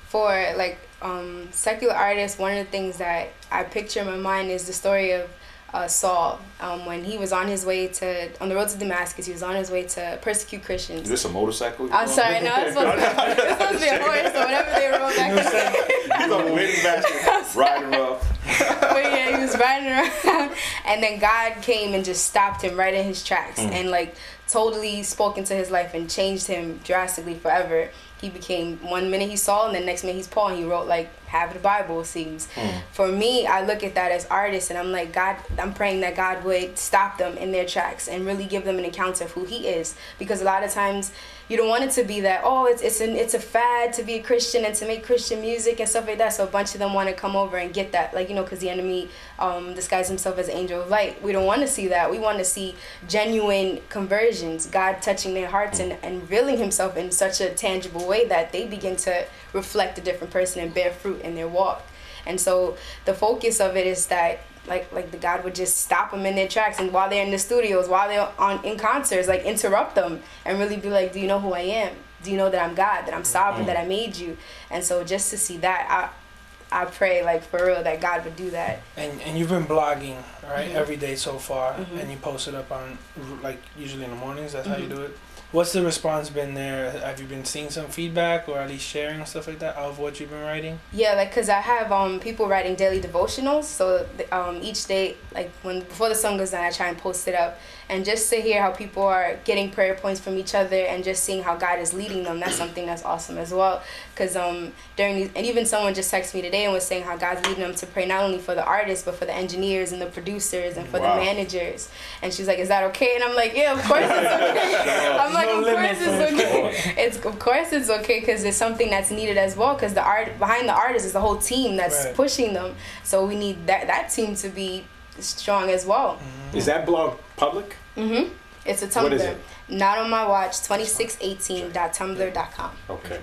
for 0.10 0.54
like 0.58 0.80
um, 1.04 1.48
secular 1.52 1.94
artists, 1.94 2.40
one 2.40 2.58
of 2.58 2.66
the 2.66 2.72
things 2.72 2.98
that 2.98 3.30
I 3.52 3.64
picture 3.64 4.02
in 4.02 4.08
my 4.08 4.18
mind 4.18 4.50
is 4.50 4.66
the 4.66 4.74
story 4.74 5.12
of 5.12 5.30
uh, 5.74 5.88
Saul 5.88 6.40
um, 6.60 6.86
when 6.86 7.04
he 7.04 7.18
was 7.18 7.32
on 7.32 7.48
his 7.48 7.66
way 7.66 7.88
to 7.88 8.30
on 8.42 8.50
the 8.50 8.56
road 8.56 8.70
to 8.70 8.78
Damascus. 8.78 9.26
He 9.26 9.32
was 9.32 9.44
on 9.44 9.56
his 9.56 9.70
way 9.70 9.84
to 9.84 10.20
persecute 10.22 10.64
Christians. 10.64 11.04
Is 11.04 11.10
this 11.10 11.26
a 11.26 11.30
motorcycle? 11.30 11.90
I'm 11.92 12.08
sorry, 12.08 12.42
no, 12.42 12.54
it's 12.58 12.76
supposed, 12.76 12.98
to, 12.98 13.42
it's 13.42 13.52
supposed 13.52 13.74
to 13.74 13.80
be 13.80 13.88
a 13.88 14.02
horse 14.02 14.36
or 14.36 14.46
whatever 14.46 14.72
they 14.72 14.88
rode 14.88 15.16
back 15.16 15.30
in 15.30 15.36
the 15.36 15.42
day. 15.44 16.18
He's 16.18 16.30
the 16.30 16.54
waiting 16.54 16.84
basket, 16.84 17.56
riding 17.58 17.92
rough. 17.92 18.40
but 18.80 19.04
yeah, 19.04 19.38
he 19.38 19.44
was 19.44 19.58
riding 19.58 19.90
around, 19.90 20.56
and 20.86 21.04
then 21.04 21.20
God 21.20 21.62
came 21.62 21.94
and 21.94 22.04
just 22.04 22.26
stopped 22.26 22.64
him 22.64 22.78
right 22.78 22.94
in 22.94 23.06
his 23.06 23.24
tracks, 23.24 23.60
and 23.60 23.90
like 23.90 24.16
totally 24.48 25.04
spoke 25.04 25.38
into 25.38 25.54
his 25.54 25.70
life 25.70 25.94
and 25.94 26.10
changed 26.10 26.48
him 26.48 26.80
drastically 26.84 27.36
forever. 27.36 27.90
He 28.22 28.30
became 28.30 28.78
one 28.78 29.10
minute 29.10 29.30
he's 29.30 29.42
Saul, 29.42 29.68
and 29.68 29.76
the 29.76 29.80
next 29.80 30.04
minute 30.04 30.18
he's 30.18 30.28
Paul. 30.28 30.50
And 30.50 30.58
he 30.58 30.66
wrote 30.66 30.88
like 30.88 31.10
half 31.28 31.54
the 31.54 31.60
Bible. 31.60 32.04
Seems. 32.04 32.48
Hmm. 32.54 32.78
For 32.92 33.08
me, 33.08 33.48
I 33.48 33.66
look 33.66 33.84
at 33.84 33.96
that 33.96 34.12
as 34.12 34.26
artists, 34.28 34.70
and 34.70 34.78
I'm 34.78 34.92
like 34.92 35.14
God. 35.14 35.38
I'm 35.58 35.74
praying 35.74 36.02
that 36.02 36.16
God 36.16 36.44
would 36.44 36.78
stop 36.78 37.18
them 37.18 37.38
in 37.38 37.52
their 37.52 37.66
tracks 37.66 38.08
and 38.08 38.26
really 38.26 38.46
give 38.46 38.66
them 38.66 38.78
an 38.78 38.86
account 38.86 39.22
of 39.22 39.32
who 39.32 39.46
He 39.46 39.68
is, 39.68 39.96
because 40.18 40.42
a 40.42 40.46
lot 40.46 40.64
of 40.64 40.72
times 40.72 41.12
you 41.50 41.58
don't 41.58 41.68
want 41.68 41.84
it 41.84 41.92
to 41.92 42.04
be 42.04 42.22
that 42.22 42.42
oh 42.44 42.66
it's 42.66 42.82
it's 42.82 43.02
an 43.02 43.16
it's 43.16 43.34
a 43.34 43.40
fad 43.40 43.92
to 43.94 44.04
be 44.04 44.14
a 44.14 44.22
Christian 44.22 44.64
and 44.66 44.76
to 44.76 44.86
make 44.86 45.04
Christian 45.04 45.42
music 45.42 45.80
and 45.80 45.90
stuff 45.90 46.08
like 46.08 46.20
that. 46.20 46.34
So 46.34 46.44
a 46.44 46.48
bunch 46.48 46.74
of 46.74 46.80
them 46.80 46.94
want 46.94 47.10
to 47.10 47.16
come 47.16 47.36
over 47.36 47.58
and 47.58 47.74
get 47.74 47.92
that, 47.92 48.14
like 48.14 48.30
you 48.30 48.36
know, 48.36 48.44
because 48.44 48.60
the 48.60 48.70
enemy 48.70 49.10
um, 49.40 49.74
disguised 49.74 50.10
himself 50.10 50.38
as 50.38 50.48
an 50.48 50.56
angel 50.56 50.82
of 50.82 50.90
light. 50.90 51.22
We 51.24 51.32
don't 51.32 51.46
want 51.46 51.62
to 51.62 51.68
see 51.68 51.88
that. 51.88 52.10
We 52.12 52.20
want 52.20 52.38
to 52.38 52.46
see 52.46 52.76
genuine 53.08 53.82
conversions, 53.90 54.68
God 54.68 55.02
touching 55.02 55.34
their 55.34 55.48
hearts 55.48 55.80
and 55.80 55.98
and 56.04 56.22
revealing 56.22 56.58
Himself 56.58 56.96
in 56.96 57.12
such 57.12 57.42
a 57.42 57.50
tangible 57.50 58.08
way 58.08 58.28
that 58.28 58.52
they 58.52 58.68
begin 58.68 58.96
to 58.98 59.26
reflect 59.54 59.98
a 59.98 60.02
different 60.02 60.32
person 60.32 60.62
and 60.62 60.74
bear 60.74 60.92
fruit 60.92 61.22
in 61.22 61.36
their 61.36 61.48
walk. 61.48 61.84
And 62.26 62.40
so 62.40 62.78
the 63.06 63.14
focus 63.14 63.60
of 63.60 63.76
it 63.76 63.88
is 63.88 64.08
that 64.08 64.42
like 64.70 64.92
like 64.94 65.12
the 65.12 65.18
God 65.18 65.44
would 65.44 65.56
just 65.56 65.78
stop 65.78 66.12
them 66.12 66.26
in 66.26 66.36
their 66.36 66.48
tracks 66.48 66.80
and 66.80 66.94
while 66.94 67.10
they're 67.10 67.24
in 67.26 67.32
the 67.32 67.40
studios, 67.40 67.90
while 67.90 68.08
they're 68.08 68.30
on 68.38 68.64
in 68.64 68.78
concerts, 68.78 69.28
like 69.28 69.44
interrupt 69.44 69.96
them 69.96 70.22
and 70.46 70.60
really 70.60 70.78
be 70.78 70.90
like, 70.90 71.12
"Do 71.12 71.20
you 71.20 71.28
know 71.28 71.40
who 71.40 71.54
I 71.54 71.62
am? 71.62 71.96
Do 72.24 72.32
you 72.32 72.38
know 72.38 72.50
that 72.50 72.62
I'm 72.64 72.76
God? 72.76 73.06
That 73.06 73.14
I'm 73.14 73.24
sovereign? 73.26 73.66
That 73.66 73.78
I 73.78 73.86
made 73.86 74.16
you?" 74.16 74.38
And 74.70 74.84
so 74.84 75.04
just 75.04 75.30
to 75.32 75.38
see 75.38 75.58
that, 75.58 75.88
I 75.90 76.82
I 76.82 76.86
pray 76.86 77.24
like 77.24 77.44
for 77.44 77.66
real 77.66 77.84
that 77.84 78.00
God 78.00 78.24
would 78.24 78.36
do 78.36 78.52
that. 78.52 78.82
And 78.96 79.20
and 79.22 79.38
you've 79.38 79.50
been 79.50 79.66
blogging 79.66 80.18
right 80.44 80.70
Mhm. 80.70 80.76
every 80.76 80.98
day 80.98 81.16
so 81.16 81.40
far, 81.40 81.74
Mhm. 81.74 82.00
and 82.02 82.12
you 82.12 82.18
post 82.18 82.48
it 82.48 82.56
up 82.56 82.72
on 82.72 82.98
like 83.42 83.58
usually 83.78 84.04
in 84.04 84.12
the 84.12 84.16
mornings. 84.16 84.54
That's 84.54 84.68
how 84.68 84.78
you 84.78 84.86
Mhm. 84.88 84.96
do 84.96 85.02
it. 85.02 85.18
What's 85.52 85.74
the 85.74 85.82
response 85.82 86.30
been 86.30 86.54
there? 86.54 86.92
Have 86.92 87.20
you 87.20 87.26
been 87.26 87.44
seeing 87.44 87.72
some 87.72 87.88
feedback 87.88 88.48
or 88.48 88.60
at 88.60 88.70
least 88.70 88.86
sharing 88.86 89.26
stuff 89.26 89.48
like 89.48 89.58
that 89.60 89.76
of 89.78 89.98
what 89.98 90.20
you've 90.20 90.30
been 90.30 90.44
writing? 90.44 90.80
Yeah, 90.94 91.16
like 91.16 91.34
cause 91.34 91.50
I 91.50 91.60
have 91.60 91.92
um 91.92 92.20
people 92.20 92.48
writing 92.48 92.76
daily 92.76 93.02
devotionals. 93.02 93.64
So 93.64 94.06
um 94.32 94.60
each 94.62 94.86
day, 94.86 95.18
like 95.34 95.50
when 95.64 95.80
before 95.80 96.10
the 96.10 96.14
sun 96.14 96.38
goes 96.38 96.52
down, 96.52 96.66
I 96.66 96.70
try 96.70 96.90
and 96.90 96.98
post 97.00 97.28
it 97.28 97.34
up, 97.34 97.60
and 97.90 98.06
just 98.06 98.30
to 98.30 98.36
hear 98.40 98.62
how 98.62 98.70
people 98.72 99.04
are 99.04 99.38
getting 99.46 99.72
prayer 99.72 99.96
points 99.96 100.20
from 100.22 100.38
each 100.38 100.54
other 100.54 100.76
and 100.78 101.04
just 101.04 101.24
seeing 101.24 101.42
how 101.44 101.56
God 101.56 101.80
is 101.80 101.92
leading 101.94 102.24
them, 102.24 102.40
that's 102.40 102.56
something 102.56 102.86
that's 102.86 103.04
awesome 103.04 103.38
as 103.40 103.52
well. 103.52 103.82
Cause 104.16 104.36
um 104.36 104.74
during 104.96 105.16
these, 105.16 105.30
and 105.36 105.46
even 105.46 105.66
someone 105.66 105.94
just 105.96 106.14
texted 106.14 106.36
me 106.36 106.42
today 106.44 106.66
and 106.66 106.74
was 106.74 106.86
saying 106.86 107.04
how 107.04 107.18
God's 107.18 107.46
leading 107.48 107.64
them 107.64 107.74
to 107.76 107.86
pray 107.88 108.06
not 108.06 108.24
only 108.24 108.38
for 108.38 108.54
the 108.54 108.64
artists 108.64 109.04
but 109.06 109.16
for 109.16 109.26
the 109.26 109.34
engineers 109.34 109.92
and 109.92 110.02
the 110.02 110.06
producers 110.06 110.78
and 110.78 110.88
for 110.88 111.00
Wow. 111.00 111.16
the 111.16 111.22
managers. 111.26 111.90
And 112.22 112.34
she's 112.34 112.48
like, 112.48 112.60
"Is 112.60 112.68
that 112.68 112.84
okay?" 112.92 113.16
And 113.16 113.24
I'm 113.24 113.36
like, 113.36 113.56
"Yeah, 113.56 113.74
of 113.74 113.82
course 113.84 114.04
it's 114.06 114.12
okay." 114.34 115.18
I'm 115.20 115.34
like, 115.34 115.48
No 115.48 115.60
"Of 115.60 115.66
course 115.76 115.98
it's 116.00 116.34
okay." 116.34 116.94
It's 117.06 117.18
of 117.26 117.40
course 117.40 117.72
it's 117.74 117.90
okay 117.90 118.20
because 118.20 118.44
it's 118.44 118.58
something 118.58 118.90
that's 118.90 119.10
needed 119.10 119.38
as 119.38 119.56
well. 119.58 119.74
Because 119.74 119.94
the 119.94 120.04
art 120.04 120.38
behind 120.38 120.68
the 120.70 120.74
artist 120.74 121.06
is 121.06 121.14
the 121.14 121.22
whole 121.22 121.38
team 121.38 121.76
that's 121.78 122.06
Right. 122.06 122.14
pushing 122.16 122.54
them. 122.54 122.76
So 123.04 123.26
we 123.26 123.36
need 123.36 123.66
that 123.68 123.88
that 123.88 124.10
team 124.10 124.36
to 124.36 124.50
be 124.50 124.86
strong 125.20 125.70
as 125.70 125.86
well. 125.86 126.20
Is 126.54 126.66
that 126.68 126.86
blog 126.86 127.18
public? 127.40 127.76
hmm 127.96 128.24
It's 128.66 128.82
a 128.84 128.88
Tumblr. 128.88 129.04
What 129.04 129.14
is 129.14 129.22
it? 129.24 129.38
Not 129.70 129.98
on 130.00 130.10
my 130.10 130.28
watch. 130.28 130.60
2618.tumblr.com. 130.68 132.72
Okay, 132.90 133.16
I 133.16 133.20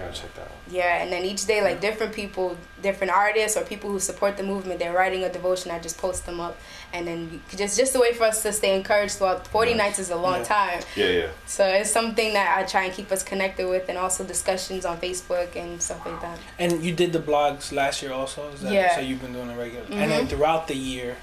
gotta 0.00 0.12
check 0.20 0.34
that 0.34 0.42
out. 0.42 0.50
Yeah, 0.70 1.02
and 1.02 1.12
then 1.12 1.24
each 1.24 1.46
day, 1.46 1.62
like 1.62 1.80
different 1.80 2.12
people, 2.14 2.56
different 2.82 3.12
artists 3.12 3.56
or 3.58 3.64
people 3.64 3.90
who 3.90 4.00
support 4.00 4.36
the 4.36 4.42
movement, 4.42 4.78
they're 4.80 4.92
writing 4.94 5.22
a 5.24 5.28
devotion. 5.32 5.70
I 5.70 5.78
just 5.78 5.98
post 5.98 6.24
them 6.26 6.40
up, 6.40 6.56
and 6.92 7.06
then 7.06 7.42
just 7.56 7.76
just 7.76 7.94
a 7.94 8.00
way 8.00 8.12
for 8.14 8.24
us 8.24 8.42
to 8.44 8.52
stay 8.52 8.74
encouraged. 8.74 9.16
Throughout 9.18 9.46
40 9.46 9.74
nights 9.74 9.98
is 9.98 10.10
a 10.10 10.16
long 10.16 10.38
Yeah. 10.40 10.44
time, 10.44 10.80
Yeah, 10.96 11.06
yeah. 11.20 11.26
so 11.46 11.64
it's 11.66 11.90
something 11.90 12.32
that 12.34 12.56
I 12.58 12.62
try 12.64 12.84
and 12.84 12.92
keep 12.94 13.10
us 13.12 13.22
connected 13.22 13.66
with, 13.68 13.88
and 13.90 13.98
also 13.98 14.24
discussions 14.24 14.84
on 14.86 14.98
Facebook 14.98 15.54
and 15.56 15.80
stuff 15.82 16.04
like 16.06 16.20
that. 16.22 16.38
And 16.58 16.82
you 16.84 16.92
did 16.94 17.12
the 17.12 17.20
blogs 17.20 17.72
last 17.72 18.02
year 18.02 18.12
also. 18.12 18.48
Is 18.54 18.60
that, 18.62 18.72
Yeah. 18.72 18.94
So 18.94 19.00
you've 19.00 19.20
been 19.20 19.32
doing 19.32 19.50
it 19.50 19.56
regularly, 19.58 19.94
and 20.00 20.10
then 20.10 20.26
throughout 20.28 20.66
the 20.68 20.76
year, 20.76 21.16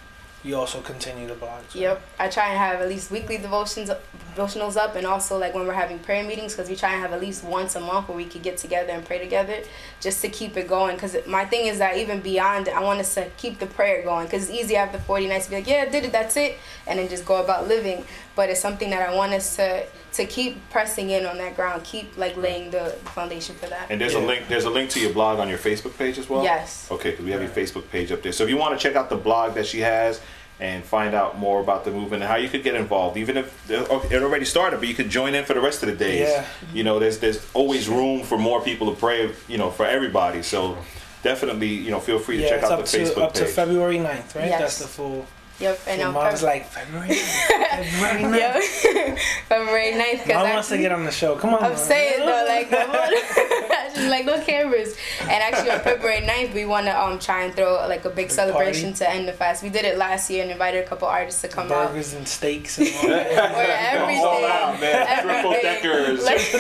you 0.48 0.56
also 0.56 0.80
continue 0.82 1.28
the 1.28 1.34
blogs. 1.36 1.66
right? 1.68 1.76
Yep, 1.76 2.02
I 2.20 2.28
try 2.30 2.48
and 2.50 2.58
have 2.58 2.82
at 2.82 2.88
least 2.88 3.12
weekly 3.12 3.38
devotions, 3.38 3.92
devotionals 4.36 4.78
up, 4.78 4.96
and 4.96 5.06
also 5.06 5.38
like 5.38 5.54
when 5.54 5.68
we're 5.68 5.74
having 5.74 6.00
prayer 6.00 6.24
meetings, 6.24 6.54
because 6.54 6.70
we 6.70 6.76
try 6.76 6.94
and 6.94 7.02
have 7.02 7.12
at 7.12 7.20
least 7.20 7.44
once 7.44 7.76
a 7.76 7.80
month 7.80 8.08
where 8.08 8.18
we 8.18 8.26
could 8.26 8.44
get 8.44 8.58
together 8.58 8.92
and 8.92 9.06
pray 9.06 9.20
together, 9.20 9.60
just 10.00 10.22
to 10.22 10.30
keep 10.30 10.56
it 10.58 10.68
going. 10.68 10.96
Because 10.96 11.18
my 11.28 11.46
thing 11.46 11.68
is 11.68 11.80
that 11.80 11.98
even 11.98 12.22
beyond 12.22 12.68
it, 12.68 12.76
I 12.76 12.82
want 12.82 13.00
us 13.00 13.14
to 13.16 13.30
keep 13.38 13.60
the 13.60 13.68
prayer 13.68 14.04
going. 14.04 14.26
Because 14.26 14.50
it's 14.50 14.58
easy 14.60 14.76
after 14.76 15.00
forty 15.00 15.28
nights 15.28 15.46
to 15.46 15.52
be 15.52 15.58
like, 15.58 15.68
yeah, 15.68 15.86
I 15.88 15.90
did 15.90 16.06
it, 16.06 16.12
that's 16.12 16.38
it, 16.38 16.58
and 16.88 16.98
then 16.98 17.10
just 17.10 17.26
go 17.26 17.44
about 17.44 17.68
living. 17.68 18.06
But 18.36 18.50
it's 18.50 18.62
something 18.62 18.90
that 18.92 19.08
I 19.08 19.16
want 19.16 19.34
us 19.34 19.56
to 19.58 19.86
to 20.14 20.26
keep 20.26 20.58
pressing 20.70 21.10
in 21.12 21.26
on 21.26 21.38
that 21.38 21.56
ground, 21.56 21.84
keep 21.84 22.18
like 22.18 22.36
laying 22.38 22.72
the, 22.72 22.96
the 23.04 23.10
foundation 23.12 23.56
for 23.56 23.68
that. 23.68 23.88
And 23.92 24.00
there's 24.00 24.16
a 24.16 24.20
link. 24.20 24.48
There's 24.48 24.66
a 24.66 24.70
link 24.70 24.90
to 24.92 25.00
your 25.00 25.14
blog 25.14 25.40
on 25.40 25.50
your 25.50 25.58
Facebook 25.60 25.98
page 25.98 26.18
as 26.18 26.30
well. 26.30 26.44
yes. 26.44 26.88
Okay, 26.90 27.12
because 27.12 27.26
we 27.26 27.32
have 27.32 27.42
your 27.42 27.52
Facebook 27.52 27.90
page 27.90 28.12
up 28.12 28.22
there. 28.22 28.32
So 28.32 28.44
if 28.44 28.50
you 28.50 28.58
want 28.58 28.80
to 28.80 28.82
check 28.82 28.96
out 28.96 29.10
the 29.10 29.18
blog 29.18 29.54
that 29.56 29.66
she 29.66 29.82
has 29.82 30.22
and 30.60 30.84
find 30.84 31.14
out 31.14 31.38
more 31.38 31.60
about 31.62 31.86
the 31.86 31.92
movement 31.92 32.24
and 32.24 32.32
how 32.32 32.36
you 32.38 32.50
could 32.50 32.64
get 32.64 32.74
involved, 32.76 33.16
even 33.18 33.38
if 33.38 33.70
it 33.70 34.24
already 34.24 34.46
started, 34.46 34.80
but 34.80 34.88
you 34.88 34.96
could 34.96 35.10
join 35.10 35.36
in 35.36 35.46
for 35.46 35.54
the 35.54 35.62
rest 35.62 35.84
of 35.84 35.90
the 35.90 35.96
days. 35.96 36.28
Yeah. 36.28 36.46
You 36.74 36.84
know, 36.84 36.98
there's 37.00 37.20
there's 37.20 37.46
always 37.54 37.88
room 37.88 38.24
for 38.24 38.38
more 38.38 38.62
people 38.62 38.92
to 38.94 39.00
pray. 39.00 39.32
You 39.48 39.58
know, 39.58 39.70
for 39.70 39.86
everybody. 39.86 40.42
So 40.42 40.78
definitely, 41.22 41.68
you 41.68 41.92
know, 41.92 42.00
feel 42.00 42.20
free 42.20 42.38
to 42.38 42.44
Yeah, 42.44 42.50
check 42.50 42.62
it's 42.64 42.72
out 42.72 42.80
up 42.80 42.86
the 42.86 42.92
to 42.92 42.98
Facebook 42.98 43.22
up 43.24 43.34
to. 43.36 43.46
February 43.46 43.98
9th, 43.98 44.36
right? 44.36 44.46
Yes. 44.48 44.60
That's 44.60 44.80
the 44.80 44.88
full. 44.88 45.28
Yep. 45.60 45.80
And 45.88 46.02
full 46.02 46.12
month. 46.12 46.26
I 46.28 46.32
was 46.32 46.44
like 46.44 46.66
February. 46.68 47.14
February 47.16 48.24
9th. 48.24 48.38
Yep. 48.38 49.18
February 49.50 49.92
9th. 49.94 50.18
'cause 50.20 50.28
Mom 50.34 50.46
I- 50.46 50.54
wants 50.54 50.70
to 50.70 50.78
get 50.78 50.92
on 50.92 51.04
the 51.06 51.12
show. 51.12 51.36
Come 51.36 51.54
on. 51.56 51.64
I'm 51.64 51.70
man. 51.72 51.78
saying 51.78 52.20
though, 52.26 52.46
like, 52.48 52.70
come 52.70 52.92
on. 52.92 54.10
like 54.12 54.26
no 54.26 54.40
cameras. 54.44 54.96
And 55.22 55.32
actually, 55.32 55.72
on 55.72 55.80
February 55.80 56.22
9th, 56.22 56.54
we 56.54 56.66
want 56.66 56.86
to 56.86 57.00
um 57.02 57.18
try 57.20 57.44
and 57.44 57.56
throw 57.56 57.74
like 57.88 58.06
a 58.06 58.10
big 58.10 58.28
Big 58.28 58.32
celebration 58.32 58.90
party? 58.92 58.98
to 59.06 59.10
end 59.10 59.28
the 59.28 59.34
fast. 59.34 59.64
We 59.64 59.70
did 59.70 59.86
it 59.86 59.98
last 59.98 60.30
year 60.30 60.42
and 60.44 60.52
invited 60.52 60.84
a 60.84 60.88
couple 60.88 61.08
artists 61.08 61.42
to 61.42 61.48
come 61.48 61.72
out. 61.72 61.90
burgers 61.90 62.14
and 62.14 62.28
steaks 62.28 62.78
and 62.78 62.88
all 63.02 63.08
that. 63.10 63.32
Or 63.56 64.02
everything. 64.02 64.24
All 64.26 64.46
out, 64.46 64.80
man. 64.82 65.24
Triple 65.24 65.52
deckers. 65.54 66.24
Like, 66.24 66.54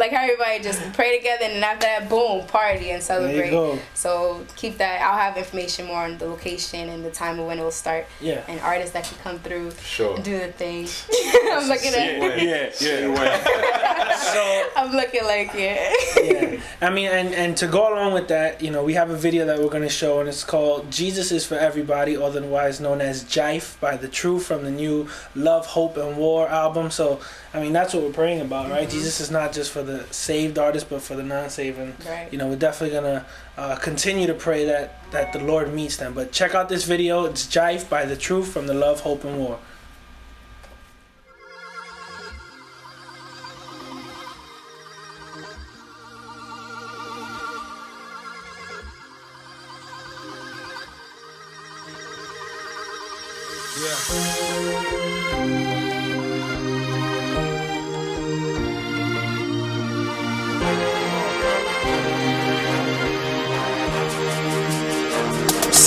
like 0.00 0.10
how 0.12 0.22
everybody 0.24 0.62
just 0.62 0.80
pray 0.92 1.16
together 1.16 1.44
and 1.44 1.54
then 1.54 1.64
after 1.64 1.86
that, 1.86 2.08
boom, 2.08 2.46
party 2.46 2.90
and 2.90 3.02
there 3.02 3.18
you 3.20 3.26
celebrate. 3.40 3.50
go. 3.50 3.78
So 3.94 4.44
keep 4.56 4.78
that. 4.78 5.00
I'll 5.00 5.18
have 5.18 5.36
information 5.36 5.86
more 5.86 6.02
on 6.04 6.18
the 6.18 6.26
location 6.26 6.88
and 6.88 7.04
the 7.04 7.10
time 7.10 7.38
of 7.40 7.46
when 7.46 7.58
it 7.58 7.62
will 7.62 7.70
start 7.70 8.06
Yeah. 8.20 8.35
And 8.48 8.60
artists 8.60 8.92
that 8.92 9.04
can 9.04 9.18
come 9.18 9.38
through 9.40 9.72
Sure. 9.82 10.14
and 10.16 10.24
do 10.24 10.38
the 10.38 10.52
thing. 10.52 10.86
I'm 11.52 11.68
looking 11.68 11.94
at. 11.94 12.42
yeah, 12.42 12.70
yeah. 12.80 13.82
So 14.16 14.68
I'm 14.76 14.92
looking 14.92 15.24
like 15.24 15.52
yeah. 15.54 15.92
yeah. 16.22 16.60
I 16.80 16.90
mean, 16.90 17.08
and 17.08 17.34
and 17.34 17.56
to 17.58 17.66
go 17.66 17.92
along 17.92 18.12
with 18.14 18.28
that, 18.28 18.60
you 18.62 18.70
know, 18.70 18.82
we 18.82 18.94
have 18.94 19.10
a 19.10 19.16
video 19.16 19.46
that 19.46 19.58
we're 19.58 19.68
gonna 19.68 19.88
show, 19.88 20.20
and 20.20 20.28
it's 20.28 20.42
called 20.44 20.90
"Jesus 20.90 21.30
is 21.32 21.46
for 21.46 21.54
Everybody," 21.56 22.16
otherwise 22.16 22.80
known 22.80 23.00
as 23.00 23.24
"Jive" 23.24 23.78
by 23.80 23.96
the 23.96 24.08
Truth 24.08 24.46
from 24.46 24.64
the 24.64 24.70
new 24.70 25.08
Love, 25.34 25.66
Hope, 25.66 25.96
and 25.96 26.16
War 26.16 26.48
album. 26.48 26.90
So, 26.90 27.20
I 27.54 27.60
mean, 27.60 27.72
that's 27.72 27.94
what 27.94 28.02
we're 28.04 28.12
praying 28.12 28.40
about, 28.40 28.70
right? 28.70 28.82
Mm-hmm. 28.88 28.90
Jesus 28.98 29.20
is 29.20 29.30
not 29.30 29.52
just 29.52 29.70
for 29.70 29.82
the 29.82 30.04
saved 30.10 30.58
artists, 30.58 30.88
but 30.88 31.02
for 31.02 31.14
the 31.14 31.22
non-saved. 31.22 31.78
And 31.78 31.94
Right. 32.06 32.28
you 32.32 32.38
know, 32.38 32.48
we're 32.48 32.56
definitely 32.56 32.96
gonna 32.96 33.24
uh, 33.56 33.76
continue 33.76 34.26
to 34.26 34.34
pray 34.34 34.64
that 34.64 35.10
that 35.12 35.32
the 35.32 35.38
Lord 35.38 35.72
meets 35.72 35.96
them. 35.96 36.14
But 36.14 36.32
check 36.32 36.54
out 36.54 36.68
this 36.68 36.84
video. 36.84 37.24
It's 37.24 37.46
"Jive" 37.46 37.88
by 37.88 38.04
the 38.04 38.16
Truth 38.16 38.52
from 38.52 38.66
the 38.66 38.74
Love, 38.74 39.00
Hope, 39.00 39.24
and 39.24 39.38
War. 39.38 39.58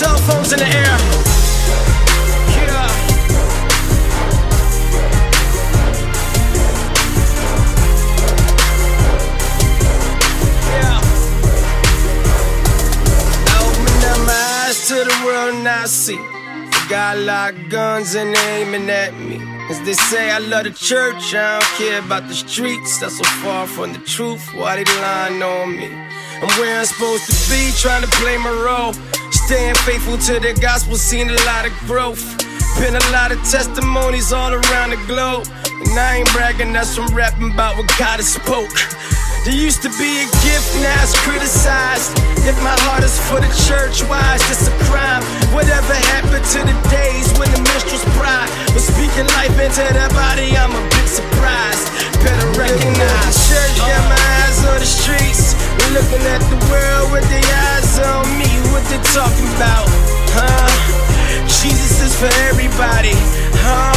Cell 0.00 0.16
phones 0.16 0.50
in 0.50 0.58
the 0.58 0.64
air. 0.64 0.96
Yeah. 2.56 2.88
Yeah. 10.72 11.00
I 13.44 13.56
opened 13.60 14.04
up 14.06 14.20
my 14.24 14.32
eyes 14.64 14.88
to 14.88 14.94
the 15.04 15.16
world 15.26 15.54
and 15.56 15.68
I 15.68 15.84
see. 15.84 16.16
Got 16.88 17.52
guns 17.68 18.14
and 18.14 18.34
aiming 18.34 18.88
at 18.88 19.12
me. 19.18 19.38
As 19.68 19.82
they 19.82 19.92
say, 19.92 20.30
I 20.30 20.38
love 20.38 20.64
the 20.64 20.70
church, 20.70 21.34
I 21.34 21.58
don't 21.58 21.72
care 21.76 21.98
about 21.98 22.26
the 22.26 22.34
streets. 22.34 22.98
That's 23.00 23.18
so 23.18 23.24
far 23.42 23.66
from 23.66 23.92
the 23.92 23.98
truth. 23.98 24.48
Why 24.54 24.76
they 24.82 24.84
lying 25.02 25.42
on 25.42 25.76
me? 25.76 25.88
I'm 26.42 26.48
where 26.58 26.78
I'm 26.78 26.86
supposed 26.86 27.26
to 27.26 27.50
be, 27.50 27.70
trying 27.76 28.00
to 28.00 28.08
play 28.16 28.38
my 28.38 28.50
role. 28.50 28.94
Staying 29.50 29.74
faithful 29.82 30.14
to 30.30 30.38
the 30.38 30.54
gospel, 30.62 30.94
seen 30.94 31.26
a 31.26 31.34
lot 31.42 31.66
of 31.66 31.74
growth. 31.82 32.22
Been 32.78 32.94
a 32.94 33.06
lot 33.10 33.34
of 33.34 33.38
testimonies 33.42 34.30
all 34.30 34.54
around 34.54 34.94
the 34.94 35.00
globe. 35.10 35.42
And 35.66 35.90
I 35.98 36.22
ain't 36.22 36.30
bragging, 36.30 36.70
that's 36.70 36.94
from 36.94 37.10
rapping 37.10 37.50
about 37.50 37.74
what 37.74 37.90
God 37.98 38.22
has 38.22 38.30
spoke. 38.30 38.70
There 39.42 39.50
used 39.50 39.82
to 39.82 39.90
be 39.98 40.22
a 40.22 40.30
gift, 40.46 40.70
now 40.78 40.94
it's 41.02 41.18
criticized. 41.26 42.14
If 42.46 42.54
my 42.62 42.78
heart 42.86 43.02
is 43.02 43.18
for 43.26 43.42
the 43.42 43.50
church, 43.66 44.06
why 44.06 44.22
is 44.38 44.44
this 44.46 44.70
a 44.70 44.74
crime? 44.86 45.26
Whatever 45.50 45.98
happened 46.14 46.46
to 46.54 46.60
the 46.62 46.76
days 46.86 47.26
when 47.34 47.50
the 47.50 47.58
minstrel's 47.74 48.06
pride 48.14 48.46
was 48.70 48.86
speaking 48.86 49.26
life 49.34 49.58
into 49.58 49.82
their 49.82 50.14
body? 50.14 50.54
I'm 50.54 50.70
a 50.70 50.84
bit 50.94 51.10
surprised. 51.10 51.90
Better 52.22 52.54
recognize. 52.54 53.34
Church 53.50 53.82
got 53.82 53.98
my 54.14 54.22
eyes 54.46 54.62
on 54.62 54.78
the 54.78 54.86
streets 54.86 55.58
looking 55.90 56.22
at 56.30 56.42
the 56.46 56.58
world 56.70 57.10
with 57.10 57.26
their 57.26 57.42
eyes 57.42 57.98
on 57.98 58.22
me. 58.38 58.46
What 58.70 58.86
they 58.86 59.02
talking 59.10 59.50
about, 59.58 59.90
huh? 60.30 60.70
Jesus 61.50 61.98
is 61.98 62.14
for 62.14 62.30
everybody, 62.46 63.14
huh? 63.58 63.94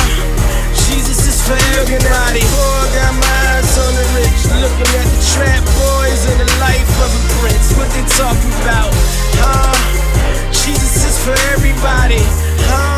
Jesus 0.90 1.22
is 1.30 1.38
for 1.46 1.58
everybody. 1.78 2.42
Poor 2.50 2.82
got 2.98 3.14
my 3.14 3.38
eyes 3.54 3.74
on 3.78 3.92
the 3.94 4.06
rich, 4.18 4.42
looking 4.58 4.90
at 4.90 5.06
the 5.06 5.22
trap 5.38 5.62
boys 5.78 6.22
and 6.34 6.38
the 6.42 6.50
life 6.58 6.94
of 6.98 7.10
a 7.14 7.22
prince. 7.42 7.78
What 7.78 7.90
they 7.94 8.06
talking 8.18 8.54
about, 8.66 8.90
huh? 9.38 9.78
Jesus 10.50 10.98
is 11.06 11.18
for 11.22 11.38
everybody, 11.54 12.22
huh? 12.74 12.98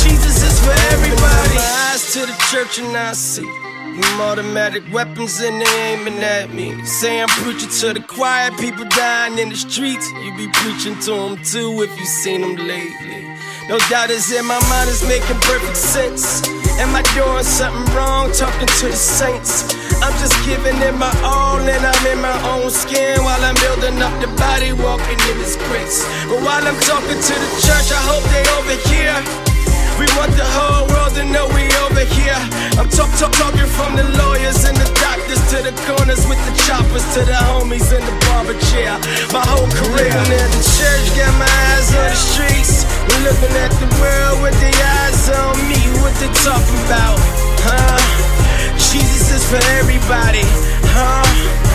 Jesus 0.00 0.40
is 0.40 0.56
for 0.64 0.76
everybody. 0.96 1.56
My 1.60 1.92
Eyes 1.92 2.12
to 2.14 2.20
the 2.24 2.36
church 2.48 2.80
and 2.80 2.96
I 2.96 3.12
see 3.12 3.67
them 4.00 4.20
automatic 4.20 4.82
weapons 4.92 5.40
and 5.40 5.60
they 5.60 5.92
aiming 5.92 6.18
at 6.18 6.52
me. 6.52 6.84
Say 6.84 7.20
I'm 7.20 7.28
preaching 7.42 7.70
to 7.80 7.94
the 7.94 8.00
choir, 8.00 8.50
people 8.52 8.84
dying 8.84 9.38
in 9.38 9.48
the 9.50 9.56
streets. 9.56 10.10
You 10.24 10.36
be 10.36 10.48
preaching 10.52 10.98
to 11.06 11.12
them 11.12 11.36
too 11.42 11.82
if 11.82 11.90
you 11.98 12.06
seen 12.06 12.40
them 12.40 12.56
lately. 12.56 13.28
No 13.68 13.78
doubt 13.90 14.10
is 14.10 14.32
in 14.32 14.46
my 14.46 14.60
mind 14.68 14.88
is 14.88 15.02
making 15.06 15.36
perfect 15.44 15.76
sense. 15.76 16.46
Am 16.80 16.94
I 16.94 17.02
doing 17.12 17.44
something 17.44 17.84
wrong? 17.94 18.32
Talking 18.32 18.66
to 18.66 18.86
the 18.88 18.96
saints. 18.96 19.68
I'm 20.00 20.14
just 20.22 20.32
giving 20.46 20.78
it 20.80 20.94
my 20.94 21.12
all 21.22 21.58
and 21.58 21.84
I'm 21.84 22.06
in 22.06 22.20
my 22.22 22.38
own 22.54 22.70
skin 22.70 23.22
while 23.24 23.42
I'm 23.42 23.54
building 23.56 24.00
up 24.00 24.14
the 24.22 24.28
body, 24.38 24.72
walking 24.72 25.20
in 25.28 25.36
His 25.42 25.56
grace. 25.68 26.06
But 26.30 26.40
while 26.46 26.64
I'm 26.64 26.78
talking 26.86 27.18
to 27.18 27.34
the 27.44 27.50
church, 27.60 27.88
I 27.92 28.00
hope 28.08 28.24
they 28.32 28.44
overhear. 28.56 29.57
We 29.98 30.06
want 30.14 30.30
the 30.38 30.46
whole 30.46 30.86
world 30.94 31.18
to 31.18 31.26
know 31.26 31.50
we 31.50 31.66
over 31.82 32.06
here. 32.06 32.38
I'm 32.78 32.86
talk, 32.86 33.10
talk, 33.18 33.34
talking 33.34 33.66
from 33.66 33.98
the 33.98 34.06
lawyers 34.14 34.62
and 34.62 34.78
the 34.78 34.86
doctors 34.94 35.42
to 35.50 35.58
the 35.58 35.74
corners 35.90 36.22
with 36.30 36.38
the 36.46 36.54
choppers 36.70 37.02
to 37.18 37.26
the 37.26 37.34
homies 37.50 37.90
in 37.90 37.98
the 38.06 38.14
barber 38.30 38.54
chair. 38.70 38.94
My 39.34 39.42
whole 39.42 39.66
career. 39.66 40.06
Looking 40.06 40.38
at 40.38 40.50
the 40.54 40.64
church, 40.78 41.06
got 41.18 41.34
my 41.34 41.50
eyes 41.50 41.90
on 41.98 42.06
the 42.14 42.20
streets. 42.30 42.86
We're 43.10 43.26
looking 43.26 43.54
at 43.58 43.74
the 43.82 43.90
world 43.98 44.38
with 44.46 44.54
the 44.62 44.70
eyes 44.70 45.22
on 45.34 45.58
me. 45.66 45.82
What 45.98 46.14
they 46.22 46.30
talking 46.46 46.78
about? 46.86 47.18
Huh? 47.66 47.98
Jesus 48.78 49.34
is 49.34 49.42
for 49.50 49.58
everybody. 49.82 50.46
Huh? 50.94 51.67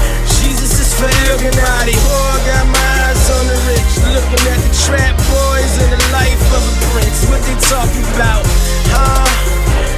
Jesus 0.94 1.10
is 1.10 1.18
for 1.18 1.34
everybody. 1.34 1.94
Poor 1.94 2.34
got 2.46 2.66
my 2.68 2.92
eyes 3.10 3.30
on 3.32 3.48
the 3.48 3.58
rich. 3.66 3.94
Looking 4.14 4.46
at 4.46 4.60
the 4.62 4.74
trap 4.86 5.16
boys 5.18 5.74
and 5.82 5.92
the 5.92 6.02
life 6.14 6.44
of 6.54 6.62
a 6.62 6.76
prince. 6.94 7.26
What 7.30 7.42
they 7.42 7.58
talking 7.68 8.06
about? 8.14 8.44
Huh? 8.94 9.26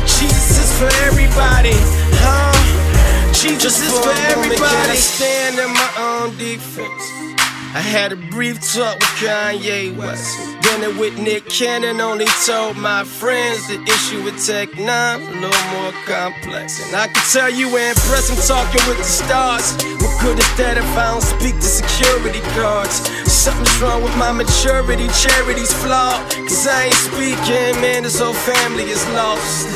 Jesus 0.05 0.58
is 0.58 0.71
for 0.79 0.89
everybody. 1.03 1.75
Huh? 2.23 3.34
Jesus 3.34 3.81
is 3.81 3.91
for 3.91 4.13
everybody. 4.31 4.91
I 4.91 4.95
stand 4.95 5.60
in 5.60 5.69
my 5.73 5.91
own 5.99 6.38
defense. 6.38 7.35
I 7.76 7.82
had 7.82 8.14
a 8.14 8.16
brief 8.16 8.56
talk 8.72 8.96
with 8.96 9.20
Kanye 9.20 9.98
West. 9.98 10.40
Dinner 10.64 10.98
with 10.98 11.20
Nick 11.20 11.44
Cannon 11.50 12.00
only 12.00 12.26
told 12.46 12.78
my 12.78 13.04
friends 13.04 13.68
the 13.68 13.84
issue 13.84 14.24
with 14.24 14.40
Tech 14.40 14.70
N9ne 14.80 15.20
a 15.20 15.42
little 15.44 15.68
more 15.76 15.92
complex. 16.08 16.80
And 16.80 16.96
I 16.96 17.08
can 17.08 17.24
tell 17.34 17.50
you 17.50 17.68
were 17.68 17.90
impressed 17.90 18.32
I'm 18.32 18.40
talking 18.48 18.80
with 18.88 18.98
the 18.98 19.04
stars. 19.04 19.76
What 20.00 20.16
good 20.24 20.40
is 20.40 20.48
that 20.56 20.78
if 20.78 20.88
I 20.96 21.12
don't 21.12 21.20
speak 21.20 21.56
to 21.56 21.68
security 21.68 22.40
guards? 22.56 22.96
Something's 23.28 23.76
wrong 23.82 24.02
with 24.04 24.16
my 24.16 24.32
maturity, 24.32 25.12
charity's 25.12 25.74
flawed. 25.84 26.24
Cause 26.48 26.66
I 26.66 26.86
ain't 26.86 26.96
speaking, 26.96 27.76
man, 27.84 28.04
this 28.04 28.22
whole 28.24 28.40
family 28.48 28.88
is 28.88 29.04
lost. 29.12 29.68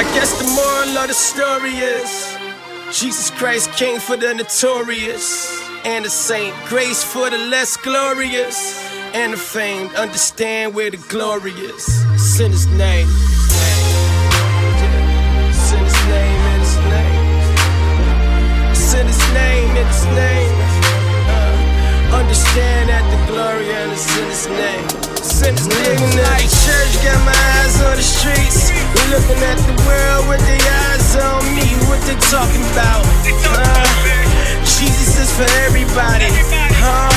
I 0.00 0.08
guess 0.16 0.32
the 0.40 0.48
moral 0.56 0.96
of 0.96 1.08
the 1.08 1.12
story 1.12 1.76
is 1.84 2.08
Jesus 2.98 3.28
Christ 3.28 3.72
came 3.72 4.00
for 4.00 4.16
the 4.16 4.32
notorious 4.32 5.69
and 5.84 6.04
the 6.04 6.10
saint, 6.10 6.54
grace 6.66 7.02
for 7.02 7.30
the 7.30 7.38
less 7.38 7.76
glorious, 7.76 8.78
and 9.14 9.32
the 9.32 9.36
famed. 9.36 9.94
Understand 9.94 10.74
where 10.74 10.90
the 10.90 10.98
glory 11.08 11.52
is. 11.52 12.04
It's 12.14 12.40
in 12.40 12.52
His 12.52 12.66
name. 12.66 13.08
It's 15.48 15.70
His 15.70 15.94
name, 16.10 16.40
in 16.52 16.60
His 16.60 16.76
name. 16.92 17.16
It's 18.70 18.92
His 18.92 19.22
name, 19.32 19.76
in 19.76 19.86
His 19.86 20.04
name. 20.12 20.54
Uh, 21.30 22.20
understand 22.20 22.90
that 22.90 23.04
the 23.08 23.18
glory 23.32 23.70
and 23.70 23.92
it's 23.92 24.06
in 24.18 24.26
His 24.28 24.46
name. 24.48 24.84
It's 25.16 25.42
in 25.42 25.56
His 25.56 25.68
name. 25.68 26.00
Like 26.28 26.48
church, 26.66 26.92
got 27.04 27.20
my 27.24 27.40
eyes 27.62 27.76
on 27.88 27.96
the 27.96 28.04
streets. 28.04 28.70
We're 28.92 29.10
looking 29.16 29.40
at 29.42 29.58
the 29.64 29.76
world 29.88 30.28
with 30.28 30.42
the 30.44 30.58
eyes 30.60 31.16
on 31.16 31.40
me. 31.56 31.68
What 31.88 32.00
they 32.04 32.18
talking 32.28 32.64
about? 32.72 33.06
Uh, 33.42 34.19
Jesus 34.64 35.16
is 35.18 35.30
for 35.32 35.48
everybody. 35.66 36.28
Huh? 36.76 37.10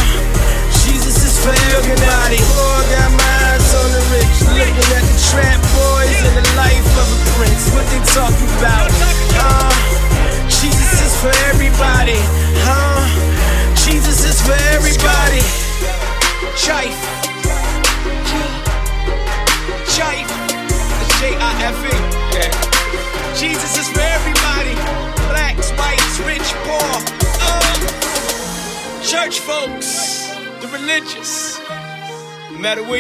Jesus 0.85 1.17
is 1.23 1.35
for 1.43 1.55
everybody. 1.75 2.39
Poor 2.39 2.79
got 2.91 3.11
my 3.11 3.35
eyes 3.51 3.69
on 3.75 3.89
the 3.91 4.03
rich. 4.11 4.35
Looking 4.53 4.89
at 4.95 5.03
the 5.03 5.17
trap 5.31 5.59
boys 5.75 6.17
and 6.23 6.35
the 6.39 6.47
life 6.55 6.89
of 6.99 7.07
a 7.11 7.19
prince. 7.35 7.63
What 7.73 7.85
they 7.91 8.01
talking 8.13 8.49
about? 8.59 8.89
Huh? 9.35 10.22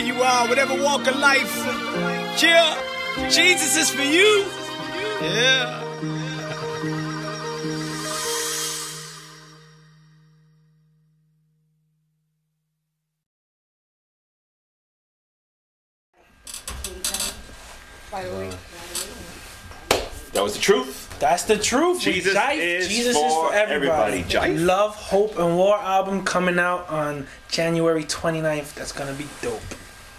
You 0.03 0.21
are, 0.21 0.47
whatever 0.47 0.75
walk 0.81 1.07
of 1.07 1.17
life. 1.17 1.55
Yeah. 2.41 2.77
Jesus 3.29 3.77
is 3.77 3.89
for 3.89 4.01
you. 4.01 4.45
Yeah. 5.21 5.79
That 20.33 20.43
was 20.43 20.55
the 20.55 20.59
truth. 20.59 21.15
That's 21.19 21.43
the 21.43 21.57
truth. 21.57 22.01
Jesus 22.01 22.35
Jive. 22.35 22.57
is 22.57 22.87
Jesus 22.87 23.15
for 23.15 23.53
everybody. 23.53 24.23
Jive. 24.23 24.65
Love, 24.65 24.95
Hope, 24.95 25.37
and 25.37 25.55
War 25.55 25.77
album 25.77 26.25
coming 26.25 26.59
out 26.59 26.89
on 26.89 27.27
January 27.49 28.03
29th. 28.03 28.73
That's 28.73 28.91
gonna 28.91 29.13
be 29.13 29.27
dope. 29.41 29.61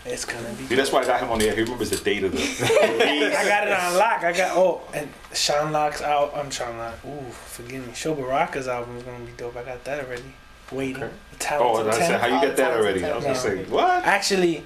It's 0.06 0.24
gonna 0.26 0.52
be. 0.52 0.66
See, 0.66 0.74
that's 0.74 0.92
why 0.92 1.00
I 1.00 1.06
got 1.06 1.20
him 1.20 1.30
on 1.30 1.38
the 1.38 1.48
air. 1.48 1.54
He 1.54 1.62
remembers 1.62 1.90
the 1.90 1.96
date 1.96 2.24
of 2.24 2.32
the. 2.32 2.38
I 2.38 3.48
got 3.48 3.66
it 3.66 3.72
on 3.72 3.96
lock. 3.96 4.22
I 4.22 4.32
got 4.32 4.56
oh, 4.56 4.82
and 4.92 5.08
Sean 5.32 5.72
Lock's 5.72 6.02
out. 6.02 6.32
I'm 6.36 6.50
Sean 6.50 6.76
Lock. 6.76 6.94
Ooh, 7.06 7.30
forgive 7.30 7.86
me. 7.86 7.94
Sho 7.94 8.14
Baraka's 8.14 8.68
album 8.68 8.98
is 8.98 9.02
gonna 9.02 9.24
be 9.24 9.32
dope. 9.36 9.56
I 9.56 9.62
got 9.64 9.82
that 9.84 10.04
already. 10.04 10.34
Waiting. 10.70 11.02
Okay. 11.02 11.12
The 11.30 11.36
Oh, 11.36 11.38
Talented 11.38 11.86
and 11.86 11.94
I 11.94 12.06
said, 12.06 12.20
how 12.20 12.26
you 12.26 12.46
get 12.46 12.56
that 12.56 12.72
already? 12.78 13.04
I 13.04 13.14
was 13.16 13.24
gonna 13.24 13.36
say, 13.36 13.64
what? 13.64 14.04
Actually, 14.04 14.64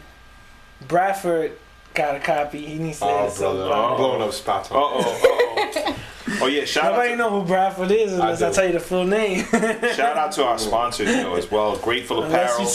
Bradford 0.87 1.53
got 1.95 2.17
a 2.17 2.21
copy. 2.21 2.65
He 2.67 2.79
needs 2.79 2.99
to 3.01 3.05
Oh, 3.05 3.35
brother, 3.37 3.63
about 3.67 3.91
I'm 3.93 3.97
blowing 3.97 4.23
up 4.23 4.33
spots. 4.33 4.71
Uh 4.71 4.75
oh, 4.77 5.85
uh 5.87 5.95
oh. 6.41 6.47
Yeah, 6.47 6.65
shout 6.65 6.85
out, 6.85 6.91
Nobody 6.93 7.11
to, 7.11 7.17
know 7.17 7.31
who 7.31 7.45
Bradford 7.47 7.91
is 7.91 8.13
unless 8.13 8.43
I, 8.43 8.49
do. 8.49 8.55
tell 8.55 8.67
you 8.67 8.73
the 8.73 8.81
full 8.81 9.05
name. 9.05 9.45
shout 9.45 10.17
out 10.17 10.33
to 10.33 10.45
our 10.45 10.59
sponsors, 10.69 11.09
you 11.09 11.17
know, 11.17 11.35
as 11.35 11.51
well. 11.51 11.77
Grateful 11.79 12.23
Apparel, 12.25 12.67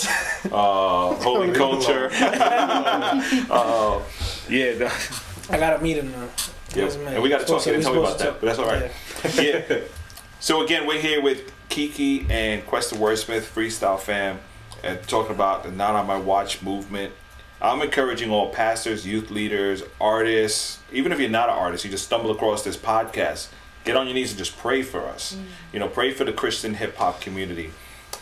uh, 0.46 1.14
Holy 1.16 1.52
Culture. 1.54 2.10
uh, 2.14 4.02
yeah, 4.50 4.74
the- 4.74 4.92
I 5.50 5.58
gotta 5.58 5.82
meet 5.84 5.98
him 5.98 6.12
now. 6.12 6.28
Yeah, 6.76 6.90
and 6.92 7.22
we 7.22 7.30
gotta 7.30 7.46
talk. 7.46 7.66
You 7.66 7.74
didn't 7.74 7.84
tell 7.86 7.94
me 7.94 8.00
about 8.00 8.18
that, 8.20 8.40
but 8.40 8.46
that's 8.48 8.60
all 8.60 8.66
right. 8.68 8.92
yeah. 9.36 9.80
So 10.40 10.62
again, 10.66 10.86
we're 10.86 11.00
here 11.00 11.22
with 11.22 11.54
Kiki 11.70 12.26
and 12.30 12.66
Quest 12.68 12.90
the 12.90 12.98
Wordsmith, 12.98 13.44
Freestyle 13.44 13.98
Fam, 13.98 14.40
and 14.84 15.02
talking 15.08 15.34
about 15.34 15.64
the 15.64 15.72
Not 15.72 15.96
on 15.96 16.06
My 16.06 16.18
Watch 16.18 16.62
movement. 16.62 17.14
I'm 17.64 17.82
encouraging 17.82 18.30
all 18.30 18.50
pastors, 18.50 19.08
youth 19.08 19.32
leaders, 19.32 19.84
artists, 20.02 20.80
even 20.92 21.14
if 21.14 21.20
you're 21.20 21.30
not 21.30 21.48
an 21.48 21.56
artist, 21.56 21.86
you 21.86 21.92
just 21.92 22.04
stumble 22.04 22.30
across 22.32 22.62
this 22.62 22.76
podcast, 22.76 23.48
get 23.86 23.96
on 23.96 24.06
your 24.06 24.16
knees 24.16 24.32
and 24.32 24.38
just 24.38 24.58
pray 24.58 24.84
for 24.84 25.08
us. 25.08 25.34
Mm. 25.34 25.44
You 25.72 25.80
know, 25.80 25.88
pray 25.88 26.12
for 26.12 26.26
the 26.26 26.34
Christian 26.34 26.74
hip 26.74 26.98
hop 26.98 27.22
community. 27.22 27.72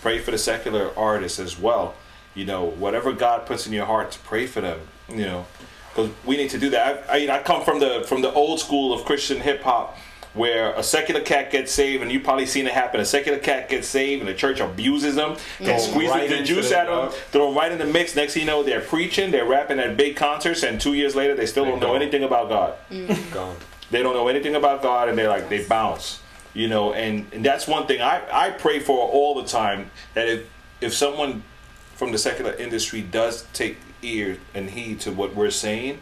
Pray 0.01 0.19
for 0.19 0.29
the 0.29 0.37
secular 0.37 0.91
artists 0.95 1.39
as 1.39 1.59
well. 1.59 1.95
You 2.35 2.45
know, 2.45 2.63
whatever 2.63 3.11
God 3.13 3.47
puts 3.47 3.65
in 3.65 3.73
your 3.73 3.87
heart 3.87 4.11
to 4.11 4.19
pray 4.19 4.45
for 4.45 4.61
them. 4.61 4.79
You 5.09 5.25
know, 5.25 5.45
because 5.89 6.11
we 6.23 6.37
need 6.37 6.51
to 6.51 6.59
do 6.59 6.69
that. 6.69 7.09
I, 7.09 7.25
I, 7.25 7.39
I 7.39 7.43
come 7.43 7.63
from 7.63 7.79
the 7.79 8.05
from 8.07 8.21
the 8.21 8.31
old 8.31 8.59
school 8.59 8.93
of 8.93 9.05
Christian 9.05 9.39
hip 9.41 9.61
hop, 9.63 9.97
where 10.33 10.73
a 10.73 10.83
secular 10.83 11.21
cat 11.21 11.51
gets 11.51 11.71
saved, 11.71 12.01
and 12.01 12.11
you've 12.11 12.23
probably 12.23 12.45
seen 12.45 12.65
it 12.65 12.73
happen. 12.73 13.01
A 13.01 13.05
secular 13.05 13.37
cat 13.37 13.67
gets 13.69 13.87
saved, 13.87 14.21
and 14.21 14.29
the 14.29 14.33
church 14.33 14.59
abuses 14.59 15.15
them, 15.15 15.31
and 15.59 15.67
Throw 15.67 15.73
'em 15.75 15.79
squeezes 15.79 16.11
right 16.11 16.29
the 16.29 16.43
juice 16.43 16.71
out 16.71 16.87
of 16.87 17.11
them, 17.11 17.21
throw 17.31 17.47
them 17.47 17.57
right 17.57 17.71
in 17.71 17.77
the 17.77 17.85
mix. 17.85 18.15
Next 18.15 18.33
thing 18.33 18.41
you 18.41 18.47
know, 18.47 18.63
they're 18.63 18.81
preaching, 18.81 19.31
they're 19.31 19.45
rapping 19.45 19.79
at 19.79 19.97
big 19.97 20.15
concerts, 20.15 20.63
and 20.63 20.79
two 20.79 20.93
years 20.93 21.15
later, 21.15 21.35
they 21.35 21.45
still 21.45 21.65
They 21.65 21.71
don't 21.71 21.79
know 21.81 21.95
anything 21.95 22.23
about 22.23 22.49
God. 22.49 22.75
Mm. 22.91 23.31
Gone. 23.33 23.57
They 23.91 24.01
don't 24.01 24.13
know 24.13 24.29
anything 24.29 24.55
about 24.55 24.81
God, 24.81 25.09
and 25.09 25.17
they're 25.17 25.27
like 25.27 25.49
they 25.49 25.65
bounce, 25.65 26.21
you 26.53 26.69
know. 26.69 26.93
And, 26.93 27.27
and 27.33 27.43
that's 27.43 27.67
one 27.67 27.87
thing 27.87 28.01
I, 28.01 28.21
I 28.31 28.49
pray 28.51 28.79
for 28.79 28.97
all 29.09 29.35
the 29.35 29.47
time 29.47 29.91
that 30.13 30.29
if 30.29 30.47
if 30.79 30.93
someone 30.93 31.43
from 31.95 32.13
the 32.13 32.17
secular 32.17 32.53
industry 32.53 33.01
does 33.01 33.45
take 33.53 33.77
ear 34.01 34.37
and 34.55 34.69
heed 34.69 35.01
to 35.01 35.11
what 35.11 35.35
we're 35.35 35.51
saying, 35.51 35.99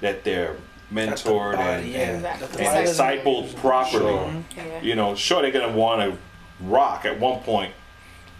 that 0.00 0.24
they're 0.24 0.56
mentored 0.92 1.56
body, 1.56 1.62
and, 1.64 1.86
yeah. 1.92 2.16
Exactly. 2.16 2.64
That 2.64 2.76
and 2.76 2.88
discipled 2.88 3.56
properly. 3.56 4.04
Sure. 4.04 4.28
Mm-hmm. 4.28 4.58
Yeah. 4.58 4.80
You 4.82 4.94
know, 4.94 5.14
sure 5.14 5.42
they're 5.42 5.50
gonna 5.50 5.76
want 5.76 6.00
to 6.02 6.18
rock 6.60 7.04
at 7.04 7.18
one 7.18 7.40
point, 7.40 7.72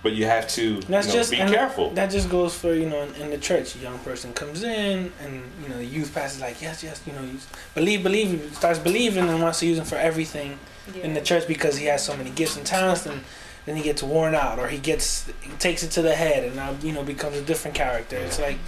but 0.02 0.12
you 0.12 0.26
have 0.26 0.48
to 0.48 0.80
That's 0.80 1.06
you 1.06 1.12
know, 1.12 1.18
just 1.18 1.30
be 1.30 1.36
careful. 1.36 1.90
That 1.90 2.10
just 2.10 2.28
goes 2.28 2.56
for 2.56 2.74
you 2.74 2.88
know 2.88 3.02
in, 3.02 3.14
in 3.16 3.30
the 3.30 3.38
church. 3.38 3.76
A 3.76 3.78
young 3.78 3.98
person 4.00 4.32
comes 4.32 4.62
in, 4.62 5.12
and 5.22 5.42
you 5.62 5.68
know 5.68 5.76
the 5.76 5.84
youth 5.84 6.12
pastor 6.14 6.36
is 6.36 6.40
like, 6.40 6.60
yes, 6.60 6.82
yes, 6.82 7.00
you 7.06 7.12
know, 7.12 7.22
you 7.22 7.38
believe, 7.74 8.02
believe, 8.02 8.54
starts 8.54 8.78
believing, 8.78 9.28
and 9.28 9.42
wants 9.42 9.60
to 9.60 9.66
use 9.66 9.78
him 9.78 9.84
for 9.84 9.96
everything 9.96 10.58
in 11.02 11.14
the 11.14 11.20
church 11.20 11.46
because 11.46 11.76
he 11.76 11.86
has 11.86 12.04
so 12.04 12.16
many 12.16 12.30
gifts 12.30 12.56
and 12.56 12.66
talents, 12.66 13.06
and 13.06 13.22
then 13.66 13.76
he 13.76 13.82
gets 13.82 14.02
worn 14.02 14.34
out, 14.34 14.58
or 14.58 14.68
he 14.68 14.78
gets 14.78 15.30
he 15.40 15.52
takes 15.58 15.82
it 15.82 15.90
to 15.92 16.02
the 16.02 16.14
head, 16.14 16.44
and 16.44 16.56
now 16.56 16.74
you 16.82 16.92
know 16.92 17.02
becomes 17.02 17.36
a 17.36 17.42
different 17.42 17.76
character. 17.76 18.16
It's 18.16 18.40
like 18.40 18.58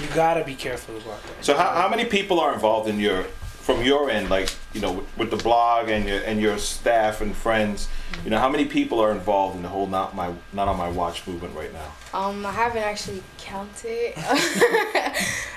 you 0.00 0.06
gotta 0.14 0.44
be 0.44 0.54
careful 0.54 0.96
about 0.96 1.22
that. 1.22 1.44
So 1.44 1.56
how, 1.56 1.70
how 1.70 1.88
many 1.88 2.04
people 2.04 2.40
are 2.40 2.52
involved 2.52 2.88
in 2.88 3.00
your 3.00 3.24
from 3.66 3.82
your 3.82 4.10
end, 4.10 4.30
like 4.30 4.48
you 4.74 4.80
know, 4.80 4.92
with, 4.92 5.18
with 5.18 5.30
the 5.30 5.36
blog 5.36 5.88
and 5.88 6.06
your 6.06 6.20
and 6.20 6.40
your 6.40 6.58
staff 6.58 7.20
and 7.20 7.34
friends? 7.34 7.88
You 8.24 8.30
know, 8.30 8.38
how 8.38 8.48
many 8.48 8.66
people 8.66 9.00
are 9.00 9.10
involved 9.10 9.56
in 9.56 9.62
the 9.62 9.68
whole 9.68 9.86
not 9.86 10.14
my 10.14 10.32
not 10.52 10.68
on 10.68 10.76
my 10.76 10.88
watch 10.88 11.26
movement 11.26 11.54
right 11.54 11.72
now? 11.72 11.92
Um, 12.14 12.46
I 12.46 12.52
haven't 12.52 12.82
actually 12.82 13.22
counted, 13.38 14.14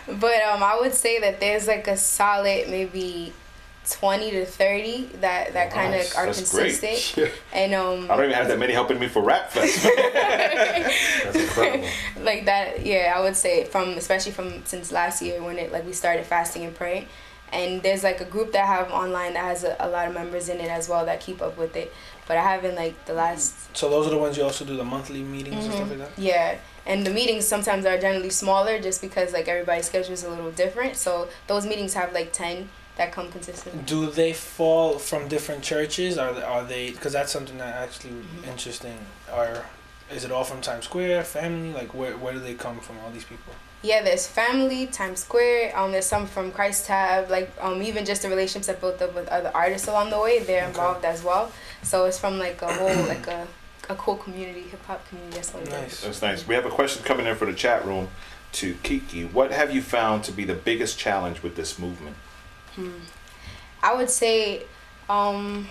but 0.07 0.41
um, 0.43 0.63
I 0.63 0.77
would 0.79 0.93
say 0.93 1.19
that 1.19 1.39
there's 1.39 1.67
like 1.67 1.87
a 1.87 1.97
solid 1.97 2.69
maybe 2.69 3.33
twenty 3.91 4.31
to 4.31 4.45
thirty 4.45 5.05
that 5.21 5.53
that 5.53 5.71
kind 5.71 5.93
of 5.93 5.99
Nice. 6.01 6.15
are 6.15 6.25
That's 6.27 6.51
great. 6.51 6.79
consistent, 6.79 7.31
and 7.53 7.73
um, 7.73 8.05
I 8.11 8.15
don't 8.15 8.25
even 8.25 8.35
have 8.35 8.47
that 8.47 8.59
many 8.59 8.73
helping 8.73 8.99
me 8.99 9.07
for 9.07 9.21
Rap 9.21 9.51
Fest. 9.51 9.83
That's 10.43 11.35
incredible. 11.35 11.87
like 12.21 12.45
that 12.45 12.85
yeah 12.85 13.13
i 13.15 13.19
would 13.21 13.35
say 13.35 13.65
from 13.65 13.89
especially 13.91 14.31
from 14.31 14.65
since 14.65 14.91
last 14.91 15.21
year 15.21 15.41
when 15.41 15.57
it 15.57 15.71
like 15.71 15.85
we 15.85 15.93
started 15.93 16.25
fasting 16.25 16.63
and 16.63 16.75
praying 16.75 17.05
and 17.51 17.81
there's 17.81 18.03
like 18.03 18.21
a 18.21 18.25
group 18.25 18.51
that 18.51 18.63
I 18.63 18.67
have 18.67 18.91
online 18.91 19.33
that 19.33 19.43
has 19.43 19.63
a, 19.63 19.75
a 19.79 19.89
lot 19.89 20.07
of 20.07 20.13
members 20.13 20.49
in 20.49 20.59
it 20.59 20.69
as 20.69 20.87
well 20.87 21.05
that 21.07 21.19
keep 21.19 21.41
up 21.41 21.57
with 21.57 21.75
it 21.75 21.91
but 22.27 22.37
i 22.37 22.43
haven't 22.43 22.75
like 22.75 23.05
the 23.05 23.13
last 23.13 23.75
So 23.75 23.89
those 23.89 24.05
are 24.07 24.11
the 24.11 24.17
ones 24.17 24.37
you 24.37 24.43
also 24.43 24.65
do 24.65 24.75
the 24.77 24.83
monthly 24.83 25.23
meetings 25.23 25.65
and 25.65 25.73
Mm-hmm. 25.73 25.75
stuff 25.75 25.89
like 25.89 25.99
that. 26.15 26.21
yeah 26.21 26.57
and 26.85 27.05
the 27.05 27.11
meetings 27.11 27.47
sometimes 27.47 27.85
are 27.85 27.97
generally 27.99 28.29
smaller 28.29 28.79
just 28.79 29.01
because 29.01 29.33
like 29.33 29.47
everybody's 29.47 29.85
schedule 29.87 30.13
is 30.13 30.23
a 30.23 30.29
little 30.29 30.51
different 30.51 30.95
so 30.95 31.27
those 31.47 31.65
meetings 31.65 31.93
have 31.95 32.13
like 32.13 32.31
10 32.33 32.69
that 32.99 33.11
come 33.13 33.31
consistently 33.31 33.81
Do 33.85 34.11
they 34.11 34.33
fall 34.33 34.99
from 34.99 35.27
different 35.29 35.63
churches? 35.63 36.17
Are 36.17 36.33
they, 36.33 36.43
are 36.43 36.63
they? 36.63 36.91
Because 36.91 37.13
that's 37.13 37.31
something 37.31 37.57
that 37.57 37.73
actually 37.75 38.13
interesting. 38.45 38.97
Are 39.31 39.65
is 40.11 40.25
it 40.25 40.31
all 40.31 40.43
from 40.43 40.59
Times 40.61 40.85
Square, 40.85 41.23
family? 41.23 41.71
Like 41.73 41.93
where 41.93 42.15
where 42.17 42.33
do 42.33 42.39
they 42.39 42.53
come 42.53 42.79
from? 42.79 42.99
All 42.99 43.09
these 43.11 43.23
people. 43.23 43.53
Yeah, 43.81 44.01
there's 44.03 44.27
family, 44.27 44.87
Times 44.87 45.21
Square. 45.21 45.77
Um, 45.77 45.93
there's 45.93 46.05
some 46.05 46.27
from 46.27 46.51
Christ 46.51 46.87
Tab, 46.87 47.29
like 47.31 47.49
um, 47.61 47.81
even 47.81 48.03
just 48.03 48.21
the 48.21 48.27
relationships 48.29 48.67
I 48.67 48.73
built 48.73 49.01
up 49.01 49.15
with 49.15 49.29
other 49.29 49.51
artists 49.55 49.87
along 49.87 50.09
the 50.09 50.19
way. 50.19 50.39
They're 50.39 50.63
Okay. 50.63 50.67
involved 50.67 51.05
as 51.05 51.23
well. 51.23 51.51
So 51.83 52.03
it's 52.05 52.19
from 52.19 52.37
like 52.37 52.61
a 52.61 52.71
whole 52.73 53.03
like 53.13 53.25
a, 53.27 53.47
a 53.87 53.95
cool 53.95 54.17
community, 54.17 54.63
hip 54.63 54.83
hop 54.85 55.07
community. 55.07 55.35
That's 55.37 55.53
what 55.53 55.63
it 55.63 55.69
is. 55.69 55.73
Nice. 55.73 56.01
That's 56.01 56.21
nice. 56.21 56.45
We 56.47 56.55
have 56.55 56.65
a 56.65 56.69
question 56.69 57.01
coming 57.03 57.25
in 57.25 57.35
from 57.37 57.47
the 57.49 57.55
chat 57.55 57.85
room 57.85 58.09
to 58.59 58.73
Kiki. 58.83 59.23
What 59.23 59.51
have 59.53 59.73
you 59.73 59.81
found 59.81 60.25
to 60.25 60.33
be 60.33 60.43
the 60.43 60.55
biggest 60.55 60.99
challenge 60.99 61.41
with 61.41 61.55
this 61.55 61.79
movement? 61.79 62.17
I 63.81 63.95
would 63.95 64.09
say, 64.09 64.63
um, 65.09 65.67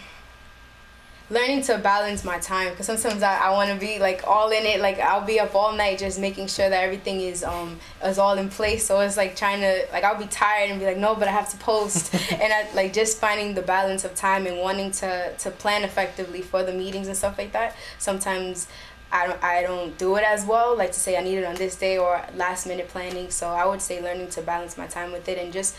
learning 1.31 1.61
to 1.61 1.77
balance 1.79 2.25
my 2.25 2.39
time 2.39 2.71
because 2.71 2.87
sometimes 2.87 3.23
I, 3.23 3.37
I 3.37 3.51
want 3.51 3.71
to 3.71 3.77
be 3.77 3.99
like 3.99 4.23
all 4.27 4.51
in 4.51 4.65
it. 4.65 4.81
Like 4.81 4.99
I'll 4.99 5.25
be 5.25 5.39
up 5.41 5.55
all 5.55 5.75
night 5.75 5.99
just 5.99 6.19
making 6.19 6.47
sure 6.47 6.69
that 6.69 6.83
everything 6.83 7.21
is 7.21 7.45
um 7.45 7.79
is 8.05 8.19
all 8.19 8.39
in 8.39 8.49
place. 8.49 8.87
So 8.87 9.01
it's 9.01 9.17
like 9.17 9.37
trying 9.37 9.61
to 9.61 9.87
like 9.93 10.05
I'll 10.05 10.19
be 10.19 10.27
tired 10.27 10.71
and 10.71 10.81
be 10.81 10.87
like 10.87 10.97
no, 10.97 11.15
but 11.15 11.29
I 11.29 11.33
have 11.33 11.51
to 11.51 11.57
post. 11.59 12.15
and 12.33 12.53
I 12.53 12.71
like 12.75 12.93
just 12.93 13.19
finding 13.19 13.55
the 13.55 13.63
balance 13.63 14.05
of 14.05 14.15
time 14.15 14.47
and 14.47 14.59
wanting 14.59 14.91
to 14.93 15.33
to 15.37 15.51
plan 15.51 15.85
effectively 15.85 16.43
for 16.43 16.63
the 16.63 16.73
meetings 16.73 17.09
and 17.09 17.17
stuff 17.17 17.39
like 17.39 17.53
that. 17.53 17.77
Sometimes. 17.99 18.69
I 19.11 19.27
don't, 19.27 19.43
I 19.43 19.63
don't 19.63 19.97
do 19.97 20.17
it 20.17 20.25
as 20.25 20.45
well, 20.45 20.77
like 20.77 20.93
to 20.93 21.01
say 21.01 21.17
I 21.17 21.23
need 21.23 21.39
it 21.39 21.47
on 21.47 21.55
this 21.55 21.77
day 21.77 21.97
or 21.97 22.23
last 22.37 22.67
minute 22.67 22.89
planning. 22.89 23.31
So 23.31 23.49
I 23.49 23.65
would 23.65 23.81
say 23.81 24.03
learning 24.03 24.29
to 24.33 24.43
balance 24.43 24.77
my 24.77 24.87
time 24.87 25.13
with 25.13 25.27
it 25.31 25.39
and 25.39 25.51
just 25.51 25.75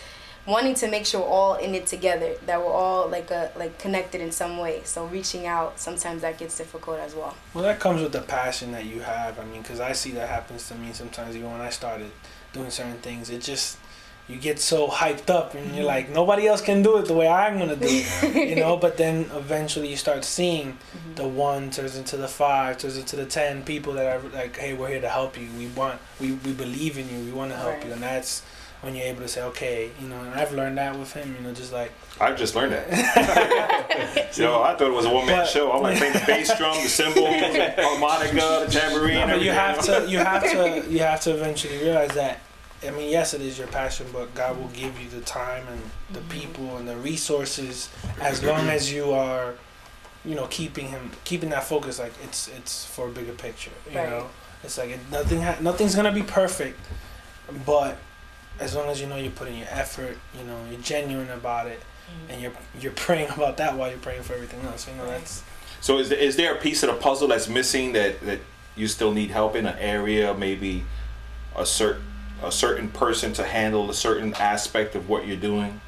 wanting 0.50 0.76
to 0.76 0.88
make 0.90 1.06
sure 1.06 1.22
we're 1.22 1.28
all 1.28 1.56
in 1.56 1.74
it 1.76 1.86
together 1.88 2.34
that 2.46 2.60
we're 2.60 2.72
all 2.72 3.08
like 3.08 3.30
a 3.32 3.52
like 3.58 3.78
connected 3.80 4.22
in 4.22 4.32
some 4.32 4.58
way 4.58 4.82
so 4.84 5.06
reaching 5.06 5.46
out 5.46 5.80
sometimes 5.80 6.22
that 6.22 6.38
gets 6.38 6.58
difficult 6.58 7.00
as 7.00 7.14
well 7.16 7.36
Well, 7.54 7.64
that 7.64 7.80
comes 7.80 8.02
with 8.02 8.12
the 8.12 8.22
passion 8.22 8.72
that 8.72 8.86
you 8.86 9.02
have. 9.02 9.40
I 9.40 9.46
mean, 9.46 9.62
because 9.62 9.80
I 9.80 9.94
see 9.94 10.12
that 10.12 10.30
happens 10.30 10.68
to 10.70 10.76
me 10.76 10.92
sometimes. 10.94 11.36
Even 11.36 11.52
when 11.52 11.62
I 11.62 11.70
started 11.70 12.12
doing 12.54 12.70
certain 12.70 12.98
things, 12.98 13.30
it 13.30 13.42
just 13.42 13.78
you 14.28 14.38
get 14.38 14.60
so 14.60 14.88
hyped 14.88 15.30
up, 15.32 15.56
and 15.56 15.76
you're 15.76 15.86
like, 15.86 16.06
mm-hmm. 16.06 16.14
nobody 16.14 16.46
else 16.48 16.62
can 16.62 16.84
do 16.84 16.98
it 16.98 17.06
the 17.08 17.16
way 17.16 17.28
I'm 17.28 17.58
gonna 17.58 17.76
do 17.76 17.88
it, 17.90 18.50
you 18.50 18.56
know. 18.56 18.78
But 18.86 18.98
then 18.98 19.26
eventually 19.34 19.88
you 19.90 19.98
start 19.98 20.24
seeing 20.24 20.74
mm-hmm. 20.74 21.16
the 21.16 21.28
one 21.28 21.72
turns 21.72 21.96
into 21.98 22.16
the 22.16 22.28
five, 22.28 22.78
turns 22.78 22.98
into 22.98 23.16
the 23.16 23.26
ten 23.26 23.64
people 23.64 23.94
that 23.94 24.06
are 24.06 24.30
like, 24.30 24.56
hey, 24.58 24.74
we're 24.76 24.90
here 24.90 25.02
to 25.02 25.10
help 25.10 25.38
you. 25.40 25.48
We 25.58 25.68
want, 25.68 26.00
we 26.20 26.34
we 26.46 26.54
believe 26.54 26.98
in 27.00 27.10
you. 27.10 27.26
We 27.26 27.32
want 27.32 27.52
to 27.52 27.58
help 27.58 27.78
Right. 27.78 27.86
you, 27.88 27.94
and 27.94 28.04
that's 28.04 28.44
when 28.82 28.96
you're 28.96 29.06
able 29.08 29.22
to 29.22 29.28
say, 29.28 29.42
okay, 29.44 29.92
you 30.02 30.08
know. 30.08 30.20
And 30.22 30.34
I've 30.34 30.54
learned 30.54 30.78
that 30.78 30.98
with 30.98 31.12
him, 31.14 31.36
you 31.36 31.42
know, 31.42 31.54
just 31.54 31.74
like 31.74 31.92
I've 32.22 32.38
just 32.38 32.56
learned 32.56 32.74
that. 32.74 34.32
you 34.38 34.44
know, 34.44 34.64
I 34.64 34.76
thought 34.76 34.88
it 34.88 34.94
was 34.94 35.06
a 35.06 35.14
one 35.14 35.26
man 35.26 35.40
But- 35.40 35.48
show. 35.50 35.72
I'm 35.72 35.82
like 35.82 35.98
playing 35.98 36.14
the 36.14 36.24
bass 36.26 36.58
drum, 36.58 36.76
the 36.82 36.90
cymbals, 36.90 37.16
the 37.26 37.74
harmonica, 37.78 38.66
the 38.66 38.72
tambourine. 38.72 39.28
No, 39.28 39.36
but 39.36 39.42
you 39.42 39.52
have 39.52 39.80
to 39.86 40.10
you 40.10 40.20
have 40.20 40.44
to 40.44 40.86
you 40.90 41.00
have 41.00 41.22
to 41.22 41.32
eventually 41.32 41.78
realize 41.78 42.12
that 42.12 42.40
I 42.86 42.92
mean 42.92 43.10
yes 43.10 43.34
it 43.34 43.42
is 43.42 43.58
your 43.58 43.68
passion 43.68 44.08
but 44.14 44.34
God 44.34 44.58
will 44.58 44.70
give 44.70 45.00
you 45.02 45.10
the 45.10 45.22
time 45.22 45.66
and 45.68 45.82
the 46.12 46.20
mm-hmm. 46.20 46.30
people 46.30 46.78
and 46.78 46.88
the 46.88 46.96
resources 46.96 47.90
as 48.22 48.42
long 48.44 48.70
as 48.70 48.92
you 48.92 49.12
are 49.12 49.56
you 50.24 50.36
know 50.36 50.48
keeping 50.48 50.88
him 50.88 51.12
keeping 51.26 51.50
that 51.50 51.64
focus 51.66 52.00
like 52.00 52.14
it's 52.24 52.48
it's 52.48 52.86
for 52.86 53.08
a 53.08 53.12
bigger 53.12 53.34
picture 53.34 53.72
you 53.92 53.98
Right. 53.98 54.10
know 54.10 54.28
it's 54.64 54.78
like 54.78 54.92
it, 54.92 55.00
nothing 55.12 55.42
ha- 55.42 55.58
nothing's 55.62 55.96
gonna 55.96 56.12
be 56.12 56.24
perfect 56.24 56.80
but 57.66 57.98
as 58.60 58.76
long 58.76 58.88
as 58.90 59.00
you 59.02 59.08
know 59.08 59.16
you're 59.16 59.32
putting 59.32 59.58
your 59.58 59.68
effort 59.72 60.18
you 60.38 60.44
know 60.46 60.58
you're 60.70 60.82
genuine 60.82 61.30
about 61.32 61.68
it 61.68 61.82
and 62.30 62.42
you're 62.42 62.52
you're 62.80 62.92
praying 62.94 63.30
about 63.36 63.58
that 63.58 63.76
while 63.78 63.90
you're 63.90 64.00
praying 64.00 64.22
for 64.24 64.34
everything 64.34 64.62
else 64.66 64.88
you 64.88 64.94
know 64.96 65.04
Right. 65.04 65.20
that's 65.20 65.44
So 65.82 65.98
is 66.00 66.10
there, 66.10 66.18
is 66.20 66.36
there 66.36 66.54
a 66.54 66.58
piece 66.60 66.84
of 66.84 66.90
the 66.90 66.96
puzzle 66.96 67.28
that's 67.30 67.48
missing 67.48 67.94
that, 67.94 68.20
that 68.22 68.40
you 68.76 68.88
still 68.88 69.12
need 69.14 69.32
help 69.32 69.56
in 69.56 69.66
an 69.66 69.78
area, 69.80 70.34
maybe 70.34 70.84
a 71.56 71.66
certain 71.66 72.04
a 72.42 72.52
certain 72.52 72.90
person 72.90 73.34
to 73.34 73.44
handle 73.44 73.90
a 73.90 73.94
certain 73.94 74.34
aspect 74.36 74.96
of 74.96 75.10
what 75.10 75.28
you're 75.28 75.38
doing? 75.52 75.80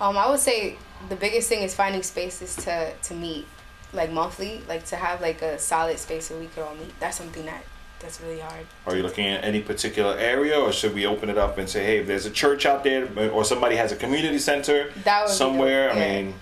um 0.00 0.16
i 0.18 0.28
would 0.28 0.40
say 0.40 0.76
the 1.08 1.16
biggest 1.16 1.48
thing 1.48 1.62
is 1.62 1.74
finding 1.74 2.02
spaces 2.02 2.56
to 2.56 2.92
to 3.02 3.14
meet 3.14 3.46
like 3.92 4.10
monthly 4.10 4.60
like 4.68 4.84
to 4.84 4.96
have 4.96 5.20
like 5.20 5.40
a 5.42 5.58
solid 5.58 5.98
space 5.98 6.30
where 6.30 6.40
we 6.40 6.46
could 6.46 6.62
all 6.64 6.74
meet 6.74 6.92
that's 7.00 7.16
something 7.18 7.44
that 7.46 7.62
that's 8.04 8.20
really 8.20 8.38
hard 8.40 8.66
Are 8.86 8.94
you 8.94 9.02
looking 9.02 9.26
at 9.26 9.42
any 9.44 9.60
particular 9.62 10.14
area, 10.18 10.60
or 10.60 10.70
should 10.72 10.94
we 10.94 11.06
open 11.06 11.30
it 11.30 11.38
up 11.38 11.56
and 11.58 11.66
say, 11.68 11.82
hey, 11.84 11.98
if 11.98 12.06
there's 12.06 12.26
a 12.26 12.30
church 12.30 12.66
out 12.66 12.84
there, 12.84 13.08
or 13.30 13.44
somebody 13.44 13.76
has 13.76 13.92
a 13.92 13.96
community 13.96 14.38
center 14.38 14.90
that 15.04 15.22
would 15.22 15.28
be 15.30 15.34
somewhere? 15.34 15.88
dope. 15.88 15.96
I 15.96 16.00
yeah. 16.00 16.22
mean, 16.22 16.34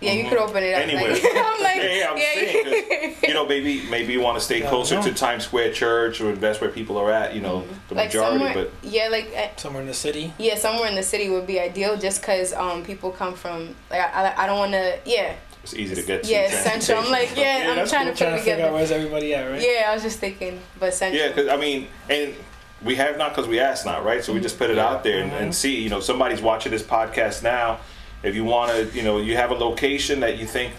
yeah 0.00 0.12
you 0.12 0.24
Mhm. 0.24 0.28
could 0.28 0.38
open 0.38 0.62
it 0.62 0.74
up 0.74 0.82
Anywhere. 0.82 1.12
like, 1.12 1.24
i'm 1.50 1.62
like 1.62 1.76
Yeah, 1.76 1.94
yeah, 2.00 2.10
I'm 2.10 2.18
saying, 2.18 3.14
you 3.26 3.32
know, 3.34 3.46
maybe 3.46 3.86
maybe 3.88 4.12
you 4.12 4.20
want 4.20 4.36
to 4.38 4.44
stay 4.44 4.60
closer 4.60 4.96
no. 4.96 5.02
to 5.02 5.14
Times 5.14 5.44
Square 5.44 5.72
Church, 5.72 6.20
or 6.20 6.34
that's 6.36 6.60
where 6.60 6.68
people 6.70 6.98
are 6.98 7.10
at. 7.10 7.34
You 7.34 7.40
know, 7.40 7.64
the 7.88 7.94
like 7.94 8.08
majority, 8.08 8.38
somewhere 8.44 8.54
but 8.82 8.90
yeah 8.96 9.08
like 9.08 9.28
at, 9.34 9.58
somewhere 9.58 9.80
in 9.80 9.88
the 9.88 9.94
city 9.94 10.34
Yeah, 10.38 10.56
somewhere 10.56 10.88
in 10.88 10.94
the 10.94 11.02
city 11.02 11.30
would 11.30 11.46
be 11.46 11.58
ideal, 11.58 11.96
just 11.96 12.22
cause 12.22 12.52
um 12.52 12.84
people 12.84 13.10
come 13.12 13.34
from 13.34 13.74
like 13.90 14.00
I, 14.00 14.08
I, 14.28 14.42
I 14.42 14.46
don't 14.46 14.58
want 14.58 14.72
to 14.72 14.98
yeah 15.06 15.36
it's 15.64 15.74
easy 15.74 15.94
to 15.94 16.02
get 16.02 16.22
to. 16.24 16.30
yeah 16.30 16.50
central. 16.62 16.98
I'm 16.98 17.10
like 17.10 17.28
stuff. 17.28 17.38
yeah, 17.44 17.74
I'm 17.76 17.86
trying 17.86 17.86
cool. 17.86 17.86
to 17.86 17.90
trying 17.90 18.06
put 18.06 18.18
to 18.18 18.34
it 18.34 18.38
figure 18.38 18.52
out 18.52 18.56
together. 18.56 18.72
where's 18.74 18.90
everybody 18.90 19.34
at 19.34 19.50
right 19.50 19.60
Yeah, 19.62 19.90
I 19.90 19.94
was 19.94 20.02
just 20.02 20.18
thinking, 20.20 20.60
but 20.78 20.92
central. 20.94 21.20
Yeah, 21.22 21.28
because 21.28 21.48
I 21.48 21.56
mean, 21.56 21.88
and 22.10 22.34
we 22.84 22.94
have 22.96 23.16
not 23.16 23.30
because 23.34 23.48
we 23.48 23.58
asked 23.60 23.86
not, 23.86 24.04
right? 24.04 24.22
So 24.22 24.32
we 24.34 24.40
just 24.40 24.58
put 24.58 24.68
it 24.70 24.78
out 24.78 25.02
there 25.04 25.22
and, 25.22 25.32
Mhm. 25.32 25.40
and 25.40 25.54
see. 25.54 25.80
You 25.80 25.88
know, 25.90 26.00
somebody's 26.00 26.42
watching 26.42 26.70
this 26.70 26.82
podcast 26.82 27.42
now. 27.42 27.80
If 28.22 28.34
you 28.34 28.44
want 28.44 28.72
to, 28.72 28.96
you 28.96 29.02
know, 29.02 29.18
you 29.18 29.36
have 29.36 29.50
a 29.50 29.54
location 29.54 30.20
that 30.20 30.38
you 30.38 30.46
think 30.46 30.72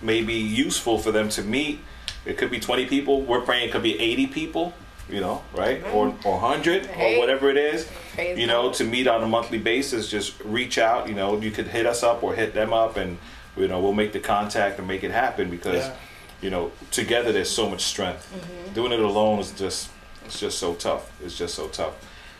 may 0.00 0.22
be 0.22 0.34
useful 0.34 0.98
for 0.98 1.10
them 1.10 1.28
to 1.30 1.42
meet. 1.42 1.80
It 2.24 2.38
could 2.38 2.50
be 2.50 2.60
20 2.60 2.86
people. 2.86 3.22
We're 3.22 3.40
praying 3.40 3.68
it 3.68 3.72
could 3.72 3.82
be 3.82 3.98
80 4.00 4.26
people. 4.28 4.72
You 5.10 5.20
know, 5.22 5.42
right? 5.56 5.82
Or 5.94 6.14
or 6.24 6.38
100 6.38 6.84
Hey. 6.86 7.16
or 7.16 7.18
whatever 7.18 7.48
it 7.48 7.56
is. 7.56 7.88
Praise 8.14 8.38
You 8.38 8.46
know, 8.46 8.70
to 8.74 8.84
meet 8.84 9.08
on 9.08 9.22
a 9.22 9.26
monthly 9.26 9.56
basis, 9.58 10.08
just 10.10 10.34
reach 10.44 10.76
out. 10.76 11.08
You 11.08 11.14
know, 11.14 11.40
you 11.40 11.50
could 11.50 11.68
hit 11.68 11.86
us 11.86 12.02
up 12.02 12.22
or 12.22 12.34
hit 12.34 12.52
them 12.52 12.72
up, 12.74 12.96
and 12.98 13.16
you 13.58 13.68
know, 13.68 13.80
we'll 13.80 13.92
make 13.92 14.12
the 14.12 14.20
contact 14.20 14.78
and 14.78 14.86
make 14.86 15.04
it 15.04 15.10
happen 15.10 15.50
because 15.50 15.86
Yeah. 15.86 15.94
you 16.40 16.50
know, 16.50 16.70
together 16.90 17.32
there's 17.32 17.50
so 17.50 17.68
much 17.68 17.82
strength. 17.82 18.32
Mm-hmm. 18.32 18.74
Doing 18.74 18.92
it 18.92 19.00
alone 19.00 19.38
is 19.40 19.52
just 19.52 19.90
it's 20.24 20.38
just 20.40 20.58
so 20.58 20.74
tough. 20.74 21.10
It's 21.24 21.36
just 21.36 21.54
so 21.54 21.68
tough. 21.68 21.94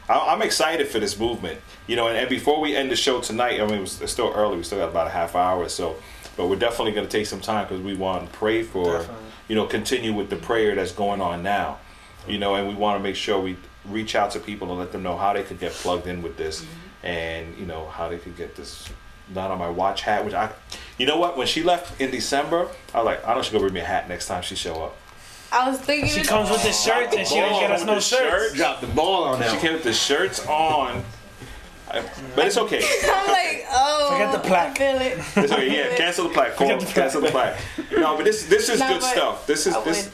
I- 0.08 0.32
I'm 0.32 0.42
excited 0.42 0.88
for 0.88 0.98
this 1.00 1.18
movement, 1.18 1.60
you 1.86 1.96
know. 1.96 2.08
And, 2.08 2.16
and 2.16 2.28
before 2.28 2.60
we 2.60 2.76
end 2.76 2.90
the 2.90 2.96
show 2.96 3.20
tonight, 3.20 3.60
I 3.60 3.66
mean, 3.66 3.78
it 3.78 3.80
was, 3.80 4.00
it's 4.00 4.12
still 4.12 4.32
early. 4.34 4.56
We 4.56 4.62
still 4.62 4.78
got 4.78 4.90
about 4.90 5.06
a 5.06 5.10
half 5.10 5.34
hour 5.34 5.62
or 5.62 5.68
so, 5.68 5.96
but 6.36 6.48
we're 6.48 6.56
definitely 6.58 6.92
going 6.92 7.06
to 7.06 7.10
take 7.10 7.26
some 7.26 7.40
time 7.40 7.64
because 7.66 7.80
we 7.82 7.94
want 7.94 8.30
to 8.30 8.38
pray 8.38 8.62
for, 8.62 8.98
Definitely. 8.98 9.24
you 9.48 9.56
know, 9.56 9.66
continue 9.66 10.12
with 10.12 10.28
the 10.30 10.36
prayer 10.36 10.74
that's 10.74 10.92
going 10.92 11.20
on 11.20 11.42
now, 11.42 11.78
you 12.26 12.38
know, 12.38 12.54
and 12.54 12.68
we 12.68 12.74
want 12.74 12.98
to 12.98 13.02
make 13.02 13.16
sure 13.16 13.40
we 13.40 13.56
reach 13.86 14.14
out 14.14 14.30
to 14.32 14.40
people 14.40 14.68
and 14.70 14.78
let 14.78 14.92
them 14.92 15.02
know 15.02 15.16
how 15.16 15.32
they 15.32 15.42
could 15.42 15.58
get 15.58 15.72
plugged 15.72 16.06
in 16.06 16.20
with 16.22 16.36
this, 16.36 16.60
mm-hmm. 16.60 17.06
and 17.06 17.56
you 17.58 17.64
know 17.66 17.86
how 17.88 18.08
they 18.08 18.18
could 18.18 18.36
get 18.36 18.54
this 18.54 18.88
not 19.34 19.50
on 19.50 19.58
my 19.58 19.68
watch 19.68 20.02
hat. 20.02 20.24
Which 20.24 20.34
I, 20.34 20.50
you 20.98 21.06
know 21.06 21.18
what, 21.18 21.36
when 21.36 21.46
she 21.46 21.62
left 21.62 22.00
in 22.00 22.10
December, 22.10 22.68
I 22.94 22.98
was 22.98 23.06
like, 23.06 23.24
I 23.24 23.28
don't 23.28 23.36
know 23.38 23.42
she's 23.42 23.52
gonna 23.52 23.62
bring 23.62 23.74
me 23.74 23.80
a 23.80 23.84
hat 23.84 24.08
next 24.08 24.26
time 24.26 24.42
she 24.42 24.54
show 24.54 24.82
up. 24.82 24.96
I 25.50 25.70
was 25.70 25.78
thinking. 25.80 26.10
She 26.10 26.22
comes 26.24 26.50
with 26.50 26.62
the 26.62 26.72
shirts 26.72 27.16
and 27.16 27.26
she 27.26 27.36
don't 27.36 27.50
Ball 27.50 27.60
get 27.60 27.70
us 27.70 27.84
no 27.84 27.94
shirts. 28.00 28.48
shirt. 28.50 28.54
Drop 28.56 28.80
the 28.80 28.86
ball 28.88 29.24
on 29.24 29.40
that. 29.40 29.50
She 29.52 29.56
came 29.58 29.72
with 29.72 29.82
the 29.84 29.92
shirts 29.94 30.44
on. 30.46 31.02
I- 31.90 32.02
But 32.36 32.46
it's 32.48 32.58
okay. 32.58 32.82
I'm 33.04 33.28
like, 33.28 33.64
oh. 33.70 34.08
Forget 34.12 34.32
the 34.32 34.46
plaque. 34.46 34.78
I 34.80 34.92
feel 34.92 35.00
it. 35.00 35.44
It's 35.44 35.52
okay. 35.52 35.74
Yeah, 35.90 35.96
cancel 35.96 36.28
the 36.28 36.34
plaque. 36.34 36.54
Call, 36.56 36.78
the 36.78 36.84
cancel 36.84 37.22
the 37.22 37.30
plaque. 37.30 37.58
No, 37.92 38.14
but 38.16 38.24
this 38.26 38.44
this 38.46 38.68
is 38.68 38.80
No, 38.80 38.88
good 38.88 39.02
stuff. 39.02 39.46
This 39.46 39.66
is 39.66 39.74
I 39.74 39.82
this. 39.84 40.10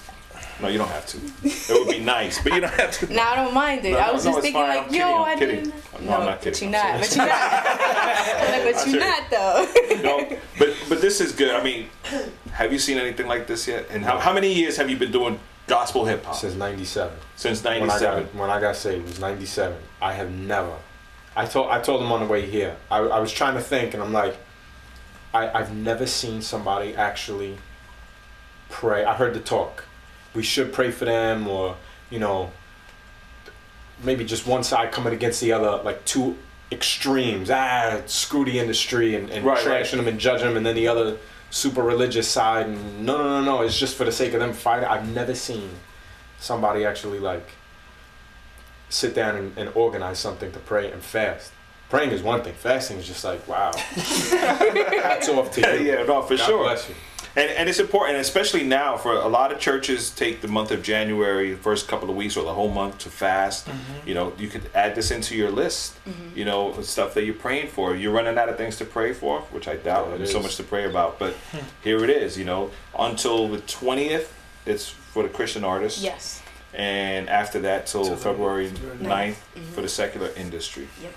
Would. 0.57 0.63
No, 0.63 0.69
you 0.69 0.79
don't 0.79 0.89
have 0.89 1.07
to. 1.07 1.19
It 1.45 1.69
would 1.71 1.89
be 1.89 2.01
nice, 2.01 2.43
but 2.43 2.53
you 2.53 2.61
don't 2.61 2.73
have 2.75 2.91
to. 2.99 3.07
No, 3.15 3.23
I 3.23 3.35
don't 3.37 3.55
mind 3.55 3.85
it. 3.85 3.93
No, 3.93 3.99
I 3.99 4.13
was 4.13 4.25
no, 4.25 4.31
just 4.33 4.39
it's 4.39 4.45
thinking 4.47 4.63
fine. 4.63 4.77
like, 4.77 4.89
I'm 4.89 4.95
yo, 4.95 5.25
kidding. 5.25 5.33
I'm 5.33 5.39
kidding. 5.39 5.65
didn't. 5.65 6.07
No, 6.07 6.13
I'm 6.13 6.27
not 6.27 6.43
But 6.43 6.43
kidding. 6.55 6.73
you're 6.73 6.81
I'm 6.81 7.01
not. 7.01 7.01
But 7.01 7.17
you're 7.17 7.27
not. 7.27 8.65
But 8.75 8.87
you're 8.87 9.01
not 9.01 9.23
though. 9.31 9.99
no, 10.31 10.37
but 10.59 10.77
but 10.89 11.01
this 11.01 11.21
is 11.21 11.33
good. 11.33 11.55
I 11.55 11.63
mean, 11.63 11.89
have 12.53 12.73
you 12.73 12.79
seen 12.79 12.99
anything 12.99 13.27
like 13.27 13.47
this 13.47 13.67
yet? 13.69 13.87
And 13.91 14.05
how, 14.05 14.19
how 14.19 14.33
many 14.33 14.53
years 14.53 14.77
have 14.77 14.89
you 14.91 14.97
been 14.97 15.13
doing 15.13 15.39
gospel 15.67 16.05
hip 16.05 16.25
hop 16.25 16.35
Since 16.35 16.55
'97. 16.57 17.17
since 17.37 17.65
'97? 17.65 18.25
got 18.25 18.35
when 18.35 18.51
I 18.51 18.61
got 18.61 18.77
saved 18.77 19.05
it 19.05 19.09
was 19.09 19.21
'97. 19.21 19.77
I 20.03 20.13
have 20.15 20.31
never. 20.31 20.77
I 21.37 21.47
told 21.47 21.71
I 21.71 21.81
told 21.81 22.01
him 22.03 22.13
on 22.13 22.21
the 22.21 22.27
way 22.27 22.47
here. 22.47 22.77
I, 22.91 22.99
I 22.99 23.19
was 23.19 23.33
trying 23.33 23.55
to 23.55 23.61
think, 23.61 23.95
and 23.95 24.03
I'm 24.03 24.13
like, 24.13 24.37
I 25.33 25.51
I've 25.51 25.75
never 25.75 26.07
seen 26.07 26.43
somebody 26.43 26.95
actually 26.95 27.57
pray. 28.71 29.05
I 29.05 29.15
heard 29.15 29.35
the 29.35 29.41
talk. 29.41 29.85
We 30.35 30.43
should 30.43 30.73
pray 30.73 30.91
for 30.91 31.05
them, 31.05 31.47
or 31.47 31.77
you 32.11 32.19
know, 32.19 32.51
maybe 34.03 34.25
just 34.25 34.47
one 34.47 34.65
side 34.65 34.93
coming 34.93 35.13
against 35.13 35.41
the 35.41 35.53
other, 35.53 35.83
like 35.83 36.05
two 36.05 36.37
extremes. 36.73 37.51
Ah, 37.51 38.01
screw 38.07 38.45
the 38.45 38.59
industry 38.59 39.15
and, 39.15 39.31
and 39.31 39.45
Right, 39.45 39.59
trashing 39.59 39.71
right. 39.71 39.91
them 39.93 40.09
and 40.09 40.19
judging 40.19 40.49
them, 40.49 40.57
and 40.57 40.67
then 40.67 40.75
the 40.75 40.89
other 40.89 41.19
super 41.51 41.83
religious 41.83 42.27
side. 42.29 42.67
And 42.67 43.07
no, 43.07 43.17
no, 43.19 43.41
no, 43.41 43.45
no. 43.45 43.63
It's 43.63 43.79
just 43.79 43.97
for 43.97 44.05
the 44.05 44.13
sake 44.13 44.35
of 44.35 44.41
them 44.41 44.53
fighting. 44.53 44.89
I've 44.89 45.09
never 45.15 45.35
seen 45.35 45.71
somebody 46.41 46.85
actually 46.85 47.21
like 47.21 47.49
sit 48.89 49.15
down 49.15 49.37
and, 49.37 49.57
and 49.59 49.71
organize 49.75 50.19
something 50.19 50.51
to 50.53 50.59
pray 50.59 50.91
and 50.91 51.03
fast. 51.03 51.53
Praying 51.91 52.11
is 52.11 52.23
one 52.23 52.43
thing. 52.43 52.55
Fasting 52.55 52.99
is 52.99 53.07
just 53.07 53.23
like 53.25 53.47
wow. 53.47 53.71
Hats 53.77 55.29
off 55.29 55.53
to 55.53 55.61
Yeah, 55.61 55.75
you. 55.75 55.93
yeah, 55.93 56.03
no, 56.05 56.23
for 56.23 56.37
God 56.37 56.45
sure. 56.47 56.65
bless 56.65 56.89
you. 56.89 56.95
And, 57.37 57.51
and 57.51 57.69
it's 57.69 57.81
important, 57.81 58.19
especially 58.19 58.63
now 58.63 58.97
for 58.97 59.13
a 59.15 59.27
lot 59.27 59.51
of 59.53 59.59
churches 59.59 60.11
take 60.11 60.41
the 60.41 60.47
month 60.49 60.71
of 60.71 60.83
January, 60.85 61.51
the 61.51 61.57
first 61.57 61.89
couple 61.89 62.09
of 62.09 62.15
weeks 62.15 62.37
or 62.37 62.45
the 62.45 62.55
whole 62.55 62.71
month 62.71 62.99
to 62.99 63.09
fast. 63.11 63.67
Mm-hmm. 63.67 64.09
You 64.09 64.15
know, 64.15 64.33
you 64.39 64.49
could 64.49 64.71
add 64.75 64.95
this 64.95 65.11
into 65.11 65.35
your 65.35 65.51
list. 65.51 65.97
You 66.35 66.45
know, 66.45 66.81
stuff 66.83 67.15
that 67.15 67.25
you're 67.25 67.35
praying 67.35 67.69
for. 67.69 67.97
You're 67.97 68.13
running 68.13 68.39
out 68.39 68.49
of 68.49 68.57
things 68.57 68.77
to 68.77 68.85
pray 68.85 69.13
for, 69.13 69.41
which 69.51 69.67
I 69.67 69.77
doubt. 69.77 70.09
Yeah, 70.11 70.17
There's 70.19 70.33
so 70.33 70.41
much 70.41 70.57
to 70.57 70.63
pray 70.63 70.85
about, 70.89 71.19
but 71.19 71.33
Hmm. 71.51 71.59
here 71.83 72.05
it 72.05 72.11
is. 72.11 72.39
You 72.39 72.45
know, 72.45 72.71
until 72.99 73.49
the 73.49 73.59
twentieth, 73.63 74.33
it's 74.65 74.89
for 74.89 75.23
the 75.25 75.29
Christian 75.29 75.65
artists. 75.65 76.03
yes. 76.03 76.41
And 76.73 77.29
after 77.29 77.61
that, 77.61 77.87
till 77.87 78.05
Till 78.05 78.17
February 78.17 78.67
February 78.69 78.99
9th 78.99 79.37
Mhm. 79.57 79.75
for 79.75 79.81
the 79.81 79.89
secular 79.89 80.31
industry. 80.37 80.89
Yep. 81.03 81.15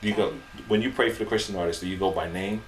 Do 0.00 0.08
you 0.08 0.14
go 0.14 0.32
when 0.68 0.82
you 0.82 0.90
pray 0.90 1.10
for 1.10 1.18
the 1.20 1.26
Christian 1.26 1.54
artists? 1.56 1.80
Do 1.80 1.88
you 1.88 1.96
go 1.96 2.10
by 2.10 2.28
name? 2.28 2.62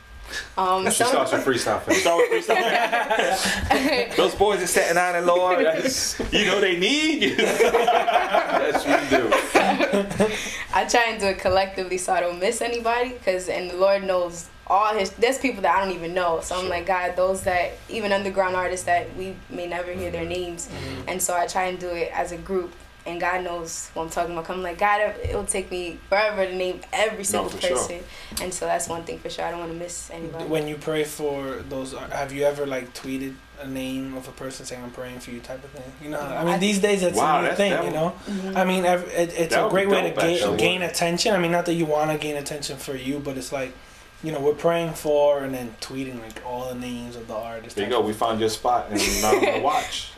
Um. 0.56 0.84
She 0.86 0.90
some- 0.92 1.08
starts 1.08 1.32
with 1.32 1.44
freestyle. 1.44 1.80
fest. 1.82 2.00
Start 2.00 2.28
with 2.30 2.46
freestyle. 2.46 4.16
Those 4.16 4.34
boys 4.34 4.60
in 4.60 4.66
Staten 4.66 4.96
Island, 4.98 5.26
Lord, 5.26 5.60
you 6.32 6.44
know 6.46 6.60
they 6.60 6.76
need 6.78 7.22
you. 7.22 7.34
Yes, 7.36 8.84
we 8.84 9.16
do. 9.16 9.28
I 10.72 10.84
try 10.86 11.04
and 11.08 11.20
do 11.20 11.26
it 11.26 11.38
collectively 11.38 11.98
so 11.98 12.12
I 12.12 12.20
don't 12.20 12.38
miss 12.40 12.60
anybody. 12.60 13.12
Cause 13.24 13.48
and 13.48 13.70
the 13.70 13.76
Lord 13.76 14.02
knows 14.04 14.48
all 14.66 14.94
His. 14.94 15.10
There's 15.10 15.38
people 15.38 15.62
that 15.62 15.76
I 15.76 15.84
don't 15.84 15.94
even 15.94 16.14
know. 16.14 16.40
So 16.40 16.54
I'm 16.56 16.62
Sure. 16.62 16.70
like 16.70 16.86
God, 16.86 17.16
those 17.16 17.42
that 17.42 17.72
even 17.88 18.12
underground 18.12 18.56
artists 18.56 18.86
that 18.86 19.14
we 19.16 19.36
may 19.50 19.66
never 19.66 19.92
hear 19.92 20.10
their 20.10 20.24
names, 20.24 20.68
and 21.06 21.20
so 21.22 21.34
I 21.36 21.46
try 21.46 21.64
and 21.64 21.78
do 21.78 21.88
it 21.90 22.10
as 22.12 22.32
a 22.32 22.36
group. 22.38 22.72
And 23.06 23.20
God 23.20 23.44
knows 23.44 23.90
what 23.92 24.04
I'm 24.04 24.08
talking 24.10 24.32
about. 24.32 24.48
I'm 24.48 24.62
like 24.62 24.78
God, 24.78 25.00
it- 25.02 25.20
it'll 25.30 25.44
take 25.44 25.70
me 25.70 25.98
forever 26.08 26.46
to 26.46 26.54
name 26.54 26.80
every 26.92 27.22
single 27.24 27.50
for 27.50 27.60
sure. 27.60 27.76
person, 27.76 28.00
and 28.40 28.52
so 28.54 28.64
that's 28.64 28.88
one 28.88 29.04
thing 29.04 29.18
for 29.18 29.28
sure. 29.28 29.44
I 29.44 29.50
don't 29.50 29.60
want 29.60 29.72
to 29.72 29.78
miss 29.78 30.10
anybody. 30.10 30.44
When 30.46 30.66
you 30.68 30.76
pray 30.76 31.04
for 31.04 31.56
those, 31.68 31.92
have 31.92 32.32
you 32.32 32.44
ever 32.44 32.64
like 32.66 32.94
tweeted 32.94 33.34
a 33.60 33.66
name 33.66 34.16
of 34.16 34.26
a 34.26 34.32
person 34.32 34.64
saying 34.64 34.82
I'm 34.82 34.90
praying 34.90 35.20
for 35.20 35.32
you 35.32 35.40
type 35.40 35.62
of 35.62 35.70
thing? 35.70 35.92
You 36.02 36.10
know, 36.10 36.20
I 36.20 36.44
mean 36.44 36.54
I- 36.54 36.58
these 36.58 36.78
days 36.78 37.02
it's 37.02 37.16
Wow, 37.18 37.38
a 37.38 37.42
new 37.42 37.48
that's- 37.48 37.56
thing. 37.58 37.70
that 37.72 37.84
You 37.84 37.90
would- 37.90 37.94
know, 37.94 38.14
Mhm. 38.52 38.56
I 38.56 38.64
mean 38.64 38.84
it, 38.86 39.34
it's 39.36 39.54
That 39.54 39.66
a 39.66 39.68
great 39.68 39.88
way 39.90 40.02
to 40.02 40.10
gain, 40.20 40.56
gain 40.56 40.82
attention. 40.82 41.34
I 41.34 41.38
mean, 41.38 41.52
not 41.52 41.66
that 41.66 41.74
you 41.74 41.84
want 41.84 42.10
to 42.10 42.16
gain 42.16 42.36
attention 42.36 42.78
for 42.78 42.94
you, 42.96 43.18
but 43.18 43.36
it's 43.36 43.52
like. 43.52 43.72
You 44.22 44.32
know, 44.32 44.40
we're 44.40 44.54
praying 44.54 44.94
for 44.94 45.44
and 45.44 45.52
then 45.54 45.76
tweeting 45.82 46.18
like 46.22 46.40
all 46.46 46.70
the 46.70 46.74
names 46.76 47.14
of 47.14 47.28
the 47.28 47.34
artists. 47.34 47.74
There 47.74 47.84
you 47.84 47.90
go. 47.90 48.00
We 48.00 48.14
found 48.14 48.40
your 48.40 48.48
spot 48.48 48.86
and 48.90 48.98
now 49.20 49.34
on 49.36 49.40
the 49.56 49.60
watch. 49.62 50.12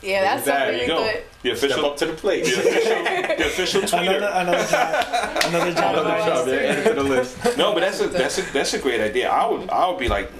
From, 0.00 0.08
yeah, 0.08 0.22
that's 0.22 0.44
There 0.44 0.54
something 0.58 0.76
There 0.76 0.82
you 0.82 0.88
go. 0.88 1.12
could. 1.12 1.22
The 1.42 1.56
Step 1.56 1.70
official, 1.70 1.86
up 1.90 1.96
to 1.98 2.06
the 2.06 2.12
plate. 2.14 2.44
the 2.44 2.52
official, 2.52 3.04
the 3.36 3.46
official 3.46 3.80
Another 3.82 4.20
tweeter. 4.20 4.40
another 4.40 4.66
job, 4.66 5.44
another 5.44 5.72
job. 5.72 5.94
Another 5.94 6.18
job, 6.18 6.26
just- 6.26 6.48
Yeah, 6.48 6.54
add 6.54 6.78
it 6.78 6.84
to 6.88 6.94
the 6.94 7.02
list. 7.04 7.56
No, 7.56 7.72
but 7.74 7.80
that's 7.80 8.00
a 8.00 8.08
that's 8.08 8.38
a 8.38 8.42
that's 8.52 8.74
a 8.74 8.78
great 8.78 9.00
idea. 9.00 9.28
I 9.30 9.46
would 9.46 9.70
I 9.70 9.88
would 9.88 9.98
be 9.98 10.08
like, 10.08 10.30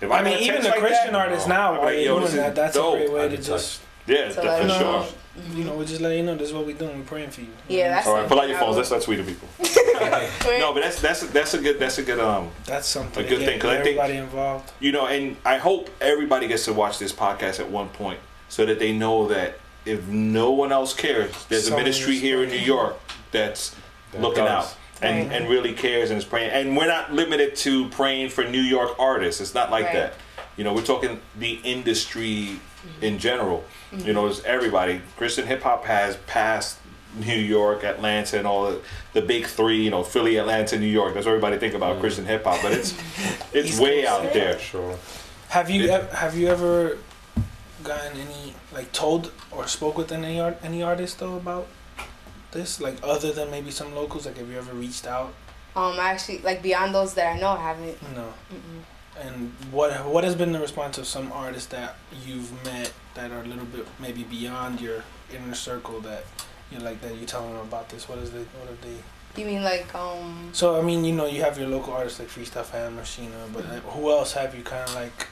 if 0.00 0.10
I 0.10 0.22
mean, 0.22 0.34
got 0.34 0.42
even 0.42 0.62
the 0.62 0.68
like 0.68 0.80
Christian 0.80 1.12
that, 1.12 1.18
artists 1.28 1.48
now, 1.48 1.72
I'd 1.72 1.74
be 1.74 1.78
while 1.78 1.86
like, 1.86 1.94
you're 1.96 2.04
yo, 2.04 2.20
doing 2.20 2.36
that, 2.36 2.54
that's 2.54 2.74
dope. 2.74 2.94
a 2.94 2.98
great 2.98 3.12
way 3.12 3.20
I'd 3.24 3.30
to 3.30 3.36
be 3.38 3.42
just, 3.42 3.80
Yeah, 4.06 4.30
So 4.30 4.42
for 4.42 4.68
sure. 4.68 4.68
know. 4.68 5.06
you 5.54 5.64
know, 5.64 5.74
we're 5.76 5.84
just 5.86 6.00
let 6.00 6.16
you 6.16 6.22
know 6.22 6.34
this 6.36 6.48
is 6.48 6.54
what 6.54 6.66
we're 6.66 6.76
doing. 6.76 6.98
We're 6.98 7.04
praying 7.04 7.30
for 7.30 7.40
you. 7.40 7.48
Yeah, 7.68 7.88
that's 7.88 8.06
All 8.06 8.14
right, 8.14 8.28
pull 8.28 8.40
out 8.40 8.48
your 8.48 8.58
phones. 8.58 8.76
would- 8.76 8.88
Let's 8.90 9.04
start 9.04 9.18
tweeting 9.18 9.26
people. 9.26 9.48
No, 10.60 10.72
but 10.72 10.82
that's 10.82 11.00
that's 11.00 11.26
that's 11.28 11.54
a 11.54 11.58
good 11.58 11.78
that's 11.80 11.98
a 11.98 12.02
good 12.02 12.20
um 12.20 12.50
That's 12.64 12.86
something. 12.86 13.24
A 13.24 13.28
to 13.28 13.36
good 13.36 13.44
thing 13.44 13.56
because 13.58 13.70
I 13.70 13.82
think- 13.82 13.98
everybody 13.98 14.16
involved. 14.18 14.70
you 14.80 14.92
know, 14.92 15.06
and 15.06 15.36
I 15.44 15.56
hope 15.58 15.90
everybody 16.00 16.46
gets 16.48 16.64
to 16.66 16.72
watch 16.72 16.98
this 16.98 17.12
podcast 17.12 17.58
at 17.60 17.68
one 17.70 17.88
point 17.88 18.20
so 18.48 18.64
that 18.66 18.78
they 18.78 18.92
know 18.92 19.28
that 19.28 19.58
if 19.84 20.06
no 20.08 20.50
one 20.50 20.72
else 20.72 20.92
cares, 20.94 21.32
there's 21.46 21.68
a 21.68 21.76
ministry 21.76 22.16
is- 22.16 22.20
here 22.20 22.42
in 22.42 22.50
New 22.50 22.56
York 22.56 22.96
that's 23.30 23.74
That 24.12 24.20
looking 24.20 24.44
does. 24.44 24.66
out 24.66 24.76
and, 25.00 25.28
Right. 25.30 25.36
and 25.40 25.48
really 25.48 25.72
cares 25.72 26.10
and 26.10 26.18
is 26.18 26.24
praying. 26.24 26.50
And 26.50 26.76
we're 26.76 26.86
not 26.88 27.12
limited 27.12 27.56
to 27.56 27.88
praying 27.90 28.30
for 28.30 28.44
New 28.44 28.60
York 28.60 28.96
artists. 28.98 29.40
It's 29.40 29.54
not 29.54 29.70
like 29.70 29.86
Right. 29.86 29.94
that. 29.94 30.14
You 30.56 30.64
know, 30.64 30.72
we're 30.72 30.82
talking 30.82 31.20
the 31.38 31.60
industry 31.62 32.58
mm-hmm. 32.58 33.04
in 33.04 33.18
general. 33.18 33.64
Mm-hmm. 33.92 34.06
You 34.06 34.12
know, 34.12 34.26
it's 34.26 34.42
everybody. 34.44 35.00
Christian 35.16 35.46
hip 35.46 35.62
hop 35.62 35.84
has 35.84 36.16
passed 36.26 36.78
New 37.14 37.38
York, 37.38 37.84
Atlanta, 37.84 38.38
and 38.38 38.46
all 38.46 38.70
the, 38.70 38.80
the 39.12 39.22
big 39.22 39.46
three. 39.46 39.82
You 39.82 39.90
know, 39.90 40.02
Philly, 40.02 40.36
Atlanta, 40.36 40.78
New 40.78 40.86
York. 40.86 41.14
That's 41.14 41.26
what 41.26 41.32
everybody 41.32 41.58
think 41.58 41.74
about 41.74 41.96
mm. 41.96 42.00
Christian 42.00 42.26
hip 42.26 42.44
hop, 42.44 42.60
but 42.62 42.72
it's 42.72 42.92
it's 43.52 43.70
East 43.70 43.80
way 43.80 44.06
out 44.06 44.32
there. 44.32 44.58
Sure. 44.58 44.96
Have 45.48 45.70
you 45.70 45.84
It- 45.90 46.12
have 46.12 46.36
you 46.36 46.48
ever 46.48 46.98
gotten 47.82 48.16
any 48.18 48.54
like 48.72 48.92
told 48.92 49.32
or 49.50 49.66
spoke 49.66 49.96
with 49.96 50.12
any 50.12 50.40
art 50.40 50.58
any 50.62 50.82
artist 50.82 51.18
though 51.18 51.36
about 51.36 51.66
this? 52.52 52.80
Like 52.80 52.96
other 53.02 53.32
than 53.32 53.50
maybe 53.50 53.70
some 53.70 53.94
locals, 53.94 54.26
like 54.26 54.36
have 54.36 54.48
you 54.50 54.58
ever 54.58 54.72
reached 54.72 55.06
out? 55.06 55.34
Um, 55.76 55.98
actually, 56.00 56.38
like 56.38 56.62
beyond 56.62 56.94
those 56.94 57.14
that 57.14 57.36
I 57.36 57.40
know, 57.40 57.50
I 57.50 57.62
haven't. 57.62 58.02
No. 58.14 58.32
Mm-mm. 58.52 58.82
And 59.20 59.52
what 59.70 59.92
what 60.06 60.24
has 60.24 60.34
been 60.34 60.52
the 60.52 60.60
response 60.60 60.98
of 60.98 61.06
some 61.06 61.32
artists 61.32 61.68
that 61.68 61.96
you've 62.26 62.52
met 62.64 62.92
that 63.14 63.30
are 63.30 63.40
a 63.40 63.46
little 63.46 63.64
bit 63.66 63.86
maybe 64.00 64.22
beyond 64.24 64.80
your 64.80 65.04
inner 65.34 65.54
circle 65.54 66.00
that 66.00 66.24
you're 66.70 66.80
like 66.80 67.00
that 67.00 67.16
you 67.16 67.26
tell 67.26 67.46
them 67.46 67.56
about 67.56 67.88
this? 67.88 68.08
What 68.08 68.18
is 68.18 68.30
the 68.30 68.38
what 68.38 68.68
have 68.68 68.80
they? 68.80 69.40
You 69.40 69.46
mean 69.46 69.62
like 69.62 69.94
um? 69.94 70.50
So 70.52 70.78
I 70.78 70.82
mean, 70.82 71.04
you 71.04 71.14
know, 71.14 71.26
you 71.26 71.42
have 71.42 71.58
your 71.58 71.68
local 71.68 71.92
artists 71.92 72.18
like 72.18 72.28
Freestyle 72.28 72.64
Fan, 72.64 72.96
Machina, 72.96 73.46
but 73.52 73.64
uh, 73.64 73.80
who 73.90 74.10
else 74.10 74.32
have 74.32 74.54
you 74.54 74.62
kind 74.62 74.88
of 74.88 74.94
like 74.94 75.26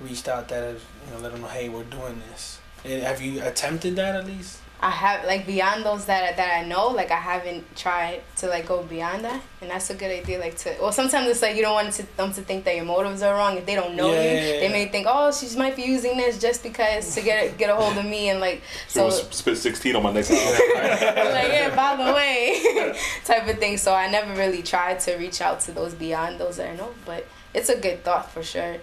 reached 0.00 0.28
out 0.28 0.48
that 0.48 0.62
have 0.62 0.82
you 1.06 1.12
know 1.14 1.18
let 1.20 1.32
them 1.32 1.42
know, 1.42 1.48
hey, 1.48 1.68
we're 1.68 1.84
doing 1.84 2.20
this? 2.30 2.60
And 2.84 3.02
have 3.02 3.20
you 3.20 3.42
attempted 3.42 3.96
that 3.96 4.14
at 4.14 4.26
least? 4.26 4.60
I 4.80 4.90
have 4.90 5.24
like 5.24 5.44
beyond 5.44 5.84
those 5.84 6.04
that 6.04 6.36
that 6.36 6.60
I 6.62 6.64
know, 6.64 6.86
like 6.86 7.10
I 7.10 7.16
haven't 7.16 7.74
tried 7.74 8.22
to 8.36 8.46
like 8.46 8.68
go 8.68 8.84
beyond 8.84 9.24
that, 9.24 9.42
and 9.60 9.68
that's 9.70 9.90
a 9.90 9.94
good 9.94 10.12
idea. 10.12 10.38
Like 10.38 10.56
to 10.58 10.76
well, 10.80 10.92
sometimes 10.92 11.26
it's 11.26 11.42
like 11.42 11.56
you 11.56 11.62
don't 11.62 11.72
want 11.74 11.92
to, 11.94 12.16
them 12.16 12.32
to 12.34 12.42
think 12.42 12.64
that 12.64 12.76
your 12.76 12.84
motives 12.84 13.20
are 13.22 13.34
wrong. 13.34 13.56
If 13.58 13.66
they 13.66 13.74
don't 13.74 13.96
know 13.96 14.12
Yeah, 14.12 14.22
you, 14.22 14.28
yeah, 14.28 14.52
yeah. 14.54 14.60
they 14.60 14.68
may 14.68 14.86
think, 14.86 15.08
oh, 15.10 15.32
she 15.32 15.56
might 15.58 15.74
be 15.74 15.82
using 15.82 16.16
this 16.16 16.38
just 16.38 16.62
because 16.62 17.12
to 17.16 17.22
get 17.22 17.58
get 17.58 17.70
a 17.70 17.74
hold 17.74 17.98
of 17.98 18.04
me 18.04 18.28
and 18.28 18.38
like 18.38 18.62
So, 18.86 19.10
so. 19.10 19.24
spit 19.30 19.58
16 19.58 19.96
on 19.96 20.02
my 20.04 20.12
next 20.12 20.30
album. 20.30 20.44
like 20.76 21.48
yeah, 21.48 21.74
by 21.74 21.96
the 22.04 22.12
way, 22.14 22.94
type 23.24 23.48
of 23.48 23.58
thing. 23.58 23.78
So 23.78 23.92
I 23.92 24.08
never 24.08 24.32
really 24.34 24.62
tried 24.62 25.00
to 25.00 25.16
reach 25.16 25.40
out 25.40 25.58
to 25.62 25.72
those 25.72 25.92
beyond 25.94 26.38
those 26.38 26.58
that 26.58 26.70
I 26.70 26.76
know, 26.76 26.94
but 27.04 27.26
it's 27.52 27.68
a 27.68 27.76
good 27.80 28.04
thought 28.04 28.30
for 28.30 28.44
sure. 28.44 28.76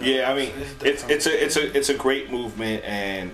Yeah, 0.00 0.30
I 0.30 0.36
mean, 0.36 0.52
It's 0.80 1.04
it's 1.04 1.04
it's 1.08 1.26
a 1.26 1.44
it's 1.44 1.56
a 1.56 1.76
it's 1.76 1.88
a 1.88 1.94
great 1.94 2.30
movement, 2.30 2.84
and 2.84 3.32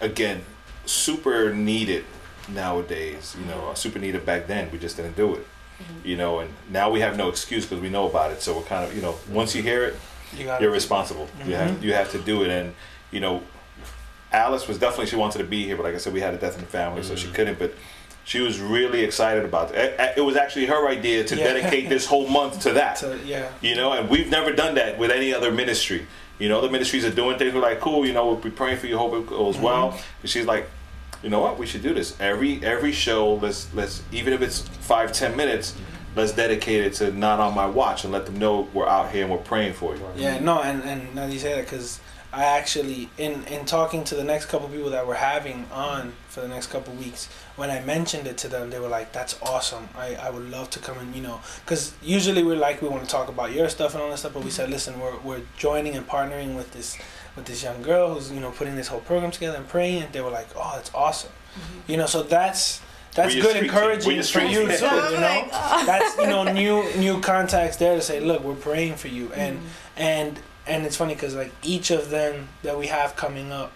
again, 0.00 0.42
super 0.86 1.54
needed 1.54 2.04
nowadays. 2.48 3.36
You 3.38 3.46
know, 3.46 3.58
mm-hmm. 3.58 3.74
super 3.74 3.98
needed 3.98 4.26
back 4.26 4.46
then. 4.46 4.70
We 4.70 4.78
just 4.78 4.96
didn't 4.96 5.16
do 5.16 5.34
it. 5.34 5.46
Mm-hmm. 5.46 6.08
You 6.08 6.16
know, 6.16 6.40
and 6.40 6.50
now 6.70 6.90
we 6.90 7.00
have 7.00 7.16
no 7.16 7.28
excuse 7.28 7.64
because 7.64 7.80
we 7.80 7.88
know 7.88 8.08
about 8.08 8.30
it. 8.32 8.42
So 8.42 8.56
we're 8.56 8.64
kind 8.64 8.84
of 8.84 8.94
you 8.94 9.02
know, 9.02 9.16
once 9.30 9.54
you 9.54 9.62
hear 9.62 9.84
it, 9.84 9.96
You 10.36 10.44
got 10.44 10.60
you're 10.60 10.70
responsible. 10.70 11.28
You 11.46 11.54
have 11.54 11.84
you 11.84 11.94
have 11.94 12.10
to 12.12 12.18
do 12.18 12.42
it, 12.42 12.50
and 12.50 12.74
you 13.10 13.20
know, 13.20 13.42
Alice 14.32 14.66
was 14.66 14.78
definitely 14.78 15.06
she 15.06 15.16
wanted 15.16 15.38
to 15.38 15.44
be 15.44 15.64
here, 15.64 15.76
but 15.76 15.84
like 15.84 15.94
I 15.94 15.98
said, 15.98 16.12
we 16.12 16.20
had 16.20 16.34
a 16.34 16.38
death 16.38 16.54
in 16.54 16.60
the 16.60 16.66
family, 16.66 17.02
so 17.02 17.14
she 17.16 17.28
couldn't. 17.28 17.58
But 17.58 17.74
she 18.24 18.40
was 18.40 18.60
really 18.60 19.02
excited 19.02 19.44
about 19.44 19.74
it. 19.74 19.94
It- 20.16 20.20
was 20.22 20.36
actually 20.36 20.66
her 20.66 20.88
idea 20.88 21.24
to 21.24 21.36
Yeah. 21.36 21.44
dedicate 21.52 21.88
this 21.88 22.06
whole 22.06 22.28
month 22.28 22.60
to 22.62 22.72
that 22.74 22.96
to, 23.02 23.18
yeah. 23.24 23.48
you 23.60 23.74
know 23.74 23.92
and 23.92 24.08
we've 24.08 24.30
never 24.30 24.52
done 24.52 24.74
that 24.76 24.98
with 24.98 25.10
any 25.10 25.34
other 25.34 25.50
ministry 25.50 26.06
You 26.38 26.48
know, 26.48 26.60
the 26.60 26.70
ministries 26.70 27.04
are 27.04 27.10
doing 27.14 27.38
things. 27.38 27.54
We're 27.54 27.60
like, 27.60 27.78
cool. 27.80 28.04
You 28.04 28.12
know, 28.14 28.26
we'll 28.26 28.36
be 28.36 28.50
praying 28.50 28.78
for 28.78 28.88
you. 28.88 28.98
Hope 28.98 29.14
it 29.14 29.26
goes 29.28 29.54
Mm-hmm. 29.54 29.64
well. 29.64 29.86
And 30.22 30.28
she's 30.30 30.46
like, 30.46 30.68
you 31.22 31.30
know 31.30 31.38
what? 31.40 31.56
We 31.56 31.66
should 31.66 31.82
do 31.82 31.94
this 31.94 32.16
every 32.18 32.52
every 32.64 32.90
show. 32.92 33.34
Let's 33.34 33.68
let's 33.74 34.02
even 34.10 34.32
if 34.32 34.40
it's 34.42 34.58
five 34.92 35.12
ten 35.12 35.36
minutes. 35.36 35.74
Let's 36.16 36.32
dedicate 36.32 36.80
it 36.86 36.92
to 36.94 37.12
not 37.12 37.38
on 37.40 37.54
my 37.54 37.66
watch 37.66 38.02
and 38.04 38.12
let 38.12 38.26
them 38.26 38.38
know 38.38 38.68
we're 38.74 38.88
out 38.88 39.12
here 39.12 39.22
and 39.24 39.30
we're 39.32 39.38
praying 39.54 39.74
for 39.74 39.94
you. 39.94 40.02
Yeah, 40.16 40.40
no, 40.40 40.60
and 40.62 40.82
and 40.82 41.14
now 41.14 41.26
you 41.26 41.38
say 41.38 41.54
that 41.54 41.64
because 41.70 42.00
I 42.32 42.44
actually 42.44 43.10
in 43.18 43.44
in 43.44 43.66
talking 43.66 44.04
to 44.04 44.14
the 44.14 44.24
next 44.24 44.46
couple 44.46 44.68
people 44.68 44.90
that 44.90 45.06
we're 45.06 45.14
having 45.14 45.66
on 45.70 46.14
for 46.28 46.40
the 46.40 46.48
next 46.48 46.68
couple 46.68 46.94
weeks, 46.94 47.28
when 47.56 47.70
I 47.70 47.80
mentioned 47.80 48.26
it 48.26 48.38
to 48.38 48.48
them, 48.48 48.70
they 48.70 48.80
were 48.80 48.88
like, 48.88 49.12
"That's 49.12 49.38
awesome. 49.42 49.90
I 49.94 50.14
I 50.14 50.30
would 50.30 50.50
love 50.50 50.70
to 50.70 50.78
come 50.78 50.98
and 50.98 51.14
you 51.14 51.22
know, 51.22 51.40
because 51.64 51.92
usually 52.02 52.42
we're 52.42 52.56
like 52.56 52.80
we 52.80 52.88
want 52.88 53.04
to 53.04 53.08
talk 53.08 53.28
about 53.28 53.52
your 53.52 53.68
stuff 53.68 53.92
and 53.92 54.02
all 54.02 54.08
that 54.08 54.18
stuff, 54.18 54.32
but 54.32 54.44
we 54.44 54.50
said, 54.50 54.70
listen, 54.70 54.98
we're 54.98 55.18
we're 55.18 55.42
joining 55.58 55.94
and 55.94 56.08
partnering 56.08 56.56
with 56.56 56.72
this 56.72 56.96
with 57.36 57.44
this 57.44 57.62
young 57.62 57.82
girl 57.82 58.14
who's 58.14 58.32
you 58.32 58.40
know 58.40 58.50
putting 58.50 58.76
this 58.76 58.88
whole 58.88 59.00
program 59.00 59.30
together 59.30 59.58
and 59.58 59.68
praying. 59.68 60.02
And 60.04 60.12
they 60.14 60.22
were 60.22 60.30
like, 60.30 60.48
oh, 60.56 60.72
that's 60.76 60.92
awesome. 60.94 61.30
Mm-hmm. 61.30 61.92
You 61.92 61.96
know, 61.98 62.06
so 62.06 62.22
that's. 62.22 62.80
That's 63.14 63.34
good 63.34 63.44
street 63.44 63.64
encouraging 63.64 64.22
for 64.22 64.40
you 64.40 64.66
too, 64.66 64.86
I'm 64.86 65.12
you 65.12 65.20
know. 65.20 65.48
oh. 65.52 65.84
That's 65.84 66.16
you 66.16 66.28
know 66.28 66.50
new 66.50 66.82
new 66.96 67.20
contacts 67.20 67.76
there 67.76 67.94
to 67.94 68.00
say, 68.00 68.20
look, 68.20 68.42
we're 68.42 68.54
praying 68.54 68.94
for 68.96 69.08
you, 69.08 69.30
and 69.34 69.58
mm-hmm. 69.58 69.66
and 69.98 70.40
and 70.66 70.84
it's 70.86 70.96
funny 70.96 71.14
because 71.14 71.34
like 71.34 71.52
each 71.62 71.90
of 71.90 72.10
them 72.10 72.48
that 72.62 72.78
we 72.78 72.86
have 72.88 73.16
coming 73.16 73.50
up 73.52 73.72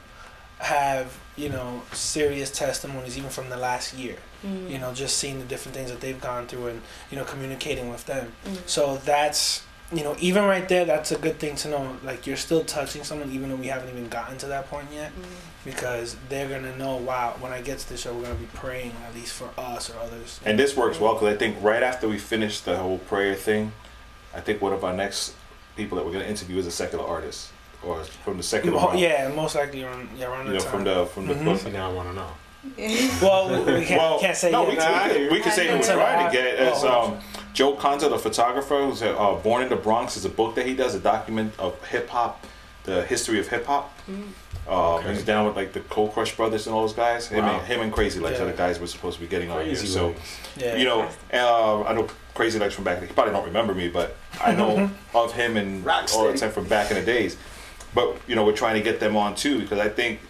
have 0.58 1.18
you 1.36 1.48
know 1.50 1.82
serious 1.92 2.50
testimonies 2.50 3.18
even 3.18 3.30
from 3.30 3.50
the 3.50 3.56
last 3.56 3.94
year 3.94 4.16
Mm. 4.44 4.70
you 4.70 4.78
know 4.78 4.92
just 4.92 5.16
seeing 5.16 5.38
the 5.38 5.46
different 5.46 5.74
things 5.74 5.90
that 5.90 6.00
they've 6.02 6.20
gone 6.20 6.46
through 6.46 6.66
and 6.66 6.82
you 7.10 7.16
know 7.16 7.24
communicating 7.24 7.88
with 7.88 8.04
them 8.04 8.32
Mm. 8.46 8.58
so 8.66 8.96
that's 8.98 9.62
you 9.90 10.02
know 10.04 10.14
even 10.20 10.44
right 10.44 10.68
there 10.68 10.84
that's 10.84 11.10
a 11.10 11.16
good 11.16 11.38
thing 11.38 11.56
to 11.56 11.68
know 11.68 11.96
like 12.04 12.26
you're 12.26 12.36
still 12.36 12.62
touching 12.62 13.02
someone 13.02 13.30
even 13.32 13.48
though 13.48 13.56
we 13.56 13.68
haven't 13.68 13.88
even 13.88 14.08
gotten 14.08 14.36
to 14.38 14.46
that 14.46 14.68
point 14.68 14.88
yet 14.92 15.10
Mm. 15.12 15.24
because 15.64 16.16
they're 16.28 16.48
gonna 16.50 16.76
know 16.76 16.96
wow 16.96 17.34
when 17.40 17.50
i 17.50 17.62
get 17.62 17.78
to 17.78 17.88
the 17.88 17.96
show 17.96 18.12
we're 18.14 18.24
gonna 18.24 18.34
be 18.34 18.46
praying 18.54 18.92
at 19.08 19.14
least 19.14 19.32
for 19.32 19.48
us 19.58 19.88
or 19.90 19.98
others 20.00 20.38
And 20.44 20.58
this 20.58 20.76
works 20.76 21.00
well 21.00 21.14
because 21.14 21.34
I 21.34 21.36
think 21.38 21.56
right 21.62 21.82
after 21.82 22.06
we 22.06 22.18
finish 22.18 22.60
the 22.60 22.76
whole 22.76 22.98
prayer 22.98 23.34
thing, 23.34 23.72
I 24.34 24.40
think 24.40 24.60
one 24.60 24.74
of 24.74 24.84
our 24.84 24.92
next 24.92 25.32
people 25.76 25.96
that 25.96 26.04
we're 26.04 26.12
going 26.12 26.24
to 26.24 26.30
interview 26.30 26.58
is 26.58 26.66
a 26.66 26.70
secular 26.70 27.04
artist 27.06 27.50
or 27.84 28.02
from 28.24 28.36
the 28.38 28.42
secular. 28.42 28.80
Mo- 28.80 28.94
yeah 28.94 29.28
most 29.34 29.54
likely 29.54 29.84
around 29.84 30.08
yeah 30.18 30.26
around 30.26 30.46
You 30.46 30.52
the 30.52 30.58
know, 30.58 30.64
time 30.64 30.70
from 30.72 30.84
the 30.84 31.06
from 31.06 31.26
the 31.26 31.34
Mhm. 31.34 31.44
book. 31.44 31.72
Now 31.72 31.90
I 31.90 31.92
want 31.92 32.08
to 32.08 32.14
know. 32.14 32.30
well 33.22 33.48
we 33.64 33.74
we 33.74 33.84
can't, 33.84 34.00
Well, 34.00 34.18
can't 34.18 34.36
say 34.36 34.50
no, 34.50 34.62
yet. 34.62 34.70
we, 34.70 34.76
can, 34.76 35.32
we 35.32 35.40
can 35.40 35.52
say 35.52 35.68
who 35.68 35.76
we're 35.76 35.82
trying 35.82 36.26
to 36.26 36.32
get. 36.32 36.46
It's 36.46 36.82
oh, 36.82 37.02
um, 37.12 37.18
Joe 37.52 37.74
Conzo, 37.76 38.10
the 38.10 38.18
photographer, 38.18 38.84
who's 38.84 39.02
uh, 39.02 39.38
born 39.42 39.62
in 39.62 39.68
the 39.68 39.76
Bronx. 39.76 40.16
Is 40.16 40.24
a 40.24 40.28
book 40.28 40.54
that 40.56 40.66
he 40.66 40.74
does, 40.74 40.94
a 40.94 40.98
document 41.00 41.54
of 41.58 41.82
hip 41.86 42.08
hop, 42.08 42.44
the 42.84 43.04
history 43.04 43.38
of 43.38 43.48
hip 43.48 43.66
hop. 43.66 43.96
Uh, 44.68 44.96
Okay. 44.96 45.12
He's 45.14 45.22
down 45.24 45.46
with 45.46 45.54
like 45.54 45.72
the 45.74 45.80
Cold 45.80 46.12
Crush 46.12 46.34
brothers 46.36 46.66
and 46.66 46.74
all 46.74 46.80
those 46.82 46.92
guys. 46.92 47.28
Him, 47.28 47.44
and, 47.44 47.62
him 47.66 47.80
and 47.82 47.92
Crazy 47.92 48.18
Legs 48.18 48.38
Yeah. 48.38 48.44
are 48.46 48.50
the 48.50 48.56
guys 48.56 48.80
we're 48.80 48.86
supposed 48.88 49.16
to 49.18 49.20
be 49.22 49.28
getting 49.28 49.48
on 49.50 49.64
here. 49.64 49.76
So 49.76 50.12
yeah. 50.56 50.74
you 50.74 50.84
know, 50.84 51.08
uh, 51.32 51.82
I 51.84 51.92
know 51.94 52.08
Crazy 52.36 52.58
Legs 52.58 52.74
from 52.74 52.84
back. 52.84 53.02
He 53.02 53.06
probably 53.12 53.32
don't 53.32 53.46
remember 53.46 53.74
me, 53.74 53.88
but 53.88 54.16
I 54.40 54.54
know 54.54 54.90
of 55.14 55.32
him 55.32 55.56
and 55.56 55.84
Rocksteady. 55.84 56.14
all 56.14 56.30
the 56.30 56.38
time 56.38 56.52
from 56.52 56.68
back 56.68 56.90
in 56.90 56.96
the 56.96 57.04
days. 57.04 57.36
But 57.94 58.16
you 58.26 58.36
know, 58.36 58.44
we're 58.44 58.52
trying 58.52 58.74
to 58.74 58.82
get 58.82 59.00
them 59.00 59.16
on 59.16 59.34
too 59.34 59.58
because 59.60 59.78
I 59.78 59.88
think 59.88 60.20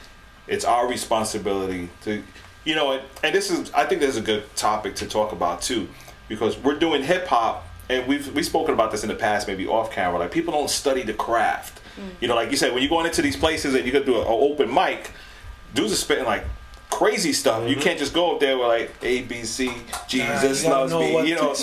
it's 0.47 0.65
our 0.65 0.89
responsibility 0.89 1.89
to, 2.03 2.23
you 2.65 2.77
know, 2.77 2.93
and, 2.93 3.03
and 3.25 3.35
this 3.35 3.51
is 3.51 3.73
I 3.73 3.85
think 3.85 4.01
there's 4.01 4.17
a 4.17 4.23
good 4.23 4.45
topic 4.55 4.95
to 4.97 5.07
talk 5.07 5.33
about 5.33 5.63
too 5.63 5.89
because 6.29 6.57
we're 6.57 6.79
doing 6.79 7.03
hip 7.03 7.27
hop 7.27 7.67
and 7.89 8.07
we've 8.07 8.33
we've 8.35 8.47
spoken 8.47 8.73
about 8.73 8.93
this 8.93 9.03
in 9.03 9.09
the 9.09 9.15
past, 9.17 9.49
maybe 9.49 9.67
off 9.67 9.91
camera. 9.91 10.21
Like 10.21 10.31
people 10.31 10.53
don't 10.53 10.71
study 10.71 11.03
the 11.03 11.15
craft. 11.15 11.81
Mm. 11.99 12.11
You 12.21 12.29
know, 12.29 12.37
like 12.37 12.53
you 12.53 12.57
said, 12.57 12.73
when 12.73 12.83
you're 12.83 12.91
going 12.91 13.07
into 13.07 13.23
these 13.23 13.37
places 13.37 13.75
and 13.75 13.85
you're 13.85 13.93
gonna 13.93 14.05
do 14.05 14.21
an 14.21 14.27
open 14.29 14.73
mic, 14.73 15.11
dudes 15.75 15.93
are 15.93 15.97
spitting 15.97 16.25
like 16.25 16.45
crazy 16.91 17.33
stuff. 17.33 17.69
You 17.69 17.77
can't 17.77 17.99
just 17.99 18.13
go 18.15 18.35
up 18.35 18.41
there 18.41 18.57
with 18.59 18.69
like 18.69 18.93
A 19.03 19.23
B 19.23 19.43
C 19.45 19.71
Jesus 20.09 20.63
you 20.65 20.71
gotta 20.71 20.95
loves 20.95 20.95
me. 20.95 21.29
You 21.29 21.35
know. 21.37 21.55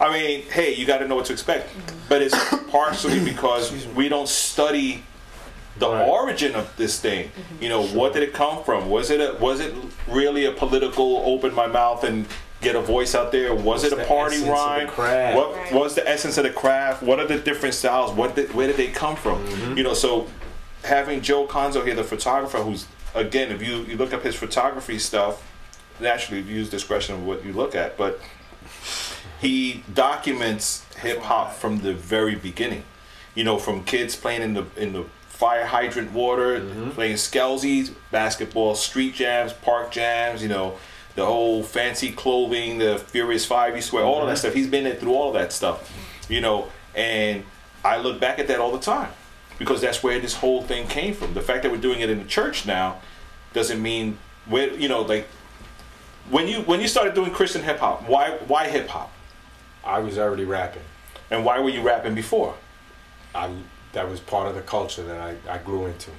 I 0.00 0.12
mean, 0.12 0.42
hey, 0.50 0.74
you 0.74 0.86
got 0.86 0.98
to 0.98 1.08
know 1.08 1.16
what 1.16 1.26
to 1.26 1.32
expect. 1.32 1.68
Mm-hmm. 1.70 1.98
But 2.08 2.22
it's 2.22 2.54
partially 2.70 3.22
because 3.24 3.72
we 3.88 4.08
don't 4.08 4.28
study 4.28 5.04
the 5.78 5.88
Right. 5.88 6.06
origin 6.06 6.54
of 6.54 6.70
this 6.76 7.00
thing. 7.00 7.28
Mm-hmm. 7.28 7.62
You 7.62 7.68
know, 7.70 7.82
what 7.86 8.12
did 8.12 8.22
it 8.22 8.34
come 8.34 8.62
from? 8.62 8.90
Was 8.90 9.10
it 9.10 9.20
a, 9.20 9.38
was 9.40 9.60
it 9.60 9.74
really 10.06 10.44
a 10.44 10.52
political 10.52 11.22
open 11.24 11.54
my 11.54 11.66
mouth 11.66 12.04
and 12.04 12.26
get 12.60 12.76
a 12.76 12.80
voice 12.82 13.14
out 13.14 13.32
there? 13.32 13.54
Was 13.54 13.64
What's 13.64 13.84
it 13.84 13.92
a 13.98 14.04
party 14.04 14.36
essence 14.36 14.50
rhyme? 14.50 14.86
What 14.88 15.56
Right. 15.56 15.72
was 15.72 15.94
the 15.94 16.06
essence 16.08 16.36
of 16.36 16.44
the 16.44 16.50
craft? 16.50 17.02
What 17.02 17.18
are 17.20 17.26
the 17.26 17.38
different 17.38 17.74
styles? 17.74 18.12
What 18.12 18.36
did, 18.36 18.52
where 18.54 18.66
did 18.66 18.76
they 18.76 18.88
come 18.88 19.16
from? 19.16 19.42
Mm-hmm. 19.46 19.78
You 19.78 19.84
know, 19.84 19.94
so 19.94 20.28
having 20.84 21.22
Joe 21.22 21.46
Conzo 21.46 21.84
here, 21.84 21.94
the 21.94 22.04
photographer, 22.04 22.58
who's 22.58 22.86
again, 23.14 23.50
if 23.50 23.62
you 23.62 23.82
you 23.82 23.96
look 23.96 24.12
up 24.12 24.22
his 24.22 24.34
photography 24.34 24.98
stuff, 24.98 25.42
naturally 26.00 26.42
you 26.42 26.56
use 26.56 26.70
discretion 26.70 27.14
of 27.14 27.26
what 27.26 27.44
you 27.44 27.52
look 27.52 27.74
at, 27.74 27.96
but 27.96 28.20
he 29.40 29.82
documents 29.92 30.84
hip 30.96 31.18
hop 31.18 31.52
from 31.52 31.80
the 31.80 31.94
very 31.94 32.34
beginning. 32.34 32.84
You 33.34 33.44
know, 33.44 33.58
from 33.58 33.84
kids 33.84 34.14
playing 34.14 34.42
in 34.42 34.54
the 34.54 34.66
in 34.76 34.92
the 34.92 35.04
fire 35.26 35.66
hydrant 35.66 36.12
water, 36.12 36.60
mm-hmm. 36.60 36.90
playing 36.90 37.16
skelsies, 37.16 37.92
basketball, 38.10 38.74
street 38.74 39.14
jams, 39.14 39.52
park 39.52 39.90
jams. 39.90 40.42
You 40.42 40.48
know, 40.48 40.78
the 41.14 41.24
whole 41.24 41.62
fancy 41.62 42.12
clothing, 42.12 42.78
the 42.78 42.98
Furious 42.98 43.46
Five 43.46 43.74
you 43.74 43.82
swear, 43.82 44.04
all 44.04 44.20
of 44.20 44.26
that 44.26 44.34
mm-hmm. 44.34 44.38
stuff. 44.38 44.54
He's 44.54 44.68
been 44.68 44.84
there 44.84 44.94
through 44.94 45.14
all 45.14 45.28
of 45.28 45.34
that 45.34 45.52
stuff. 45.52 45.90
You 46.28 46.40
know, 46.40 46.68
and 46.94 47.44
I 47.84 47.96
look 47.96 48.20
back 48.20 48.38
at 48.38 48.48
that 48.48 48.60
all 48.60 48.72
the 48.72 48.78
time 48.78 49.10
because 49.58 49.80
that's 49.80 50.02
where 50.02 50.18
this 50.18 50.34
whole 50.34 50.62
thing 50.62 50.86
came 50.86 51.14
from. 51.14 51.34
The 51.34 51.40
fact 51.40 51.62
that 51.62 51.72
we're 51.72 51.78
doing 51.78 52.00
it 52.00 52.10
in 52.10 52.18
the 52.18 52.24
church 52.24 52.66
now 52.66 53.00
doesn't 53.52 53.82
mean 53.82 54.18
where 54.46 54.72
you 54.72 54.88
know 54.88 55.02
like 55.02 55.26
when 56.30 56.48
you 56.48 56.62
when 56.62 56.80
you 56.80 56.88
started 56.88 57.14
doing 57.14 57.30
Christian 57.30 57.62
hip 57.62 57.78
hop. 57.78 58.08
Why 58.08 58.38
why 58.46 58.68
hip 58.68 58.88
hop? 58.88 59.12
I 59.84 59.98
was 59.98 60.18
already 60.18 60.44
rapping. 60.44 60.82
And 61.30 61.44
why 61.44 61.60
were 61.60 61.70
you 61.70 61.82
rapping 61.82 62.14
before? 62.14 62.54
I 63.34 63.50
that 63.92 64.08
was 64.08 64.20
part 64.20 64.48
of 64.48 64.54
the 64.54 64.62
culture 64.62 65.02
that 65.02 65.20
I, 65.20 65.36
I 65.48 65.58
grew 65.58 65.86
into. 65.86 66.10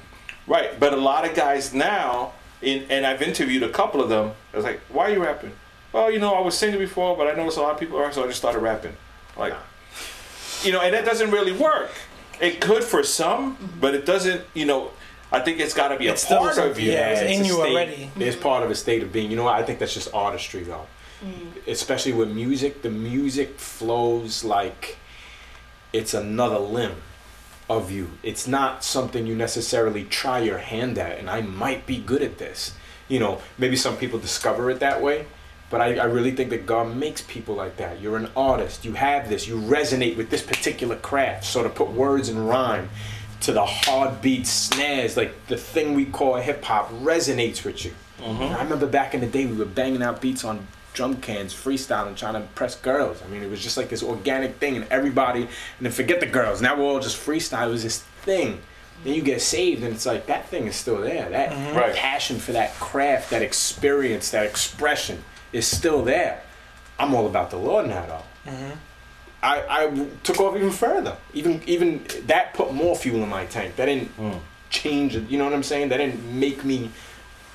Right, 0.46 0.80
but 0.80 0.94
a 0.94 0.98
lot 0.98 1.28
of 1.28 1.36
guys 1.36 1.74
now, 1.74 2.34
in, 2.62 2.86
and 2.90 3.06
I've 3.06 3.22
interviewed 3.22 3.64
a 3.64 3.70
couple 3.70 4.02
of 4.02 4.10
them. 4.10 4.34
I 4.54 4.58
was 4.58 4.66
like, 4.66 4.82
"Why 4.90 5.06
are 5.06 5.14
you 5.14 5.24
rapping?" 5.24 5.54
Well, 5.94 6.12
you 6.12 6.20
know, 6.20 6.34
I 6.34 6.42
was 6.42 6.58
singing 6.58 6.80
before, 6.80 7.16
but 7.16 7.28
I 7.28 7.34
noticed 7.34 7.58
a 7.58 7.62
lot 7.62 7.74
of 7.74 7.80
people 7.80 7.98
are, 8.00 8.12
so 8.12 8.24
I 8.24 8.28
just 8.28 8.40
started 8.40 8.60
rapping. 8.60 8.98
Like, 9.38 9.54
you 10.64 10.72
know, 10.72 10.82
and 10.82 10.94
that 10.94 11.06
doesn't 11.06 11.30
really 11.32 11.52
work. 11.52 11.92
It 12.42 12.62
could 12.62 12.84
for 12.84 13.04
some, 13.04 13.56
mm-hmm. 13.56 13.80
but 13.80 13.94
it 13.96 14.06
doesn't. 14.06 14.44
You 14.54 14.66
know, 14.66 14.92
I 15.32 15.40
think 15.40 15.60
it's 15.60 15.74
got 15.74 15.90
to 15.90 15.98
be 15.98 16.08
a 16.08 16.14
It's 16.14 16.24
still 16.24 16.40
part 16.40 16.58
of 16.58 16.80
you. 16.80 16.92
yeah, 16.92 17.10
it's 17.10 17.22
a 17.22 17.32
in 17.34 17.46
you 17.46 17.54
state- 17.54 17.72
already. 17.72 18.12
It's 18.18 18.36
part 18.36 18.64
of 18.64 18.72
a 18.72 18.76
state 18.76 19.04
of 19.04 19.12
being. 19.12 19.30
You 19.30 19.38
know 19.38 19.46
what? 19.46 19.56
I 19.56 19.64
think 19.64 19.80
that's 19.80 19.94
just 19.94 20.14
artistry, 20.14 20.64
though. 20.64 20.86
Mm. 21.24 21.68
Especially 21.68 22.12
with 22.14 22.30
music, 22.30 22.82
the 22.82 22.90
music 22.90 23.58
flows 23.58 24.44
like 24.44 24.98
it's 25.94 26.14
another 26.14 26.60
limb 26.60 26.96
of 27.70 27.92
you. 27.92 28.10
It's 28.24 28.48
not 28.48 28.84
something 28.84 29.26
you 29.26 29.36
necessarily 29.36 30.04
try 30.04 30.40
your 30.40 30.58
hand 30.58 30.98
at, 30.98 31.18
and 31.18 31.30
I 31.30 31.42
might 31.42 31.86
be 31.86 31.98
good 31.98 32.22
at 32.22 32.38
this. 32.38 32.74
You 33.08 33.20
know, 33.20 33.42
maybe 33.58 33.76
some 33.76 33.96
people 33.98 34.20
discover 34.20 34.70
it 34.70 34.80
that 34.80 35.02
way, 35.02 35.28
but 35.74 35.82
I, 35.82 35.96
I 35.96 36.04
really 36.04 36.30
think 36.30 36.52
that 36.52 36.68
God 36.68 36.96
makes 36.96 37.24
people 37.24 37.56
like 37.56 37.78
that. 37.78 38.00
You're 38.00 38.16
an 38.16 38.30
artist, 38.38 38.86
you 38.86 38.94
have 38.94 39.28
this, 39.28 39.48
you 39.48 39.56
resonate 39.56 40.16
with 40.16 40.30
this 40.30 40.44
particular 40.44 40.96
craft. 40.98 41.46
So 41.46 41.64
to 41.64 41.70
put 41.70 41.90
words 41.90 42.30
in 42.30 42.46
rhyme 42.46 42.92
to 43.42 43.54
the 43.54 43.66
hard 43.66 44.22
beat 44.22 44.46
snares, 44.46 45.18
like 45.18 45.48
the 45.48 45.58
thing 45.58 45.96
we 45.96 46.06
call 46.06 46.36
hip 46.36 46.64
hop 46.64 46.92
resonates 46.92 47.66
with 47.66 47.86
you. 47.86 47.96
Mm-hmm. 48.20 48.54
I 48.54 48.62
remember 48.62 48.86
back 48.86 49.16
in 49.16 49.22
the 49.22 49.26
day 49.26 49.48
we 49.48 49.58
were 49.58 49.66
banging 49.66 50.04
out 50.04 50.22
beats 50.22 50.44
on 50.46 50.68
drum 50.94 51.18
cans, 51.18 51.56
freestyling, 51.56 52.16
trying 52.16 52.34
to 52.36 52.42
impress 52.42 52.76
girls. 52.76 53.24
I 53.24 53.28
mean, 53.28 53.42
it 53.42 53.50
was 53.50 53.64
just 53.64 53.76
like 53.76 53.90
this 53.90 54.04
organic 54.04 54.58
thing, 54.58 54.76
and 54.76 54.86
everybody, 54.92 55.42
and 55.42 55.50
then 55.82 55.92
forget 55.92 56.20
the 56.20 56.28
girls. 56.28 56.62
Now 56.62 56.78
we're 56.78 56.84
all 56.84 57.00
just 57.00 57.18
freestyle. 57.18 57.70
It 57.70 57.72
was 57.72 57.82
this 57.82 58.04
thing. 58.22 58.62
Then 59.04 59.16
you 59.16 59.24
get 59.24 59.42
saved, 59.42 59.82
and 59.82 59.92
it's 59.96 60.06
like 60.06 60.28
that 60.28 60.50
thing 60.50 60.68
is 60.68 60.76
still 60.76 61.02
there. 61.02 61.32
That 61.32 61.50
mm-hmm. 61.50 61.76
Right. 61.76 61.96
passion 61.96 62.38
for 62.38 62.52
that 62.52 62.76
craft, 62.76 63.32
that 63.32 63.42
experience, 63.42 64.30
that 64.30 64.46
expression 64.46 65.24
is 65.54 65.68
still 65.68 66.04
there. 66.04 66.42
I'm 67.00 67.14
all 67.16 67.28
about 67.28 67.50
the 67.50 67.58
Lord 67.58 67.88
now, 67.88 68.06
though. 68.06 68.52
Mm-hmm. 68.52 68.72
I, 69.44 69.86
I 69.86 70.08
took 70.24 70.40
off 70.40 70.56
even 70.56 70.72
further. 70.72 71.18
Even 71.34 71.62
even 71.68 72.06
that 72.28 72.54
put 72.54 72.74
more 72.74 72.96
fuel 72.96 73.22
in 73.24 73.30
my 73.30 73.46
tank. 73.46 73.76
That 73.76 73.88
didn't 73.88 74.08
hmm. 74.12 74.38
change. 74.70 75.16
You 75.16 75.38
know 75.38 75.44
what 75.44 75.54
I'm 75.54 75.64
saying? 75.64 75.90
That 75.90 75.98
didn't 75.98 76.24
make 76.40 76.64
me 76.64 76.92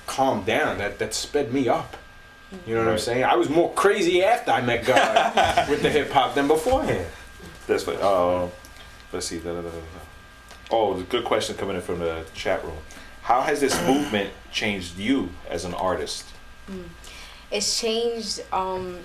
calm 0.07 0.45
down. 0.45 0.79
That 0.79 0.99
that 0.99 1.15
sped 1.15 1.53
me 1.53 1.69
up. 1.69 1.97
You 2.67 2.75
know 2.75 2.85
what 2.85 2.93
I'm 2.93 2.99
saying? 2.99 3.25
I 3.25 3.37
was 3.37 3.51
more 3.51 3.73
crazy 3.73 4.23
after 4.23 4.51
I 4.51 4.63
met 4.63 4.85
God 4.85 5.69
with 5.71 5.83
the 5.83 5.91
hip 5.91 6.11
hop 6.11 6.35
than 6.35 6.47
beforehand. 6.47 7.07
That's 7.67 7.87
what. 7.87 8.01
Uh, 8.01 8.49
let's 9.13 9.27
see. 9.27 9.39
Da, 9.39 9.55
da, 9.55 9.63
da, 9.63 9.69
da, 9.69 9.71
da. 9.71 9.81
Oh, 10.71 10.95
the 10.95 11.05
good 11.05 11.25
question 11.25 11.57
coming 11.57 11.77
in 11.77 11.83
from 11.83 12.01
the 12.01 12.25
chat 12.35 12.63
room. 12.65 12.77
How 13.23 13.41
has 13.43 13.61
this 13.61 13.79
movement 13.87 14.31
changed 14.53 14.99
you 14.99 15.31
as 15.49 15.65
an 15.65 15.75
artist? 15.75 16.25
Hmm. 16.67 16.83
It's 17.51 17.81
changed 17.81 18.43
um 18.53 18.99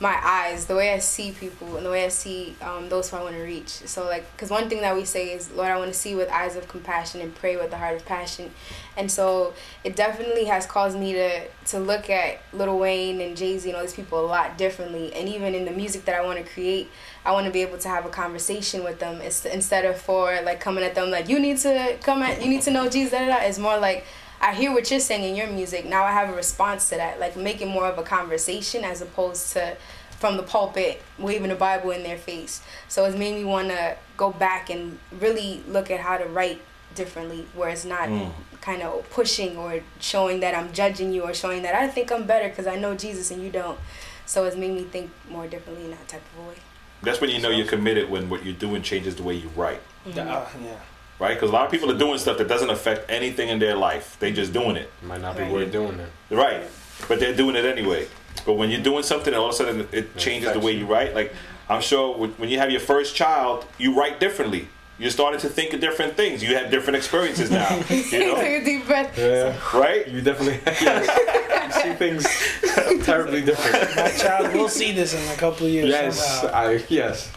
my 0.00 0.18
eyes, 0.22 0.66
the 0.66 0.74
way 0.74 0.92
I 0.92 0.98
see 0.98 1.30
people, 1.32 1.76
and 1.76 1.86
the 1.86 1.90
way 1.90 2.04
I 2.04 2.08
see 2.08 2.56
um, 2.60 2.88
those 2.88 3.10
who 3.10 3.16
I 3.16 3.22
want 3.22 3.36
to 3.36 3.42
reach. 3.42 3.68
So, 3.68 4.04
like, 4.04 4.30
because 4.32 4.50
one 4.50 4.68
thing 4.68 4.80
that 4.80 4.94
we 4.94 5.04
say 5.04 5.32
is, 5.32 5.52
Lord, 5.52 5.70
I 5.70 5.78
want 5.78 5.92
to 5.92 5.98
see 5.98 6.16
with 6.16 6.28
eyes 6.30 6.56
of 6.56 6.66
compassion 6.66 7.20
and 7.20 7.32
pray 7.34 7.56
with 7.56 7.70
the 7.70 7.78
heart 7.78 7.94
of 7.94 8.04
passion. 8.04 8.50
And 8.96 9.10
so, 9.10 9.54
it 9.84 9.94
definitely 9.94 10.46
has 10.46 10.66
caused 10.66 10.98
me 10.98 11.12
to 11.12 11.46
to 11.66 11.78
look 11.78 12.10
at 12.10 12.42
Lil 12.52 12.76
Wayne 12.78 13.20
and 13.20 13.36
Jay 13.36 13.56
Z 13.56 13.68
and 13.68 13.76
all 13.76 13.82
these 13.82 13.94
people 13.94 14.18
a 14.18 14.26
lot 14.26 14.58
differently. 14.58 15.14
And 15.14 15.28
even 15.28 15.54
in 15.54 15.64
the 15.64 15.70
music 15.70 16.04
that 16.06 16.16
I 16.16 16.24
want 16.24 16.44
to 16.44 16.52
create, 16.52 16.90
I 17.24 17.32
want 17.32 17.46
to 17.46 17.52
be 17.52 17.62
able 17.62 17.78
to 17.78 17.88
have 17.88 18.04
a 18.04 18.10
conversation 18.10 18.82
with 18.82 18.98
them 18.98 19.20
it's, 19.20 19.46
instead 19.46 19.84
of 19.84 20.00
for 20.00 20.40
like 20.42 20.60
coming 20.60 20.84
at 20.84 20.94
them 20.94 21.10
like 21.10 21.28
you 21.28 21.38
need 21.38 21.58
to 21.58 21.96
come 22.02 22.22
at 22.22 22.42
you 22.42 22.50
need 22.50 22.62
to 22.62 22.70
know 22.70 22.88
Jesus. 22.90 23.12
Da, 23.12 23.20
da, 23.20 23.38
da. 23.38 23.44
It's 23.44 23.58
more 23.58 23.78
like 23.78 24.04
I 24.40 24.54
hear 24.54 24.72
what 24.72 24.90
you're 24.90 25.00
saying 25.00 25.24
in 25.24 25.36
your 25.36 25.46
music. 25.46 25.86
Now 25.86 26.04
I 26.04 26.12
have 26.12 26.28
a 26.28 26.34
response 26.34 26.88
to 26.90 26.96
that, 26.96 27.18
like 27.18 27.36
making 27.36 27.68
more 27.68 27.86
of 27.86 27.98
a 27.98 28.02
conversation 28.02 28.84
as 28.84 29.00
opposed 29.00 29.52
to 29.52 29.76
from 30.18 30.36
the 30.36 30.42
pulpit 30.42 31.02
waving 31.18 31.48
the 31.48 31.54
Bible 31.54 31.90
in 31.90 32.02
their 32.02 32.16
face. 32.16 32.62
So 32.88 33.04
it's 33.04 33.16
made 33.16 33.34
me 33.34 33.44
want 33.44 33.68
to 33.68 33.96
go 34.16 34.30
back 34.30 34.70
and 34.70 34.98
really 35.20 35.62
look 35.68 35.90
at 35.90 36.00
how 36.00 36.16
to 36.16 36.24
write 36.24 36.62
differently, 36.94 37.46
where 37.54 37.68
it's 37.68 37.84
not 37.84 38.08
mm. 38.08 38.32
kind 38.60 38.82
of 38.82 39.08
pushing 39.10 39.56
or 39.56 39.80
showing 40.00 40.40
that 40.40 40.54
I'm 40.54 40.72
judging 40.72 41.12
you 41.12 41.22
or 41.22 41.34
showing 41.34 41.62
that 41.62 41.74
I 41.74 41.88
think 41.88 42.12
I'm 42.12 42.24
better 42.24 42.48
because 42.48 42.66
I 42.66 42.76
know 42.76 42.94
Jesus 42.94 43.30
and 43.30 43.42
you 43.42 43.50
don't. 43.50 43.78
So 44.26 44.44
it's 44.44 44.56
made 44.56 44.72
me 44.72 44.84
think 44.84 45.10
more 45.28 45.46
differently 45.46 45.84
in 45.84 45.90
that 45.90 46.08
type 46.08 46.22
of 46.38 46.46
way. 46.46 46.54
That's 47.02 47.20
when 47.20 47.30
you 47.30 47.40
know 47.40 47.50
you're 47.50 47.66
committed 47.66 48.08
when 48.08 48.30
what 48.30 48.44
you're 48.44 48.54
doing 48.54 48.82
changes 48.82 49.16
the 49.16 49.22
way 49.22 49.34
you 49.34 49.50
write. 49.54 49.80
Mm-hmm. 50.06 50.18
Uh, 50.18 50.46
yeah. 50.64 50.78
Right? 51.18 51.34
Because 51.34 51.50
a 51.50 51.52
lot 51.52 51.64
of 51.64 51.70
people 51.70 51.90
are 51.90 51.98
doing 51.98 52.18
stuff 52.18 52.38
that 52.38 52.48
doesn't 52.48 52.70
affect 52.70 53.10
anything 53.10 53.48
in 53.48 53.58
their 53.58 53.76
life. 53.76 54.16
They 54.18 54.32
just 54.32 54.52
doing 54.52 54.76
it. 54.76 54.90
Might 55.02 55.20
not 55.20 55.36
be 55.36 55.42
right. 55.42 55.52
worth 55.52 55.72
doing 55.72 55.98
it. 56.00 56.10
Right. 56.34 56.62
But 57.08 57.20
they're 57.20 57.36
doing 57.36 57.56
it 57.56 57.64
anyway. 57.64 58.08
But 58.44 58.54
when 58.54 58.70
you're 58.70 58.82
doing 58.82 59.04
something, 59.04 59.32
and 59.32 59.40
all 59.40 59.48
of 59.48 59.54
a 59.54 59.56
sudden 59.56 59.88
it 59.92 60.16
changes 60.16 60.52
the 60.52 60.60
way 60.60 60.72
you 60.72 60.86
write. 60.86 61.14
Like 61.14 61.32
I'm 61.68 61.80
sure 61.80 62.16
when 62.16 62.50
you 62.50 62.58
have 62.58 62.70
your 62.70 62.80
first 62.80 63.14
child, 63.14 63.66
you 63.78 63.98
write 63.98 64.20
differently. 64.20 64.68
You're 64.98 65.10
starting 65.10 65.40
to 65.40 65.48
think 65.48 65.72
of 65.72 65.80
different 65.80 66.16
things. 66.16 66.42
You 66.42 66.54
have 66.54 66.70
different 66.70 66.96
experiences 66.96 67.50
now. 67.50 67.68
You 67.90 68.18
know? 68.20 68.36
Take 68.36 68.62
a 68.62 68.64
deep 68.64 68.86
breath. 68.86 69.18
Yeah. 69.18 69.58
Right? 69.76 70.06
You 70.06 70.20
definitely 70.20 70.54
you 70.64 71.72
see 71.82 71.94
things 71.94 73.04
terribly 73.04 73.42
different. 73.42 73.96
My 73.96 74.10
child 74.10 74.54
will 74.54 74.68
see 74.68 74.92
this 74.92 75.14
in 75.14 75.32
a 75.32 75.36
couple 75.36 75.66
of 75.66 75.72
years. 75.72 75.88
Yes, 75.88 76.40
oh, 76.44 76.48
I 76.48 76.84
yes. 76.88 77.32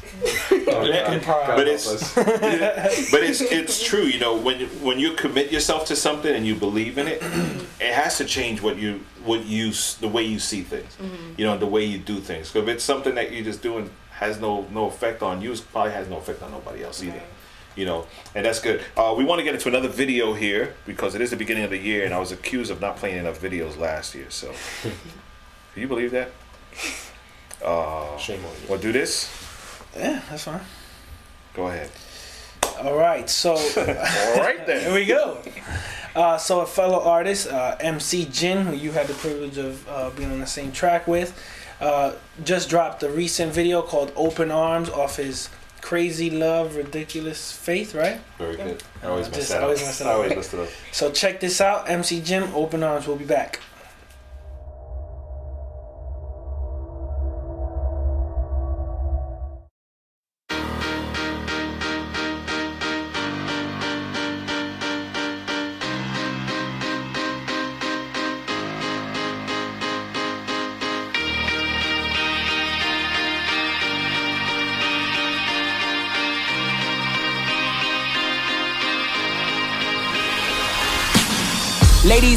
Oh, 0.69 0.83
yeah. 0.83 1.55
but 1.55 1.67
it's 1.67 2.13
but 2.15 3.23
it's 3.23 3.41
it's 3.41 3.83
true. 3.83 4.03
You 4.03 4.19
know, 4.19 4.37
when 4.37 4.61
when 4.81 4.99
you 4.99 5.13
commit 5.13 5.51
yourself 5.51 5.85
to 5.87 5.95
something 5.95 6.33
and 6.33 6.45
you 6.45 6.55
believe 6.55 6.97
in 6.97 7.07
it, 7.07 7.21
it 7.79 7.93
has 7.93 8.17
to 8.17 8.25
change 8.25 8.61
what 8.61 8.77
you 8.77 9.01
what 9.23 9.45
you 9.45 9.71
the 9.99 10.07
way 10.07 10.23
you 10.23 10.39
see 10.39 10.61
things. 10.61 10.95
Mm-hmm. 10.95 11.33
You 11.37 11.45
know, 11.45 11.57
the 11.57 11.67
way 11.67 11.83
you 11.83 11.97
do 11.97 12.19
things. 12.19 12.51
Because 12.51 12.67
if 12.67 12.75
it's 12.75 12.83
something 12.83 13.15
that 13.15 13.31
you're 13.31 13.43
just 13.43 13.61
doing 13.61 13.89
has 14.11 14.39
no 14.39 14.67
no 14.71 14.87
effect 14.87 15.21
on 15.21 15.41
you, 15.41 15.53
it 15.53 15.65
probably 15.71 15.91
has 15.91 16.07
no 16.07 16.17
effect 16.17 16.41
on 16.41 16.51
nobody 16.51 16.83
else 16.83 17.03
either. 17.03 17.13
Right. 17.13 17.23
You 17.75 17.85
know, 17.85 18.07
and 18.33 18.43
that's 18.43 18.59
good. 18.59 18.81
Uh, 18.95 19.13
we 19.15 19.23
want 19.23 19.37
to 19.39 19.43
get 19.43 19.53
into 19.53 19.69
another 19.69 19.87
video 19.87 20.33
here 20.33 20.73
because 20.87 21.13
it 21.13 21.21
is 21.21 21.29
the 21.29 21.37
beginning 21.37 21.63
of 21.63 21.69
the 21.69 21.77
year, 21.77 22.05
and 22.05 22.13
I 22.13 22.17
was 22.17 22.31
accused 22.31 22.71
of 22.71 22.81
not 22.81 22.97
playing 22.97 23.17
enough 23.17 23.39
videos 23.39 23.77
last 23.77 24.15
year. 24.15 24.25
So, 24.29 24.51
can 24.81 25.81
you 25.81 25.87
believe 25.87 26.09
that? 26.09 26.31
Uh, 27.63 28.17
Shame 28.17 28.43
on 28.43 28.51
you. 28.51 28.67
We'll 28.67 28.79
do 28.79 28.91
this. 28.91 29.46
Yeah, 29.97 30.21
that's 30.29 30.43
fine. 30.43 30.61
Go 31.53 31.67
ahead. 31.67 31.89
All 32.81 32.95
right, 32.95 33.27
so 33.29 33.51
all 33.77 34.37
right 34.37 34.65
then. 34.67 34.81
here 34.85 34.93
we 34.93 35.05
go. 35.05 35.39
Uh, 36.15 36.37
so 36.37 36.61
a 36.61 36.65
fellow 36.65 37.01
artist, 37.03 37.47
uh, 37.47 37.75
MC 37.79 38.25
Jin, 38.25 38.65
who 38.67 38.75
you 38.75 38.91
had 38.91 39.07
the 39.07 39.13
privilege 39.15 39.57
of 39.57 39.87
uh, 39.87 40.09
being 40.11 40.31
on 40.31 40.39
the 40.39 40.47
same 40.47 40.71
track 40.71 41.07
with, 41.07 41.35
uh, 41.81 42.13
just 42.43 42.69
dropped 42.69 43.01
a 43.03 43.09
recent 43.09 43.51
video 43.53 43.81
called 43.81 44.11
"Open 44.15 44.51
Arms" 44.51 44.89
off 44.89 45.17
his 45.17 45.49
"Crazy 45.81 46.29
Love, 46.29 46.75
Ridiculous 46.75 47.51
Faith." 47.51 47.93
Right? 47.95 48.19
Very 48.37 48.55
good. 48.57 48.83
I 49.03 49.07
always 49.07 49.29
mess 49.31 49.49
that 49.49 49.63
always 49.63 49.81
Mess 49.81 49.97
that 49.99 50.07
up. 50.07 50.15
always 50.15 50.35
mess 50.35 50.53
it 50.53 50.59
up. 50.59 50.69
So 50.91 51.11
check 51.11 51.39
this 51.39 51.61
out, 51.61 51.89
MC 51.89 52.21
Jin, 52.21 52.43
"Open 52.53 52.83
Arms." 52.83 53.07
We'll 53.07 53.15
be 53.17 53.25
back. 53.25 53.59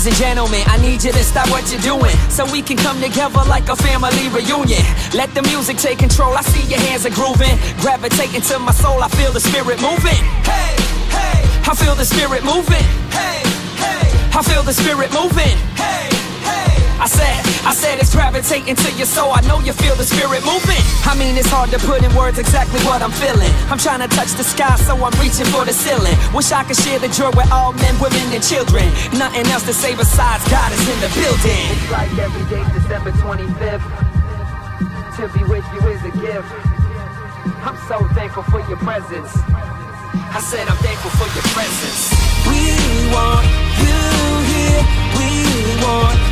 Ladies 0.00 0.18
and 0.18 0.28
gentlemen, 0.28 0.62
I 0.64 0.78
need 0.80 1.04
you 1.04 1.12
to 1.12 1.22
stop 1.22 1.50
what 1.50 1.70
you're 1.70 1.82
doing 1.82 2.16
so 2.30 2.50
we 2.50 2.62
can 2.62 2.78
come 2.78 3.02
together 3.02 3.44
like 3.50 3.68
a 3.68 3.76
family 3.76 4.28
reunion. 4.32 4.80
Let 5.12 5.28
the 5.34 5.42
music 5.42 5.76
take 5.76 5.98
control. 5.98 6.32
I 6.32 6.40
see 6.40 6.66
your 6.70 6.80
hands 6.80 7.04
are 7.04 7.10
grooving, 7.10 7.58
gravitating 7.82 8.40
to 8.48 8.58
my 8.60 8.72
soul. 8.72 9.02
I 9.02 9.08
feel 9.08 9.30
the 9.30 9.40
spirit 9.40 9.76
moving. 9.82 10.24
Hey, 10.40 10.72
hey, 11.12 11.44
I 11.68 11.74
feel 11.76 11.94
the 11.94 12.06
spirit 12.06 12.42
moving. 12.44 12.86
Hey, 13.12 13.44
hey, 13.76 14.08
I 14.32 14.42
feel 14.42 14.62
the 14.62 14.72
spirit 14.72 15.12
moving. 15.12 15.58
Hey. 15.76 15.99
I 17.00 17.08
said, 17.08 17.32
I 17.64 17.72
said 17.72 17.96
it's 17.96 18.12
gravitating 18.12 18.76
to 18.76 18.92
your 18.92 19.08
soul. 19.08 19.32
I 19.32 19.40
know 19.48 19.58
you 19.64 19.72
feel 19.72 19.96
the 19.96 20.04
spirit 20.04 20.44
moving. 20.44 20.84
I 21.08 21.16
mean, 21.16 21.32
it's 21.32 21.48
hard 21.48 21.72
to 21.72 21.80
put 21.80 22.04
in 22.04 22.12
words 22.14 22.36
exactly 22.36 22.76
what 22.84 23.00
I'm 23.00 23.10
feeling. 23.10 23.48
I'm 23.72 23.80
trying 23.80 24.04
to 24.04 24.10
touch 24.12 24.36
the 24.36 24.44
sky, 24.44 24.76
so 24.76 24.92
I'm 25.00 25.16
reaching 25.16 25.48
for 25.48 25.64
the 25.64 25.72
ceiling. 25.72 26.12
Wish 26.36 26.52
I 26.52 26.60
could 26.60 26.76
share 26.76 27.00
the 27.00 27.08
joy 27.08 27.32
with 27.32 27.48
all 27.48 27.72
men, 27.72 27.96
women, 28.04 28.20
and 28.36 28.44
children. 28.44 28.84
Nothing 29.16 29.48
else 29.48 29.64
to 29.64 29.72
say 29.72 29.96
besides 29.96 30.44
God 30.52 30.68
is 30.76 30.84
in 30.84 31.00
the 31.00 31.08
building. 31.16 31.64
It's 31.72 31.88
like 31.88 32.12
every 32.20 32.44
day, 32.52 32.60
December 32.76 33.16
25th. 33.16 33.80
To 35.16 35.24
be 35.32 35.40
with 35.48 35.64
you 35.72 35.80
is 35.88 36.04
a 36.04 36.12
gift. 36.20 36.52
I'm 37.64 37.80
so 37.88 38.04
thankful 38.12 38.44
for 38.52 38.60
your 38.68 38.76
presence. 38.76 39.32
I 40.36 40.40
said 40.44 40.68
I'm 40.68 40.76
thankful 40.84 41.16
for 41.16 41.28
your 41.32 41.48
presence. 41.56 42.12
We 42.44 42.76
want 43.08 43.48
you 43.80 44.04
here. 44.52 44.84
We 45.16 45.80
want 45.80 46.29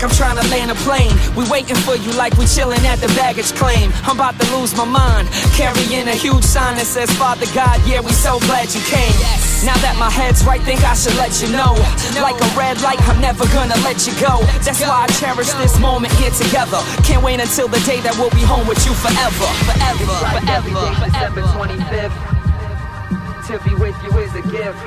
land 0.00 0.70
a 0.70 0.74
plane. 0.80 1.12
We 1.36 1.44
waiting 1.50 1.76
for 1.76 1.94
you 1.94 2.12
like 2.16 2.32
we 2.38 2.46
chilling 2.46 2.80
at 2.86 3.00
the 3.00 3.08
baggage 3.20 3.52
claim. 3.52 3.92
I'm 4.04 4.16
about 4.16 4.38
to 4.40 4.56
lose 4.56 4.74
my 4.74 4.84
mind, 4.84 5.28
carrying 5.52 6.08
a 6.08 6.16
huge 6.16 6.44
sign 6.44 6.76
that 6.76 6.86
says, 6.86 7.10
Father 7.20 7.44
God, 7.52 7.76
yeah, 7.84 8.00
we 8.00 8.12
so 8.12 8.40
glad 8.48 8.72
you 8.72 8.80
came. 8.88 9.12
Now 9.60 9.76
that 9.84 9.96
my 10.00 10.08
head's 10.08 10.42
right, 10.44 10.60
think 10.62 10.80
I 10.84 10.94
should 10.94 11.16
let 11.20 11.36
you 11.44 11.52
know. 11.52 11.76
Like 12.16 12.40
a 12.40 12.48
red 12.56 12.80
light, 12.80 13.00
I'm 13.08 13.20
never 13.20 13.44
gonna 13.52 13.76
let 13.84 14.06
you 14.08 14.16
go. 14.16 14.40
That's 14.64 14.80
why 14.80 15.04
I 15.04 15.06
cherish 15.20 15.52
this 15.60 15.78
moment 15.78 16.14
here 16.16 16.32
together. 16.32 16.80
Can't 17.04 17.22
wait 17.22 17.40
until 17.40 17.68
the 17.68 17.80
day 17.84 18.00
that 18.00 18.16
we'll 18.16 18.32
be 18.32 18.44
home 18.44 18.64
with 18.64 18.80
you 18.88 18.96
forever. 18.96 19.48
Forever, 19.68 20.16
forever, 20.32 20.96
forever. 20.96 21.40
25th. 21.60 22.16
To 23.52 23.54
be 23.68 23.74
with 23.76 23.96
you 24.00 24.16
is 24.16 24.32
a 24.32 24.42
gift. 24.48 24.80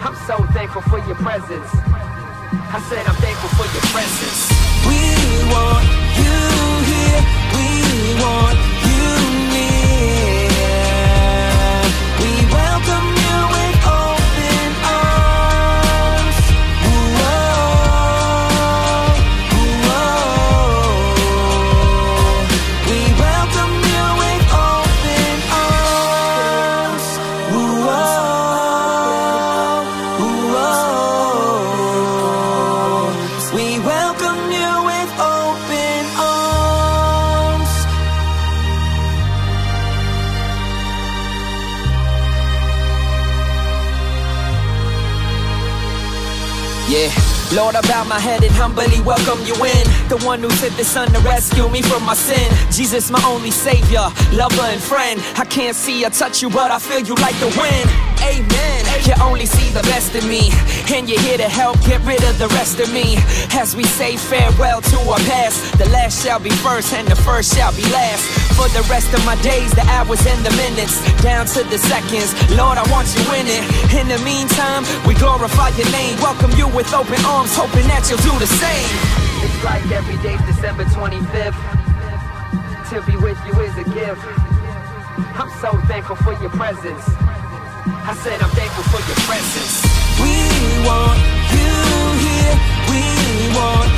I'm 0.00 0.16
so 0.24 0.40
thankful 0.56 0.80
for 0.88 0.98
your 1.04 1.16
presence. 1.16 1.68
I 2.70 2.80
said 2.80 3.06
I'm 3.06 3.14
thankful 3.16 3.48
for 3.56 3.64
your 3.72 3.80
presence. 3.96 4.52
We 4.84 5.00
want 5.48 5.88
you 6.20 6.36
here. 6.84 7.20
We 7.56 8.20
want 8.20 8.77
my 48.18 48.24
head 48.24 48.42
and 48.42 48.54
humbly 48.54 49.00
welcome 49.02 49.38
you 49.46 49.54
in. 49.62 49.84
The 50.08 50.18
one 50.26 50.40
who 50.40 50.50
sent 50.50 50.76
the 50.76 50.82
sun 50.82 51.06
to 51.12 51.20
rescue 51.20 51.68
me 51.68 51.82
from 51.82 52.02
my 52.02 52.14
sin. 52.14 52.48
Jesus, 52.72 53.10
my 53.12 53.22
only 53.24 53.52
savior, 53.52 54.06
lover, 54.32 54.66
and 54.74 54.80
friend. 54.80 55.22
I 55.36 55.44
can't 55.44 55.76
see 55.76 56.04
or 56.04 56.10
touch 56.10 56.42
you, 56.42 56.50
but 56.50 56.72
I 56.72 56.80
feel 56.80 56.98
you 56.98 57.14
like 57.26 57.38
the 57.38 57.46
wind. 57.54 57.88
Amen. 58.26 58.82
You 59.06 59.14
only 59.22 59.46
see 59.46 59.70
the 59.70 59.82
best 59.82 60.16
in 60.16 60.26
me, 60.26 60.50
and 60.92 61.08
you're 61.08 61.20
here 61.20 61.38
to 61.38 61.48
help 61.48 61.80
get 61.86 62.00
rid 62.02 62.22
of 62.24 62.38
the 62.38 62.48
rest 62.58 62.80
of 62.80 62.92
me. 62.92 63.16
As 63.54 63.76
we 63.76 63.84
say 63.84 64.16
farewell 64.16 64.80
to 64.80 64.98
our 65.08 65.22
past, 65.30 65.78
the 65.78 65.88
last 65.90 66.24
shall 66.24 66.40
be 66.40 66.50
first, 66.50 66.92
and 66.94 67.06
the 67.06 67.16
first 67.16 67.54
shall 67.54 67.72
be 67.76 67.82
last. 67.94 68.26
For 68.58 68.66
the 68.74 68.82
rest 68.90 69.14
of 69.14 69.24
my 69.24 69.38
days, 69.38 69.70
the 69.70 69.86
hours 69.86 70.18
and 70.26 70.42
the 70.44 70.50
minutes, 70.58 70.98
down 71.22 71.46
to 71.54 71.62
the 71.62 71.78
seconds. 71.78 72.34
Lord, 72.58 72.74
I 72.74 72.82
want 72.90 73.06
you 73.14 73.22
in 73.38 73.46
it. 73.46 73.62
In 73.94 74.10
the 74.10 74.18
meantime, 74.26 74.82
we 75.06 75.14
glorify 75.14 75.70
your 75.78 75.86
name, 75.94 76.18
welcome 76.18 76.50
you 76.58 76.66
with 76.66 76.92
open 76.92 77.22
arms, 77.22 77.54
hoping 77.54 77.86
that 77.86 78.10
you'll 78.10 78.18
do 78.18 78.34
the 78.42 78.50
same. 78.50 78.90
It's 79.46 79.62
like 79.62 79.86
every 79.94 80.18
day's 80.26 80.42
December 80.42 80.82
25th. 80.90 81.54
To 82.90 82.98
be 83.06 83.14
with 83.22 83.38
you 83.46 83.54
is 83.62 83.78
a 83.78 83.86
gift. 83.94 84.26
I'm 85.38 85.54
so 85.62 85.70
thankful 85.86 86.16
for 86.16 86.34
your 86.42 86.50
presence. 86.50 87.04
I 88.10 88.18
said 88.26 88.42
I'm 88.42 88.50
thankful 88.58 88.82
for 88.90 88.98
your 89.06 89.18
presence. 89.22 89.86
We 90.18 90.34
want 90.82 91.22
you 91.54 91.78
here, 92.26 92.58
we 92.90 93.54
want 93.54 93.97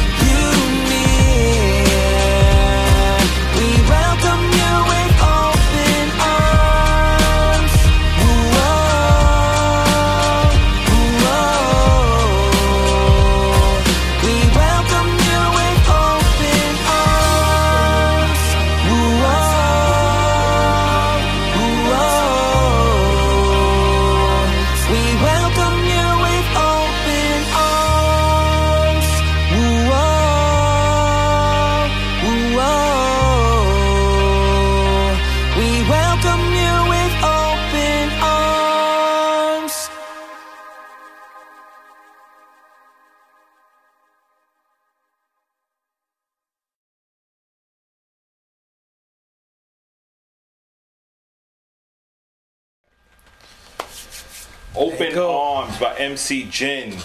by 55.81 55.97
MC 55.97 56.45
Jin. 56.45 56.97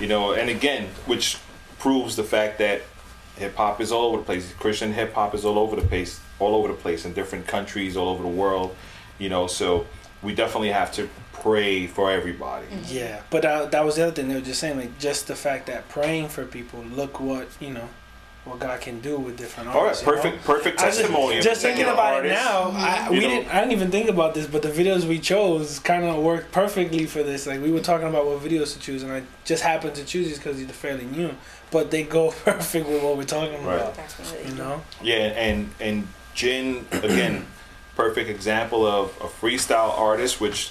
You 0.00 0.08
know, 0.08 0.32
and 0.32 0.50
again, 0.50 0.88
which 1.06 1.38
proves 1.78 2.16
the 2.16 2.24
fact 2.24 2.58
that 2.58 2.82
hip 3.36 3.54
hop 3.54 3.80
is 3.80 3.92
all 3.92 4.06
over 4.06 4.18
the 4.18 4.24
place. 4.24 4.52
Christian 4.54 4.92
hip 4.92 5.14
hop 5.14 5.34
is 5.34 5.44
all 5.44 5.58
over 5.58 5.76
the 5.76 5.86
place, 5.86 6.20
all 6.38 6.54
over 6.54 6.68
the 6.68 6.74
place 6.74 7.04
in 7.04 7.12
different 7.12 7.46
countries, 7.46 7.96
all 7.96 8.08
over 8.08 8.22
the 8.22 8.28
world. 8.28 8.76
You 9.18 9.28
know, 9.28 9.46
so 9.46 9.86
we 10.22 10.34
definitely 10.34 10.70
have 10.70 10.92
to 10.92 11.08
pray 11.32 11.86
for 11.86 12.10
everybody. 12.10 12.66
Yeah, 12.88 13.22
but 13.30 13.44
uh, 13.44 13.66
that 13.66 13.84
was 13.84 13.96
the 13.96 14.02
other 14.02 14.12
thing 14.12 14.28
they 14.28 14.34
were 14.34 14.40
just 14.40 14.60
saying, 14.60 14.78
like 14.78 14.98
just 14.98 15.28
the 15.28 15.36
fact 15.36 15.66
that 15.66 15.88
praying 15.88 16.28
for 16.28 16.44
people, 16.44 16.82
look 16.82 17.20
what 17.20 17.48
you 17.60 17.70
know, 17.70 17.88
what 18.44 18.58
God 18.58 18.78
can 18.80 19.00
do 19.00 19.16
with 19.18 19.38
different 19.38 19.70
All 19.70 19.76
right, 19.76 19.82
artists. 19.84 20.04
know? 20.06 20.12
perfect, 20.12 20.44
perfect 20.44 20.80
I 20.80 20.84
testimony. 20.84 21.36
Just, 21.36 21.48
just 21.48 21.62
thinking 21.62 21.84
particular 21.86 22.08
about 22.18 22.26
it 22.26 22.28
now, 22.28 22.70
I, 22.74 23.08
we 23.10 23.20
know. 23.20 23.28
didn't. 23.28 23.48
I 23.54 23.60
didn't 23.60 23.72
even 23.72 23.90
think 23.90 24.08
about 24.10 24.34
this, 24.34 24.46
but 24.46 24.60
the 24.62 24.68
videos 24.68 25.04
we 25.04 25.18
chose 25.18 25.78
kind 25.78 26.04
of 26.04 26.22
worked 26.22 26.52
perfectly 26.52 27.06
for 27.06 27.22
this. 27.22 27.46
Like 27.46 27.62
we 27.62 27.72
were 27.72 27.80
talking 27.80 28.06
about 28.06 28.26
what 28.26 28.40
videos 28.40 28.74
to 28.74 28.78
choose, 28.80 29.02
and 29.02 29.10
I 29.12 29.22
just 29.44 29.62
happened 29.62 29.94
to 29.96 30.04
choose 30.04 30.26
these 30.28 30.38
because 30.38 30.58
they're 30.58 30.68
fairly 30.68 31.06
new, 31.06 31.30
but 31.70 31.90
they 31.90 32.02
go 32.02 32.30
perfect 32.44 32.86
with 32.88 33.02
what 33.02 33.16
we're 33.16 33.24
talking 33.24 33.64
Right. 33.64 33.76
about. 33.76 33.94
Definitely. 33.96 34.50
You 34.50 34.56
know. 34.58 34.82
Yeah, 35.02 35.16
and 35.16 35.70
and 35.80 36.06
Jin 36.34 36.84
again, 36.92 37.46
perfect 37.96 38.28
example 38.28 38.84
of 38.86 39.08
a 39.22 39.26
freestyle 39.26 39.96
artist, 39.98 40.40
which 40.40 40.70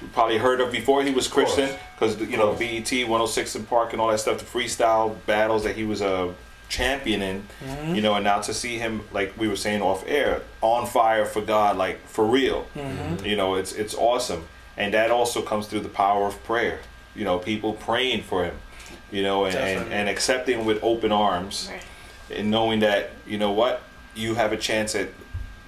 you 0.00 0.08
probably 0.12 0.38
heard 0.38 0.60
of 0.60 0.70
before 0.70 1.02
he 1.02 1.10
was 1.10 1.26
Christian, 1.26 1.70
because 1.98 2.20
you 2.20 2.36
know 2.36 2.52
BET, 2.54 2.88
106 2.92 3.56
& 3.56 3.68
Park, 3.68 3.92
and 3.94 4.00
all 4.00 4.08
that 4.10 4.20
stuff, 4.20 4.38
the 4.38 4.44
freestyle 4.44 5.16
battles 5.26 5.64
that 5.64 5.74
he 5.74 5.82
was 5.84 6.00
a 6.02 6.06
champion 6.06 6.36
in, 6.78 7.42
Mm-hmm. 7.64 7.94
you 7.94 8.02
know, 8.02 8.14
and 8.14 8.24
now 8.24 8.40
to 8.40 8.54
see 8.54 8.78
him 8.78 9.02
like 9.12 9.32
we 9.38 9.48
were 9.48 9.56
saying 9.56 9.82
off 9.82 10.04
air, 10.06 10.42
on 10.60 10.86
fire 10.86 11.24
for 11.24 11.40
God, 11.42 11.76
like 11.76 12.06
for 12.06 12.24
real, 12.24 12.66
Mm-hmm. 12.76 13.24
you 13.24 13.36
know, 13.36 13.54
it's 13.56 13.72
it's 13.72 13.94
awesome, 13.94 14.44
and 14.76 14.94
that 14.94 15.10
also 15.10 15.42
comes 15.42 15.66
through 15.66 15.80
the 15.80 15.88
power 15.88 16.26
of 16.26 16.42
prayer, 16.44 16.78
you 17.14 17.24
know, 17.24 17.38
people 17.38 17.72
praying 17.74 18.22
for 18.22 18.44
him, 18.44 18.54
you 19.10 19.22
know, 19.22 19.44
and 19.46 19.56
and, 19.56 19.92
and 19.92 20.08
accepting 20.08 20.64
with 20.64 20.78
open 20.82 21.12
arms 21.12 21.68
Right. 21.70 21.82
and 22.38 22.50
knowing 22.50 22.80
that 22.80 23.10
you 23.26 23.38
know 23.38 23.52
what 23.52 23.82
you 24.14 24.34
have 24.34 24.52
a 24.52 24.56
chance 24.56 24.94
at 24.94 25.08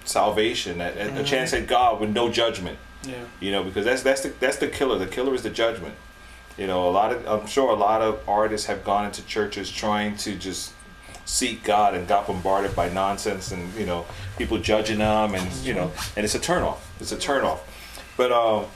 salvation, 0.05 0.81
a, 0.81 0.85
a- 0.99 1.21
a 1.21 1.25
chance 1.25 1.53
at 1.53 1.67
God 1.67 2.01
with 2.01 2.11
no 2.11 2.29
judgment. 2.31 2.79
Yeah. 3.05 3.15
You 3.41 3.51
know, 3.51 3.65
because 3.65 3.85
that's 3.85 4.03
that's 4.03 4.23
the 4.23 4.29
that's 4.41 4.59
the 4.59 4.69
killer. 4.69 4.99
The 4.99 5.07
killer 5.09 5.35
is 5.35 5.43
the 5.43 5.51
judgment. 5.51 5.95
You 6.59 6.67
know, 6.67 6.89
a 6.89 6.93
lot 6.93 7.13
of 7.13 7.27
I'm 7.27 7.47
sure 7.49 7.71
a 7.71 7.75
lot 7.75 8.03
of 8.03 8.21
artists 8.29 8.67
have 8.69 8.85
gone 8.85 9.05
into 9.07 9.23
churches 9.27 9.71
trying 9.71 10.17
to 10.19 10.35
just 10.37 10.73
seek 11.25 11.63
God 11.65 11.95
and 11.95 12.07
got 12.09 12.27
bombarded 12.27 12.75
by 12.75 12.89
nonsense 12.89 13.53
and 13.53 13.73
you 13.75 13.87
know 13.87 14.05
people 14.39 14.59
judging 14.59 14.99
them 14.99 15.35
and 15.35 15.51
you 15.65 15.75
know 15.75 15.93
and 16.17 16.25
it's 16.25 16.35
a 16.35 16.39
turnoff. 16.41 16.79
It's 17.01 17.13
a 17.13 17.17
turnoff. 17.17 17.61
But 18.17 18.33
um, 18.33 18.67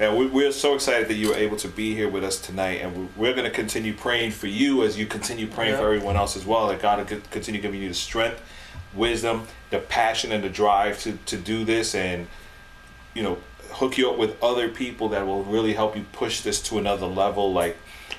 and 0.00 0.16
we, 0.18 0.26
we're 0.26 0.50
so 0.52 0.74
excited 0.74 1.06
that 1.08 1.14
you 1.14 1.28
were 1.28 1.36
able 1.36 1.56
to 1.58 1.68
be 1.68 1.94
here 1.94 2.08
with 2.08 2.24
us 2.24 2.40
tonight, 2.40 2.80
and 2.82 2.96
we- 2.96 3.08
we're 3.16 3.32
going 3.32 3.44
to 3.44 3.50
continue 3.56 3.94
praying 3.94 4.32
for 4.32 4.48
you 4.48 4.82
as 4.82 4.98
you 4.98 5.06
continue 5.06 5.46
praying 5.46 5.76
for 5.76 5.84
everyone 5.84 6.16
else 6.16 6.36
as 6.36 6.44
well. 6.44 6.66
That 6.68 6.82
God 6.82 6.98
will 7.10 7.20
continue 7.30 7.60
giving 7.60 7.80
you 7.80 7.88
the 7.88 7.94
strength, 7.94 8.40
wisdom, 8.92 9.46
the 9.70 9.78
passion, 9.78 10.32
and 10.32 10.42
the 10.42 10.48
drive 10.48 11.00
to 11.02 11.12
to 11.26 11.36
do 11.36 11.64
this, 11.64 11.94
and 11.94 12.26
you 13.14 13.22
know 13.22 13.38
hook 13.72 13.96
you 13.98 14.10
up 14.10 14.18
with 14.18 14.40
other 14.42 14.68
people 14.68 15.08
that 15.10 15.26
will 15.26 15.42
really 15.44 15.72
help 15.72 15.96
you 15.96 16.04
push 16.12 16.42
this 16.42 16.60
to 16.62 16.78
another 16.78 17.06
level 17.06 17.52
like 17.52 17.76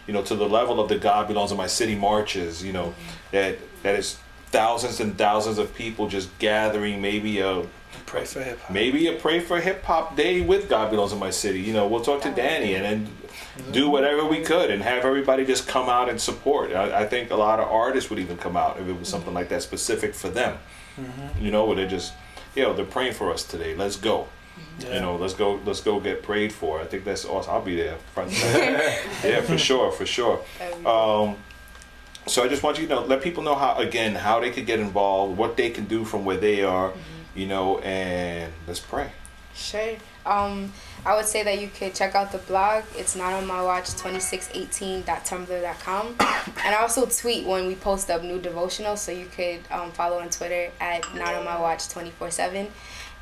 you 0.07 0.13
know 0.13 0.21
to 0.21 0.35
the 0.35 0.47
level 0.49 0.81
of 0.81 0.89
the 0.89 0.97
god 0.97 1.27
belongs 1.29 1.49
in 1.49 1.55
my 1.57 1.67
city 1.67 1.95
marches 1.95 2.61
you 2.61 2.73
know 2.73 2.93
that 3.35 3.57
that 3.83 3.95
is 3.99 4.17
thousands 4.47 4.99
and 4.99 5.17
thousands 5.17 5.57
of 5.57 5.73
people 5.75 6.07
just 6.07 6.29
gathering 6.39 7.01
maybe 7.01 7.39
a 7.39 7.63
Pray 8.05 8.25
for 8.25 8.41
hip 8.43 8.59
hop. 8.61 8.71
maybe 8.71 9.07
a 9.07 9.13
pray 9.13 9.39
for 9.39 9.59
hip 9.59 9.83
hop 9.83 10.15
day 10.15 10.39
with 10.41 10.69
god 10.69 10.91
belongs 10.91 11.11
in 11.11 11.19
my 11.19 11.29
city 11.31 11.59
you 11.59 11.73
know 11.73 11.87
we'll 11.87 12.01
talk 12.03 12.21
to 12.21 12.31
danny 12.31 12.75
and 12.75 12.83
then 12.85 13.09
do 13.71 13.89
whatever 13.89 14.25
we 14.25 14.41
could 14.41 14.69
and 14.69 14.81
have 14.83 15.03
everybody 15.05 15.45
just 15.45 15.67
come 15.67 15.89
out 15.89 16.07
and 16.09 16.19
support 16.19 16.71
i, 16.73 17.01
I 17.01 17.05
think 17.05 17.31
a 17.31 17.35
lot 17.35 17.59
of 17.59 17.67
artists 17.67 18.09
would 18.09 18.19
even 18.19 18.37
come 18.37 18.55
out 18.57 18.79
if 18.79 18.87
it 18.87 18.97
was 18.99 19.07
something 19.07 19.33
like 19.33 19.49
that 19.49 19.61
specific 19.63 20.13
for 20.13 20.29
them 20.29 20.57
you 21.41 21.51
know 21.51 21.65
where 21.65 21.75
they're 21.77 21.87
just 21.99 22.13
you 22.55 22.63
know 22.63 22.73
they're 22.73 22.85
praying 22.85 23.13
for 23.13 23.31
us 23.33 23.43
today 23.43 23.75
let's 23.75 23.97
go 23.97 24.27
Yeah. 24.79 24.93
you 24.95 25.01
know, 25.01 25.15
let's 25.17 25.33
go. 25.33 25.59
Let's 25.65 25.81
go 25.81 25.99
get 25.99 26.17
prayed 26.23 26.51
for. 26.53 26.79
I 26.83 26.85
think 26.89 27.03
that's 27.03 27.25
awesome. 27.25 27.51
I'll 27.53 27.61
be 27.73 27.75
there, 27.75 27.97
front 28.13 28.31
yeah, 29.23 29.41
for 29.49 29.57
sure, 29.57 29.91
for 29.91 30.05
sure. 30.05 30.37
Um, 30.85 31.35
so 32.27 32.43
I 32.43 32.47
just 32.47 32.63
want 32.63 32.79
you 32.79 32.87
to 32.87 32.95
know, 32.95 33.05
let 33.05 33.21
people 33.21 33.43
know 33.43 33.55
how 33.55 33.75
again 33.75 34.15
how 34.15 34.39
they 34.39 34.51
could 34.51 34.65
get 34.65 34.79
involved, 34.79 35.37
what 35.37 35.57
they 35.57 35.69
can 35.69 35.85
do 35.85 36.05
from 36.05 36.25
where 36.25 36.37
they 36.37 36.63
are, 36.63 36.89
mm-hmm. 36.89 37.39
you 37.39 37.47
know, 37.47 37.79
and 37.79 38.51
let's 38.67 38.79
pray. 38.79 39.11
Sure. 39.53 39.97
Um, 40.25 40.71
I 41.05 41.15
would 41.15 41.25
say 41.25 41.43
that 41.43 41.61
you 41.61 41.67
could 41.67 41.93
check 41.93 42.15
out 42.15 42.31
the 42.31 42.39
blog. 42.39 42.83
It's 42.95 43.15
not 43.15 43.33
on 43.33 43.45
my 43.45 43.61
watch 43.61 43.91
2618.tumblr.com. 43.91 46.15
And 46.17 46.75
I 46.75 46.81
also 46.81 47.05
tweet 47.05 47.45
when 47.45 47.67
we 47.67 47.75
post 47.75 48.09
up 48.09 48.23
new 48.23 48.39
devotionals, 48.39 48.97
so 48.97 49.11
you 49.11 49.27
could 49.27 49.59
um, 49.71 49.91
follow 49.91 50.17
on 50.19 50.31
Twitter 50.31 50.71
at 50.79 51.13
not 51.13 51.35
on 51.35 51.45
my 51.45 51.59
watch 51.59 51.89
24 51.89 52.31
7. 52.31 52.71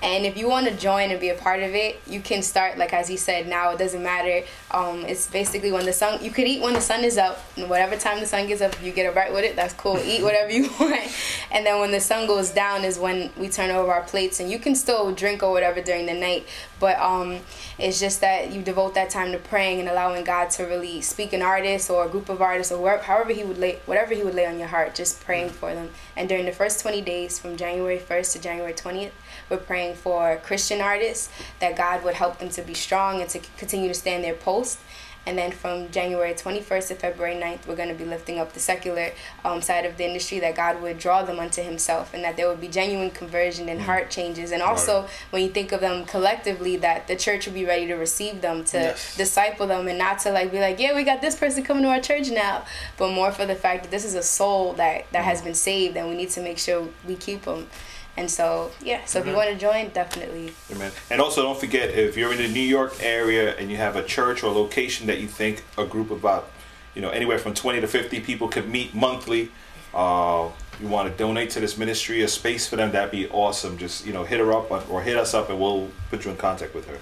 And 0.04 0.26
if 0.26 0.36
you 0.36 0.50
want 0.50 0.68
to 0.68 0.76
join 0.76 1.12
and 1.12 1.20
be 1.20 1.30
a 1.30 1.34
part 1.34 1.64
of 1.64 1.74
it, 1.74 2.02
you 2.06 2.20
can 2.20 2.42
start 2.42 2.78
like 2.78 2.94
as 2.94 3.08
he 3.08 3.16
said. 3.16 3.48
Now 3.48 3.72
it 3.72 3.80
doesn't 3.80 4.04
matter. 4.04 4.46
Um, 4.72 5.06
it's 5.06 5.28
basically 5.28 5.72
when 5.72 5.86
the 5.86 5.94
sun. 5.94 6.22
You 6.22 6.30
could 6.30 6.46
eat 6.46 6.62
when 6.62 6.74
the 6.74 6.82
sun 6.82 7.06
is 7.06 7.18
up, 7.18 7.40
and 7.56 7.70
whatever 7.70 7.96
time 7.96 8.20
the 8.20 8.26
sun 8.26 8.48
gets 8.48 8.62
up, 8.62 8.76
you 8.84 8.92
get 8.92 9.10
a 9.10 9.16
bite 9.16 9.32
with 9.32 9.46
it. 9.46 9.56
That's 9.56 9.74
cool. 9.74 9.98
Eat 10.00 10.22
whatever 10.22 10.52
you 10.52 10.64
want. 10.80 11.10
And 11.52 11.66
then 11.66 11.80
when 11.80 11.92
the 11.92 12.02
sun 12.02 12.28
goes 12.28 12.50
down 12.50 12.84
is 12.84 13.00
when 13.00 13.32
we 13.38 13.48
turn 13.48 13.72
over 13.72 13.94
our 13.94 14.02
plates, 14.02 14.42
and 14.42 14.52
you 14.52 14.60
can 14.60 14.76
still 14.76 15.14
drink 15.14 15.42
or 15.42 15.54
whatever 15.54 15.82
during 15.82 16.06
the 16.06 16.14
night. 16.14 16.48
But 16.82 16.93
um, 17.02 17.40
it's 17.78 18.00
just 18.00 18.22
that 18.22 18.52
you 18.52 18.62
devote 18.62 18.96
that 18.96 19.10
time 19.10 19.32
to 19.32 19.38
praying 19.38 19.80
and 19.80 19.90
allowing 19.90 20.24
God 20.24 20.50
to 20.52 20.64
really 20.64 21.02
speak 21.02 21.34
an 21.34 21.42
artist 21.42 21.90
or 21.90 22.06
a 22.06 22.10
group 22.10 22.30
of 22.30 22.42
artists 22.42 22.72
or 22.72 22.82
wherever, 22.82 23.04
however 23.04 23.32
He 23.32 23.44
would 23.44 23.58
lay 23.58 23.80
whatever 23.86 24.14
He 24.14 24.24
would 24.24 24.36
lay 24.36 24.46
on 24.46 24.60
your 24.60 24.68
heart. 24.68 24.96
Just 24.96 25.22
praying 25.22 25.50
for 25.50 25.74
them. 25.74 25.90
And 26.16 26.30
during 26.30 26.46
the 26.46 26.52
first 26.52 26.80
20 26.82 27.02
days, 27.02 27.40
from 27.40 27.58
January 27.58 27.98
1st 27.98 28.34
to 28.34 28.40
January 28.40 28.74
20th, 28.74 29.12
we're 29.50 29.58
praying 29.58 29.96
for 29.96 30.38
Christian 30.44 30.82
artists 30.82 31.30
that 31.60 31.76
God 31.76 32.04
would 32.04 32.16
help 32.16 32.40
them 32.40 32.50
to 32.50 32.62
be 32.62 32.74
strong 32.74 33.22
and 33.22 33.30
to 33.30 33.40
continue 33.58 33.88
to 33.88 33.94
stand 33.94 34.24
their 34.24 34.34
post. 34.34 34.80
And 35.26 35.38
then 35.38 35.52
from 35.52 35.90
January 35.90 36.34
21st 36.34 36.90
to 36.90 36.96
February 36.96 37.36
9th, 37.36 37.66
we're 37.66 37.78
going 37.78 37.88
to 37.90 37.96
be 37.96 38.04
lifting 38.04 38.40
up 38.40 38.52
the 38.52 38.60
secular 38.60 39.12
um, 39.46 39.62
side 39.62 39.86
of 39.86 39.96
the 39.96 40.06
industry 40.06 40.40
that 40.40 40.56
God 40.56 40.82
would 40.82 41.00
draw 41.00 41.24
them 41.24 41.40
unto 41.40 41.62
Himself 41.62 42.14
and 42.14 42.24
that 42.26 42.36
there 42.36 42.50
would 42.50 42.60
be 42.60 42.68
genuine 42.68 43.10
conversion 43.10 43.70
and 43.70 43.82
heart 43.82 44.10
changes. 44.10 44.52
And 44.52 44.62
also, 44.62 45.08
when 45.30 45.42
you 45.42 45.50
think 45.50 45.72
of 45.72 45.80
them 45.80 46.04
collectively, 46.06 46.76
that 46.78 47.08
the 47.08 47.16
church 47.16 47.46
would 47.46 47.54
be 47.56 47.64
ready 47.66 47.88
to 47.88 47.96
receive 47.96 48.42
them, 48.42 48.66
to 48.66 48.78
Yes. 48.78 49.16
disciple 49.16 49.66
them, 49.68 49.88
and 49.88 49.98
not 49.98 50.20
to 50.20 50.32
like 50.32 50.52
be 50.52 50.60
like, 50.60 50.78
yeah, 50.80 50.94
we 50.94 51.04
got 51.04 51.22
this 51.22 51.36
person 51.36 51.64
coming 51.64 51.84
to 51.84 51.90
our 51.90 52.02
church 52.02 52.30
now, 52.30 52.66
but 52.98 53.10
more 53.12 53.32
for 53.32 53.46
the 53.46 53.56
fact 53.56 53.84
that 53.84 53.92
this 53.92 54.04
is 54.04 54.16
a 54.16 54.24
soul 54.24 54.74
that, 54.74 55.06
that 55.14 55.24
has 55.24 55.42
been 55.42 55.56
saved 55.56 55.96
and 55.96 56.10
we 56.10 56.16
need 56.16 56.32
to 56.32 56.42
make 56.42 56.58
sure 56.58 56.90
we 57.08 57.16
keep 57.16 57.44
them. 57.44 57.68
And 58.16 58.30
so, 58.30 58.72
yeah, 58.82 59.04
so 59.06 59.20
if 59.20 59.26
you 59.28 59.34
want 59.34 59.50
to 59.50 59.56
join, 59.58 59.90
definitely. 59.90 60.54
Amen. 60.72 60.92
And 61.10 61.20
also, 61.20 61.42
don't 61.42 61.60
forget 61.60 61.90
if 61.90 62.16
you're 62.16 62.32
in 62.32 62.38
the 62.38 62.48
New 62.48 62.60
York 62.62 62.94
area 63.02 63.56
and 63.56 63.72
you 63.72 63.78
have 63.78 63.96
a 63.96 64.04
church 64.04 64.44
or 64.44 64.48
a 64.48 64.52
location 64.52 65.08
that 65.08 65.20
you 65.20 65.28
think 65.28 65.64
a 65.80 65.86
group 65.86 66.12
of 66.12 66.20
about, 66.20 66.50
you 66.94 67.02
know, 67.02 67.10
anywhere 67.10 67.40
from 67.40 67.56
20 67.56 67.82
to 67.82 67.88
50 67.88 68.20
people 68.20 68.48
could 68.48 68.70
meet 68.70 68.94
monthly. 68.94 69.50
Uh, 69.96 70.50
you 70.80 70.88
want 70.88 71.10
to 71.12 71.18
donate 71.18 71.50
to 71.52 71.60
this 71.60 71.76
ministry, 71.78 72.22
a 72.22 72.28
space 72.28 72.68
for 72.68 72.76
them, 72.76 72.92
that'd 72.92 73.12
be 73.12 73.28
awesome. 73.30 73.78
Just 73.80 74.06
you 74.06 74.14
know, 74.14 74.24
hit 74.24 74.40
her 74.40 74.52
up 74.54 74.70
or- 74.72 74.84
or 74.90 75.02
hit 75.02 75.18
us 75.18 75.34
up, 75.34 75.50
and 75.50 75.60
we'll 75.60 75.90
put 76.12 76.24
you 76.26 76.32
in 76.32 76.38
contact 76.38 76.74
with 76.76 76.88
her. 76.88 76.98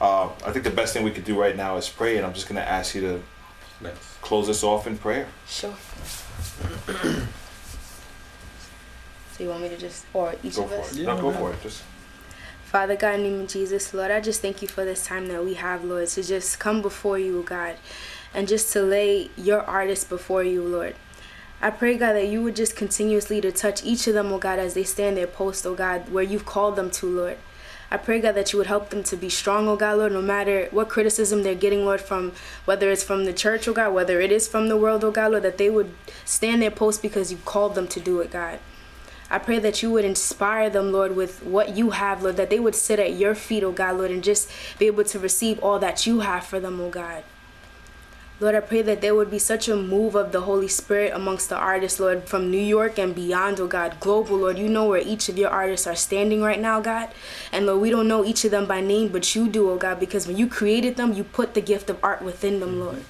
Uh, 0.00 0.28
I 0.44 0.50
think 0.52 0.64
the 0.64 0.70
best 0.70 0.92
thing 0.92 1.04
we 1.04 1.10
could 1.10 1.24
do 1.24 1.40
right 1.40 1.56
now 1.56 1.76
is 1.78 1.88
pray, 1.88 2.16
and 2.16 2.26
I'm 2.26 2.34
just 2.34 2.48
going 2.48 2.60
to 2.60 2.68
ask 2.68 2.94
you 2.94 3.00
to 3.02 3.22
Nice. 3.80 3.94
close 4.22 4.48
us 4.48 4.62
off 4.62 4.86
in 4.86 4.98
prayer. 4.98 5.26
Sure. 5.48 5.74
so 9.36 9.44
you 9.44 9.50
want 9.50 9.62
me 9.62 9.68
to 9.68 9.76
just, 9.76 10.06
or 10.14 10.34
each 10.42 10.56
Go 10.56 10.62
of 10.64 10.70
for 10.70 10.76
us? 10.76 10.92
it. 10.92 11.00
Yeah, 11.00 11.14
no, 11.14 11.20
go 11.20 11.32
for 11.32 11.52
it. 11.52 11.60
Just 11.62 11.82
Father 12.64 12.96
God, 12.96 13.16
in 13.16 13.22
the 13.22 13.30
name 13.30 13.40
of 13.42 13.48
Jesus, 13.48 13.92
Lord, 13.94 14.10
I 14.10 14.20
just 14.20 14.42
thank 14.42 14.62
you 14.62 14.68
for 14.68 14.84
this 14.84 15.06
time 15.06 15.28
that 15.28 15.44
we 15.44 15.54
have, 15.54 15.84
Lord, 15.84 16.08
to 16.08 16.22
just 16.22 16.58
come 16.58 16.82
before 16.82 17.18
you, 17.18 17.42
God, 17.42 17.76
and 18.34 18.48
just 18.48 18.72
to 18.72 18.82
lay 18.82 19.30
your 19.36 19.62
artists 19.62 20.04
before 20.04 20.42
you, 20.42 20.62
Lord. 20.62 20.96
I 21.60 21.70
pray, 21.70 21.96
God, 21.96 22.14
that 22.14 22.28
you 22.28 22.42
would 22.42 22.56
just 22.56 22.76
continuously 22.76 23.40
to 23.40 23.52
touch 23.52 23.84
each 23.84 24.06
of 24.06 24.14
them, 24.14 24.32
oh 24.32 24.38
God, 24.38 24.58
as 24.58 24.74
they 24.74 24.84
stand 24.84 25.16
their 25.16 25.26
post, 25.26 25.66
oh 25.66 25.74
God, 25.74 26.10
where 26.10 26.24
you've 26.24 26.44
called 26.44 26.76
them 26.76 26.90
to, 26.92 27.06
Lord. 27.06 27.38
I 27.90 27.98
pray, 27.98 28.20
God, 28.20 28.32
that 28.32 28.52
you 28.52 28.58
would 28.58 28.66
help 28.66 28.90
them 28.90 29.04
to 29.04 29.16
be 29.16 29.28
strong, 29.28 29.68
oh 29.68 29.76
God, 29.76 29.98
Lord, 29.98 30.12
no 30.12 30.20
matter 30.20 30.68
what 30.70 30.88
criticism 30.88 31.44
they're 31.44 31.54
getting, 31.54 31.84
Lord, 31.84 32.00
from 32.00 32.32
whether 32.64 32.90
it's 32.90 33.04
from 33.04 33.26
the 33.26 33.32
church, 33.32 33.68
oh 33.68 33.72
God, 33.72 33.94
whether 33.94 34.20
it 34.20 34.32
is 34.32 34.48
from 34.48 34.68
the 34.68 34.76
world, 34.76 35.04
oh 35.04 35.12
God, 35.12 35.30
Lord, 35.30 35.44
that 35.44 35.56
they 35.56 35.70
would 35.70 35.94
stand 36.24 36.62
their 36.62 36.70
post 36.70 37.00
because 37.00 37.30
you 37.30 37.38
called 37.44 37.74
them 37.74 37.86
to 37.88 38.00
do 38.00 38.20
it, 38.20 38.32
God. 38.32 38.58
I 39.28 39.38
pray 39.38 39.58
that 39.58 39.82
you 39.82 39.90
would 39.90 40.04
inspire 40.04 40.70
them, 40.70 40.92
Lord, 40.92 41.16
with 41.16 41.42
what 41.42 41.76
you 41.76 41.90
have, 41.90 42.22
Lord, 42.22 42.36
that 42.36 42.48
they 42.48 42.60
would 42.60 42.76
sit 42.76 43.00
at 43.00 43.14
your 43.14 43.34
feet, 43.34 43.64
oh 43.64 43.72
God, 43.72 43.96
Lord, 43.96 44.10
and 44.10 44.22
just 44.22 44.50
be 44.78 44.86
able 44.86 45.04
to 45.04 45.18
receive 45.18 45.58
all 45.60 45.78
that 45.80 46.06
you 46.06 46.20
have 46.20 46.44
for 46.44 46.60
them, 46.60 46.80
oh 46.80 46.90
God. 46.90 47.24
Lord, 48.38 48.54
I 48.54 48.60
pray 48.60 48.82
that 48.82 49.00
there 49.00 49.14
would 49.14 49.30
be 49.30 49.38
such 49.38 49.66
a 49.66 49.74
move 49.74 50.14
of 50.14 50.30
the 50.30 50.42
Holy 50.42 50.68
Spirit 50.68 51.12
amongst 51.14 51.48
the 51.48 51.56
artists, 51.56 51.98
Lord, 51.98 52.28
from 52.28 52.50
New 52.50 52.60
York 52.60 52.98
and 52.98 53.14
beyond, 53.14 53.58
oh 53.58 53.66
God, 53.66 53.96
global, 53.98 54.36
Lord. 54.36 54.58
You 54.58 54.68
know 54.68 54.84
where 54.84 55.00
each 55.00 55.30
of 55.30 55.38
your 55.38 55.48
artists 55.48 55.86
are 55.86 55.96
standing 55.96 56.42
right 56.42 56.60
now, 56.60 56.80
God. 56.80 57.08
And 57.50 57.64
Lord, 57.64 57.80
we 57.80 57.90
don't 57.90 58.06
know 58.06 58.26
each 58.26 58.44
of 58.44 58.50
them 58.50 58.66
by 58.66 58.82
name, 58.82 59.08
but 59.08 59.34
you 59.34 59.48
do, 59.48 59.70
oh 59.70 59.78
God, 59.78 59.98
because 59.98 60.26
when 60.26 60.36
you 60.36 60.46
created 60.46 60.96
them, 60.96 61.14
you 61.14 61.24
put 61.24 61.54
the 61.54 61.62
gift 61.62 61.88
of 61.88 61.98
art 62.04 62.20
within 62.20 62.60
them, 62.60 62.78
Lord. 62.78 63.04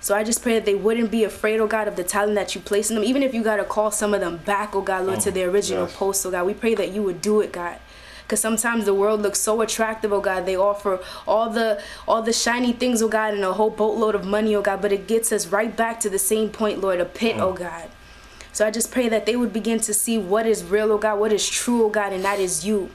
So 0.00 0.14
I 0.14 0.22
just 0.22 0.42
pray 0.42 0.54
that 0.54 0.64
they 0.64 0.74
wouldn't 0.74 1.10
be 1.10 1.24
afraid, 1.24 1.58
oh 1.60 1.66
God, 1.66 1.88
of 1.88 1.96
the 1.96 2.04
talent 2.04 2.34
that 2.36 2.54
you 2.54 2.60
place 2.60 2.90
in 2.90 2.96
them. 2.96 3.04
Even 3.04 3.22
if 3.22 3.34
you 3.34 3.42
got 3.42 3.56
to 3.56 3.64
call 3.64 3.90
some 3.90 4.14
of 4.14 4.20
them 4.20 4.38
back, 4.38 4.74
oh 4.74 4.82
God, 4.82 5.06
Lord, 5.06 5.20
to 5.20 5.30
oh, 5.30 5.32
their 5.32 5.48
original 5.50 5.86
yes. 5.86 5.96
post, 5.96 6.24
oh 6.26 6.30
God. 6.30 6.46
We 6.46 6.54
pray 6.54 6.74
that 6.74 6.92
you 6.92 7.02
would 7.02 7.20
do 7.20 7.40
it, 7.40 7.52
God. 7.52 7.78
Because 8.22 8.40
sometimes 8.40 8.86
the 8.86 8.94
world 8.94 9.22
looks 9.22 9.40
so 9.40 9.60
attractive, 9.62 10.12
oh 10.12 10.20
God. 10.20 10.46
They 10.46 10.56
offer 10.56 11.00
all 11.26 11.50
the 11.50 11.82
all 12.06 12.22
the 12.22 12.32
shiny 12.32 12.72
things, 12.72 13.02
oh 13.02 13.08
God, 13.08 13.34
and 13.34 13.42
a 13.42 13.52
whole 13.52 13.70
boatload 13.70 14.14
of 14.14 14.24
money, 14.24 14.54
oh 14.54 14.62
God. 14.62 14.82
But 14.82 14.92
it 14.92 15.06
gets 15.06 15.32
us 15.32 15.46
right 15.46 15.74
back 15.74 16.00
to 16.00 16.10
the 16.10 16.18
same 16.18 16.50
point, 16.50 16.80
Lord, 16.80 17.00
a 17.00 17.04
pit, 17.04 17.36
mm. 17.36 17.40
oh 17.40 17.52
God. 17.52 17.88
So 18.52 18.66
I 18.66 18.70
just 18.70 18.90
pray 18.90 19.08
that 19.10 19.26
they 19.26 19.36
would 19.36 19.52
begin 19.52 19.80
to 19.80 19.92
see 19.92 20.18
what 20.18 20.46
is 20.46 20.64
real, 20.64 20.90
oh 20.92 20.98
God, 20.98 21.18
what 21.18 21.32
is 21.32 21.48
true, 21.48 21.84
oh 21.84 21.90
God, 21.90 22.12
and 22.12 22.24
that 22.24 22.40
is 22.40 22.64
you. 22.64 22.90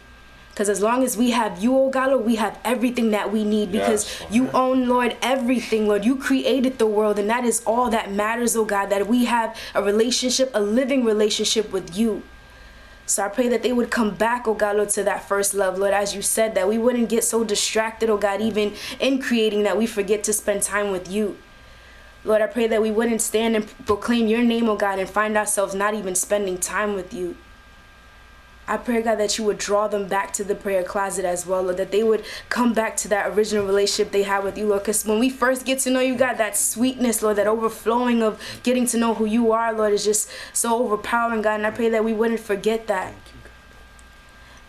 Because 0.61 0.77
as 0.77 0.83
long 0.83 1.03
as 1.03 1.17
we 1.17 1.31
have 1.31 1.57
you, 1.57 1.75
oh 1.75 1.89
God, 1.89 2.11
Lord, 2.11 2.23
we 2.23 2.35
have 2.35 2.59
everything 2.63 3.09
that 3.09 3.33
we 3.33 3.43
need. 3.43 3.71
Because 3.71 4.05
Yes, 4.21 4.31
you 4.31 4.47
own, 4.51 4.87
Lord, 4.87 5.17
everything, 5.19 5.87
Lord. 5.87 6.05
You 6.05 6.15
created 6.15 6.77
the 6.77 6.85
world, 6.85 7.17
and 7.17 7.27
that 7.31 7.45
is 7.45 7.63
all 7.65 7.89
that 7.89 8.11
matters, 8.11 8.55
oh 8.55 8.63
God, 8.63 8.91
that 8.91 9.07
we 9.07 9.25
have 9.25 9.57
a 9.73 9.81
relationship, 9.81 10.51
a 10.53 10.61
living 10.61 11.03
relationship 11.03 11.71
with 11.71 11.97
you. 11.97 12.21
So 13.07 13.25
I 13.25 13.29
pray 13.29 13.47
that 13.47 13.63
they 13.63 13.73
would 13.73 13.89
come 13.89 14.13
back, 14.13 14.47
oh 14.47 14.53
God, 14.53 14.75
Lord, 14.75 14.89
to 14.89 15.01
that 15.01 15.27
first 15.27 15.55
love, 15.55 15.79
Lord, 15.79 15.95
as 15.95 16.13
you 16.13 16.21
said, 16.21 16.53
that 16.53 16.67
we 16.67 16.77
wouldn't 16.77 17.09
get 17.09 17.23
so 17.23 17.43
distracted, 17.43 18.11
oh 18.11 18.17
God, 18.17 18.39
even 18.39 18.75
in 18.99 19.19
creating 19.19 19.63
that 19.63 19.79
we 19.79 19.87
forget 19.87 20.23
to 20.25 20.31
spend 20.31 20.61
time 20.61 20.91
with 20.91 21.09
you. 21.09 21.39
Lord, 22.23 22.43
I 22.43 22.45
pray 22.45 22.67
that 22.67 22.83
we 22.83 22.91
wouldn't 22.91 23.23
stand 23.23 23.55
and 23.55 23.65
proclaim 23.87 24.27
your 24.27 24.43
name, 24.43 24.69
oh 24.69 24.77
God, 24.77 24.99
and 24.99 25.09
find 25.09 25.35
ourselves 25.37 25.73
not 25.73 25.95
even 25.95 26.13
spending 26.13 26.59
time 26.59 26.93
with 26.93 27.15
you. 27.15 27.35
I 28.71 28.77
pray, 28.77 29.01
God, 29.01 29.15
that 29.15 29.37
you 29.37 29.43
would 29.43 29.57
draw 29.57 29.89
them 29.89 30.07
back 30.07 30.31
to 30.31 30.45
the 30.45 30.55
prayer 30.55 30.81
closet 30.81 31.25
as 31.25 31.45
well, 31.45 31.63
Lord, 31.63 31.75
that 31.75 31.91
they 31.91 32.03
would 32.03 32.23
come 32.47 32.71
back 32.73 32.95
to 32.97 33.09
that 33.09 33.27
original 33.31 33.65
relationship 33.65 34.13
they 34.13 34.23
had 34.23 34.45
with 34.45 34.57
you, 34.57 34.65
Lord. 34.65 34.83
Because 34.83 35.05
when 35.05 35.19
we 35.19 35.29
first 35.29 35.65
get 35.65 35.79
to 35.79 35.89
know 35.89 35.99
you, 35.99 36.15
God, 36.15 36.35
that 36.35 36.55
sweetness, 36.55 37.21
Lord, 37.21 37.35
that 37.35 37.47
overflowing 37.47 38.23
of 38.23 38.41
getting 38.63 38.85
to 38.87 38.97
know 38.97 39.13
who 39.13 39.25
you 39.25 39.51
are, 39.51 39.73
Lord, 39.73 39.91
is 39.91 40.05
just 40.05 40.31
so 40.53 40.81
overpowering, 40.81 41.41
God. 41.41 41.55
And 41.55 41.67
I 41.67 41.71
pray 41.71 41.89
that 41.89 42.05
we 42.05 42.13
wouldn't 42.13 42.39
forget 42.39 42.87
that. 42.87 43.13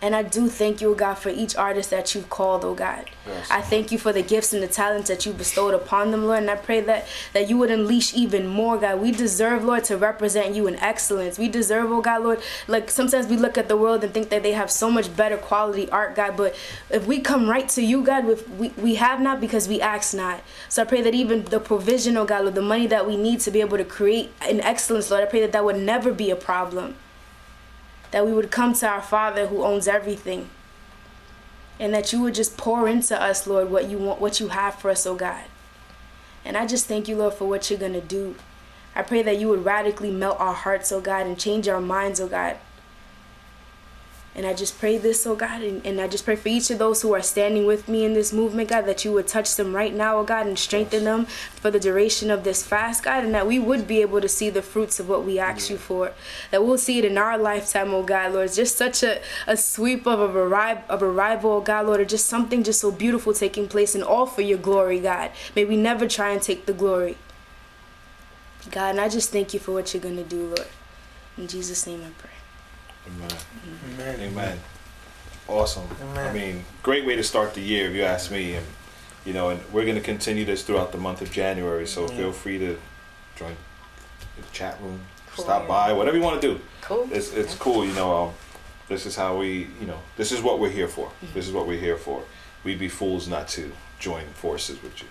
And 0.02 0.16
I 0.16 0.24
do 0.24 0.48
thank 0.48 0.80
you, 0.80 0.90
oh 0.90 0.94
God, 0.96 1.14
for 1.14 1.28
each 1.28 1.54
artist 1.54 1.90
that 1.90 2.12
you've 2.12 2.28
called, 2.28 2.64
oh 2.64 2.74
God. 2.74 3.08
Yes. 3.24 3.48
I 3.48 3.60
thank 3.60 3.92
you 3.92 3.98
for 3.98 4.12
the 4.12 4.20
gifts 4.20 4.52
and 4.52 4.60
the 4.60 4.66
talents 4.66 5.08
that 5.08 5.24
you 5.24 5.32
bestowed 5.32 5.74
upon 5.74 6.10
them, 6.10 6.24
Lord. 6.24 6.40
And 6.40 6.50
I 6.50 6.56
pray 6.56 6.80
that, 6.80 7.06
that 7.34 7.48
you 7.48 7.56
would 7.58 7.70
unleash 7.70 8.12
even 8.12 8.48
more, 8.48 8.76
God. 8.76 9.00
We 9.00 9.12
deserve, 9.12 9.62
Lord, 9.62 9.84
to 9.84 9.96
represent 9.96 10.56
you 10.56 10.66
in 10.66 10.74
excellence. 10.80 11.38
We 11.38 11.48
deserve, 11.48 11.92
oh 11.92 12.00
God, 12.00 12.24
Lord, 12.24 12.40
like 12.66 12.90
sometimes 12.90 13.28
we 13.28 13.36
look 13.36 13.56
at 13.56 13.68
the 13.68 13.76
world 13.76 14.02
and 14.02 14.12
think 14.12 14.28
that 14.30 14.42
they 14.42 14.52
have 14.52 14.72
so 14.72 14.90
much 14.90 15.14
better 15.16 15.36
quality 15.36 15.88
art, 15.90 16.16
God. 16.16 16.36
But 16.36 16.56
if 16.90 17.06
we 17.06 17.20
come 17.20 17.48
right 17.48 17.68
to 17.68 17.80
you, 17.80 18.02
God, 18.02 18.26
we, 18.58 18.70
we 18.70 18.96
have 18.96 19.20
not 19.20 19.40
because 19.40 19.68
we 19.68 19.80
ask 19.80 20.14
not. 20.14 20.42
So 20.68 20.82
I 20.82 20.84
pray 20.84 21.02
that 21.02 21.14
even 21.14 21.44
the 21.44 21.60
provision, 21.60 22.16
oh 22.16 22.24
God, 22.24 22.42
Lord, 22.42 22.56
the 22.56 22.62
money 22.62 22.88
that 22.88 23.06
we 23.06 23.16
need 23.16 23.38
to 23.40 23.52
be 23.52 23.60
able 23.60 23.78
to 23.78 23.84
create 23.84 24.32
in 24.48 24.60
excellence, 24.62 25.12
Lord, 25.12 25.22
I 25.22 25.26
pray 25.26 25.42
that 25.42 25.52
that 25.52 25.64
would 25.64 25.78
never 25.78 26.12
be 26.12 26.30
a 26.30 26.36
problem 26.36 26.96
that 28.12 28.24
we 28.24 28.32
would 28.32 28.50
come 28.50 28.74
to 28.74 28.86
our 28.86 29.02
Father 29.02 29.48
who 29.48 29.64
owns 29.64 29.88
everything. 29.88 30.48
And 31.80 31.92
that 31.92 32.12
you 32.12 32.20
would 32.20 32.34
just 32.34 32.56
pour 32.56 32.86
into 32.86 33.20
us, 33.20 33.46
Lord, 33.46 33.70
what 33.70 33.88
you 33.90 33.98
want 33.98 34.20
what 34.20 34.38
you 34.38 34.48
have 34.48 34.76
for 34.76 34.90
us, 34.90 35.06
oh 35.06 35.16
God. 35.16 35.44
And 36.44 36.56
I 36.56 36.66
just 36.66 36.86
thank 36.86 37.08
you, 37.08 37.16
Lord, 37.16 37.34
for 37.34 37.48
what 37.48 37.68
you're 37.68 37.78
gonna 37.78 38.00
do. 38.00 38.36
I 38.94 39.02
pray 39.02 39.22
that 39.22 39.38
you 39.38 39.48
would 39.48 39.64
radically 39.64 40.10
melt 40.10 40.38
our 40.38 40.52
hearts, 40.52 40.92
oh 40.92 41.00
God, 41.00 41.26
and 41.26 41.38
change 41.38 41.66
our 41.66 41.80
minds, 41.80 42.20
oh 42.20 42.28
God. 42.28 42.58
And 44.34 44.46
I 44.46 44.54
just 44.54 44.78
pray 44.78 44.96
this, 44.96 45.26
oh 45.26 45.36
God, 45.36 45.60
and, 45.60 45.84
and 45.84 46.00
I 46.00 46.08
just 46.08 46.24
pray 46.24 46.36
for 46.36 46.48
each 46.48 46.70
of 46.70 46.78
those 46.78 47.02
who 47.02 47.12
are 47.12 47.20
standing 47.20 47.66
with 47.66 47.86
me 47.86 48.02
in 48.02 48.14
this 48.14 48.32
movement, 48.32 48.70
God, 48.70 48.86
that 48.86 49.04
you 49.04 49.12
would 49.12 49.28
touch 49.28 49.56
them 49.56 49.76
right 49.76 49.94
now, 49.94 50.16
oh 50.16 50.24
God, 50.24 50.46
and 50.46 50.58
strengthen 50.58 51.04
them 51.04 51.26
for 51.26 51.70
the 51.70 51.78
duration 51.78 52.30
of 52.30 52.42
this 52.42 52.62
fast, 52.62 53.02
God, 53.02 53.24
and 53.24 53.34
that 53.34 53.46
we 53.46 53.58
would 53.58 53.86
be 53.86 54.00
able 54.00 54.22
to 54.22 54.28
see 54.28 54.48
the 54.48 54.62
fruits 54.62 54.98
of 54.98 55.06
what 55.06 55.26
we 55.26 55.38
ask 55.38 55.68
you 55.68 55.76
for. 55.76 56.12
That 56.50 56.64
we'll 56.64 56.78
see 56.78 56.98
it 56.98 57.04
in 57.04 57.18
our 57.18 57.36
lifetime, 57.36 57.92
oh 57.92 58.02
God, 58.02 58.32
Lord. 58.32 58.46
It's 58.46 58.56
just 58.56 58.76
such 58.76 59.02
a, 59.02 59.20
a 59.46 59.54
sweep 59.54 60.06
of 60.06 60.18
a 60.18 60.38
arrival, 60.38 60.84
of 60.88 61.02
arrival, 61.02 61.50
oh 61.52 61.60
God, 61.60 61.84
Lord, 61.84 62.00
or 62.00 62.06
just 62.06 62.24
something 62.24 62.62
just 62.62 62.80
so 62.80 62.90
beautiful 62.90 63.34
taking 63.34 63.68
place 63.68 63.94
and 63.94 64.02
all 64.02 64.24
for 64.24 64.40
your 64.40 64.58
glory, 64.58 64.98
God. 64.98 65.30
May 65.54 65.66
we 65.66 65.76
never 65.76 66.08
try 66.08 66.30
and 66.30 66.40
take 66.40 66.64
the 66.64 66.72
glory. 66.72 67.18
God, 68.70 68.90
and 68.90 69.00
I 69.00 69.10
just 69.10 69.30
thank 69.30 69.52
you 69.52 69.60
for 69.60 69.72
what 69.72 69.92
you're 69.92 70.02
gonna 70.02 70.24
do, 70.24 70.46
Lord. 70.46 70.68
In 71.36 71.48
Jesus' 71.48 71.86
name 71.86 72.02
I 72.02 72.10
pray. 72.16 72.31
Amen. 73.06 73.30
Amen. 73.94 74.20
Amen. 74.20 74.58
Awesome. 75.48 75.86
Amen. 76.00 76.28
I 76.28 76.32
mean, 76.32 76.64
great 76.82 77.04
way 77.04 77.16
to 77.16 77.22
start 77.22 77.54
the 77.54 77.60
year, 77.60 77.88
if 77.90 77.96
you 77.96 78.02
ask 78.02 78.30
me. 78.30 78.54
And 78.54 78.66
you 79.24 79.32
know, 79.32 79.50
and 79.50 79.60
we're 79.72 79.84
going 79.84 79.96
to 79.96 80.02
continue 80.02 80.44
this 80.44 80.62
throughout 80.62 80.92
the 80.92 80.98
month 80.98 81.20
of 81.22 81.30
January. 81.30 81.86
So 81.86 82.08
feel 82.08 82.32
free 82.32 82.58
to 82.58 82.78
join 83.36 83.56
the 84.36 84.42
chat 84.52 84.80
room, 84.80 85.00
Cool. 85.34 85.44
stop 85.44 85.68
by, 85.68 85.92
whatever 85.92 86.16
you 86.16 86.22
want 86.22 86.40
to 86.40 86.54
do. 86.54 86.60
Cool. 86.80 87.08
It's 87.12 87.32
it's 87.32 87.54
cool. 87.54 87.84
You 87.84 87.92
know, 87.94 88.24
um, 88.26 88.32
this 88.88 89.06
is 89.06 89.16
how 89.16 89.36
we. 89.36 89.68
You 89.80 89.86
know, 89.86 89.98
this 90.16 90.32
is 90.32 90.40
what 90.42 90.58
we're 90.58 90.70
here 90.70 90.88
for. 90.88 91.06
Mm-hmm. 91.08 91.34
This 91.34 91.46
is 91.48 91.52
what 91.52 91.66
we're 91.66 91.80
here 91.80 91.96
for. 91.96 92.22
We'd 92.64 92.78
be 92.78 92.88
fools 92.88 93.26
not 93.28 93.48
to 93.48 93.72
join 93.98 94.26
forces 94.34 94.82
with 94.82 95.00
you. 95.02 95.08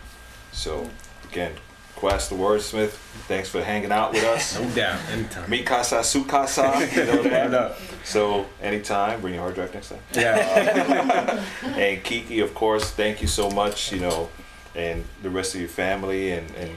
So 0.52 0.89
again, 1.30 1.54
Quest 2.02 2.32
the 2.32 2.36
Wordsmith. 2.36 2.93
Thanks 3.28 3.47
for 3.47 3.62
hanging 3.62 3.91
out 3.91 4.12
with 4.12 4.24
us. 4.24 4.60
No 4.60 4.68
doubt. 4.72 4.99
Anytime. 5.12 5.47
Mi 5.47 5.62
casa, 5.62 6.04
su 6.04 6.26
casa. 6.26 6.64
You 6.95 7.06
know 7.06 7.22
that? 7.22 7.78
So 8.04 8.47
anytime, 8.60 9.22
bring 9.22 9.36
your 9.36 9.43
hard 9.43 9.54
drive 9.54 9.72
next 9.72 9.89
time. 9.89 9.99
Yeah. 10.14 11.45
And 11.64 12.04
Kiki, 12.04 12.39
of 12.39 12.56
course, 12.56 12.89
thank 12.89 13.22
you 13.22 13.28
so 13.28 13.52
much. 13.52 13.91
You 13.91 13.99
know, 13.99 14.30
and 14.74 15.06
the 15.22 15.30
rest 15.30 15.54
of 15.54 15.62
your 15.62 15.70
family 15.70 16.32
and 16.32 16.49
and 16.56 16.72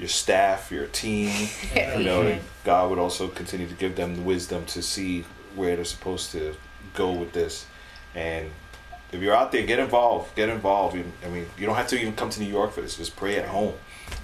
your 0.00 0.08
staff, 0.08 0.72
your 0.72 0.86
team. 0.86 1.48
You 1.76 2.02
know, 2.02 2.36
God 2.64 2.90
would 2.90 2.98
also 2.98 3.28
continue 3.28 3.68
to 3.68 3.74
give 3.74 3.94
them 3.94 4.16
the 4.16 4.22
wisdom 4.22 4.66
to 4.66 4.82
see 4.82 5.24
where 5.54 5.76
they're 5.76 5.84
supposed 5.84 6.32
to 6.32 6.56
go 6.92 7.12
with 7.12 7.32
this. 7.32 7.66
And 8.16 8.50
if 9.12 9.22
you're 9.22 9.36
out 9.36 9.52
there, 9.52 9.64
get 9.64 9.78
involved. 9.78 10.34
Get 10.34 10.48
involved. 10.48 10.96
I 11.24 11.28
mean, 11.28 11.46
you 11.56 11.66
don't 11.66 11.76
have 11.76 11.86
to 11.88 12.00
even 12.00 12.16
come 12.16 12.30
to 12.30 12.40
New 12.40 12.50
York 12.50 12.72
for 12.72 12.80
this. 12.80 12.96
Just 12.96 13.14
pray 13.14 13.36
at 13.36 13.46
home. 13.46 13.74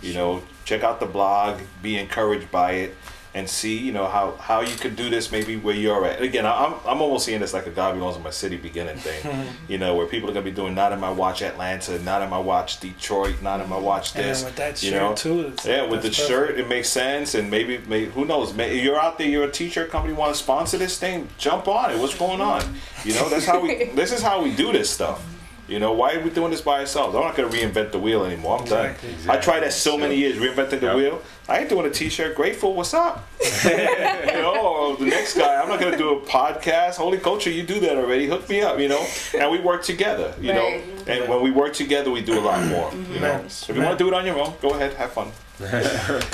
You 0.02 0.14
know, 0.14 0.42
check 0.64 0.82
out 0.82 1.00
the 1.00 1.06
blog. 1.06 1.60
Be 1.82 1.96
encouraged 1.98 2.50
by 2.50 2.72
it, 2.72 2.96
and 3.34 3.48
see 3.48 3.78
you 3.78 3.92
know 3.92 4.06
how 4.08 4.32
how 4.32 4.60
you 4.60 4.74
could 4.76 4.94
do 4.96 5.08
this 5.08 5.30
maybe 5.32 5.56
where 5.56 5.74
you're 5.74 6.04
at. 6.04 6.20
Again, 6.20 6.44
I'm 6.44 6.74
I'm 6.84 7.00
almost 7.00 7.24
seeing 7.24 7.40
this 7.40 7.54
like 7.54 7.66
a 7.66 7.70
God 7.70 7.94
belongs 7.94 8.16
in 8.16 8.22
my 8.22 8.30
city 8.30 8.56
beginning 8.56 8.96
thing. 8.98 9.46
you 9.68 9.78
know, 9.78 9.94
where 9.94 10.06
people 10.06 10.28
are 10.28 10.32
gonna 10.32 10.44
be 10.44 10.50
doing 10.50 10.74
not 10.74 10.92
in 10.92 11.00
my 11.00 11.10
watch 11.10 11.40
Atlanta, 11.40 11.98
not 12.00 12.20
in 12.20 12.28
my 12.30 12.38
watch 12.38 12.80
Detroit, 12.80 13.40
not 13.42 13.60
in 13.60 13.68
my 13.68 13.78
watch 13.78 14.12
this. 14.12 14.44
with 14.44 14.56
that 14.56 14.82
you 14.82 14.90
shirt, 14.90 15.00
know? 15.02 15.14
too, 15.14 15.54
Yeah, 15.64 15.82
with 15.86 16.02
the 16.02 16.08
perfect. 16.08 16.14
shirt, 16.28 16.58
it 16.58 16.68
makes 16.68 16.88
sense, 16.88 17.34
and 17.34 17.48
maybe, 17.50 17.78
maybe 17.86 18.10
who 18.10 18.24
knows? 18.24 18.52
Maybe 18.54 18.80
you're 18.80 19.00
out 19.00 19.18
there, 19.18 19.28
you're 19.28 19.44
a 19.44 19.50
t-shirt 19.50 19.90
company, 19.90 20.14
want 20.14 20.34
to 20.34 20.38
sponsor 20.42 20.78
this 20.78 20.98
thing? 20.98 21.28
Jump 21.38 21.68
on 21.68 21.92
it. 21.92 21.98
What's 21.98 22.16
going 22.18 22.40
on? 22.40 22.62
You 23.04 23.14
know, 23.14 23.28
that's 23.28 23.46
how 23.46 23.60
we. 23.60 23.84
this 23.94 24.12
is 24.12 24.20
how 24.20 24.42
we 24.42 24.54
do 24.54 24.72
this 24.72 24.90
stuff. 24.90 25.24
You 25.68 25.78
know, 25.78 25.92
why 25.92 26.14
are 26.14 26.20
we 26.20 26.30
doing 26.30 26.50
this 26.50 26.60
by 26.60 26.80
ourselves? 26.80 27.14
I'm 27.14 27.22
not 27.22 27.36
gonna 27.36 27.48
reinvent 27.48 27.92
the 27.92 27.98
wheel 27.98 28.24
anymore. 28.24 28.58
I'm 28.58 28.64
done. 28.66 28.86
Exactly. 28.90 29.14
I 29.30 29.36
tried 29.36 29.60
that 29.60 29.72
so 29.72 29.96
many 29.96 30.16
years, 30.16 30.36
reinventing 30.36 30.80
the 30.80 30.86
Yep. 30.86 30.96
wheel. 30.96 31.22
I 31.48 31.58
ain't 31.58 31.68
doing 31.68 31.86
a 31.86 31.90
t-shirt. 31.90 32.36
Grateful, 32.36 32.74
what's 32.74 32.94
up? 32.94 33.28
you 33.64 33.70
know, 33.76 34.96
the 34.96 35.06
next 35.06 35.36
guy, 35.36 35.60
I'm 35.60 35.68
not 35.68 35.80
gonna 35.80 35.98
do 35.98 36.10
a 36.16 36.20
podcast. 36.20 36.96
Holy 36.96 37.18
culture, 37.18 37.50
you 37.50 37.64
do 37.64 37.80
that 37.80 37.96
already. 37.96 38.26
Hook 38.28 38.48
me 38.48 38.62
up. 38.62 38.78
You 38.78 38.88
know, 38.88 39.04
and 39.38 39.50
we 39.50 39.58
work 39.58 39.82
together. 39.82 40.34
You 40.40 40.52
Right. 40.52 40.86
know, 41.06 41.12
and 41.12 41.28
when 41.28 41.42
we 41.42 41.50
work 41.50 41.72
together, 41.74 42.10
we 42.10 42.20
do 42.22 42.38
a 42.38 42.40
lot 42.40 42.64
more. 42.66 42.90
You 43.12 43.20
know, 43.20 43.32
Amen. 43.32 43.46
if 43.46 43.68
you 43.68 43.82
want 43.82 43.98
to 43.98 44.04
do 44.04 44.08
it 44.08 44.14
on 44.14 44.24
your 44.24 44.38
own, 44.38 44.54
go 44.62 44.70
ahead, 44.74 44.94
have 44.94 45.12
fun. 45.12 45.32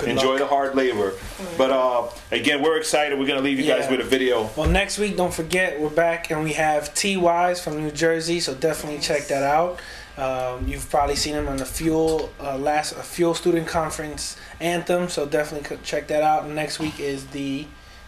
Enjoy 0.06 0.30
luck. 0.30 0.38
the 0.38 0.46
hard 0.46 0.74
labor. 0.74 1.12
But 1.58 1.70
uh, 1.70 2.08
again, 2.30 2.62
we're 2.62 2.78
excited. 2.78 3.18
We're 3.18 3.26
gonna 3.26 3.40
leave 3.40 3.58
you 3.58 3.66
guys 3.66 3.90
with 3.90 4.00
a 4.00 4.04
video. 4.04 4.48
Well, 4.56 4.68
next 4.68 4.98
week, 4.98 5.16
don't 5.16 5.32
forget, 5.34 5.80
we're 5.80 5.88
back 5.90 6.30
and 6.30 6.44
we 6.44 6.52
have 6.54 6.94
T 6.94 7.16
Wise 7.16 7.62
from 7.62 7.82
New 7.82 7.90
Jersey, 7.90 8.40
so 8.40 8.54
definitely 8.54 9.00
check 9.00 9.26
that 9.28 9.42
out. 9.42 9.80
Um, 10.18 10.66
you've 10.66 10.90
probably 10.90 11.14
seen 11.14 11.34
him 11.34 11.46
on 11.46 11.58
the 11.58 11.64
Fuel 11.64 12.30
uh, 12.40 12.58
last 12.58 12.92
uh, 12.92 13.02
Fuel 13.02 13.34
Student 13.34 13.68
Conference 13.68 14.36
anthem, 14.58 15.08
so 15.08 15.26
definitely 15.26 15.78
check 15.84 16.08
that 16.08 16.24
out. 16.24 16.48
Next 16.48 16.80
week 16.80 16.98
is 16.98 17.28
the 17.28 17.66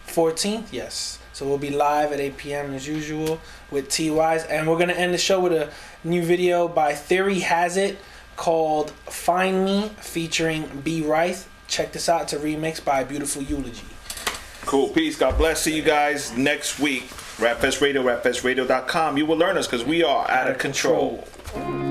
14th, 0.09 0.73
yes. 0.73 1.21
So 1.33 1.47
we'll 1.47 1.59
be 1.59 1.71
live 1.71 2.11
at 2.11 2.19
8 2.19 2.37
p.m. 2.37 2.75
as 2.75 2.89
usual 2.89 3.41
with 3.71 3.89
T 3.89 4.11
Wise, 4.11 4.45
and 4.45 4.69
we're 4.69 4.79
gonna 4.79 4.93
end 4.93 5.15
the 5.15 5.19
show 5.19 5.39
with 5.39 5.53
a 5.53 5.71
new 6.03 6.23
video 6.23 6.67
by 6.67 6.95
Theory 6.95 7.39
Hazit 7.39 7.97
called 8.35 8.91
"Find 8.91 9.65
Me" 9.65 9.91
featuring 10.01 10.83
B 10.83 11.03
Rice. 11.03 11.47
Check 11.69 11.93
this 11.93 12.09
out. 12.09 12.23
It's 12.23 12.33
a 12.33 12.39
remix 12.39 12.85
by 12.85 13.05
Beautiful 13.05 13.43
Eulogy. 13.43 13.87
Cool. 14.63 14.89
Peace. 14.89 15.17
God 15.17 15.39
bless. 15.39 15.63
See 15.63 15.77
you 15.77 15.83
guys 15.83 16.37
next 16.37 16.81
week. 16.81 17.05
Rapfest 17.39 17.81
Radio, 17.81 18.03
rapfestradio.com. 18.03 19.17
You 19.17 19.27
will 19.27 19.39
learn 19.39 19.57
us 19.57 19.67
because 19.67 19.85
we 19.85 20.03
are 20.03 20.29
out 20.29 20.51
of 20.51 20.59
control. 20.59 21.27
I'm 21.55 21.90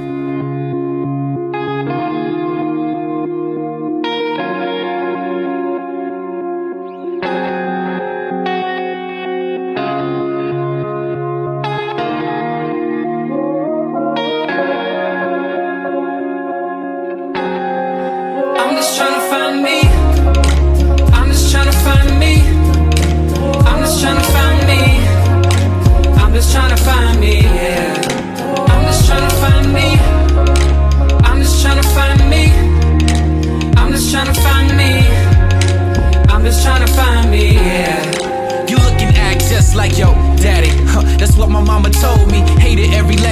mama 41.82 41.90
told 41.92 42.30
me. 42.32 42.59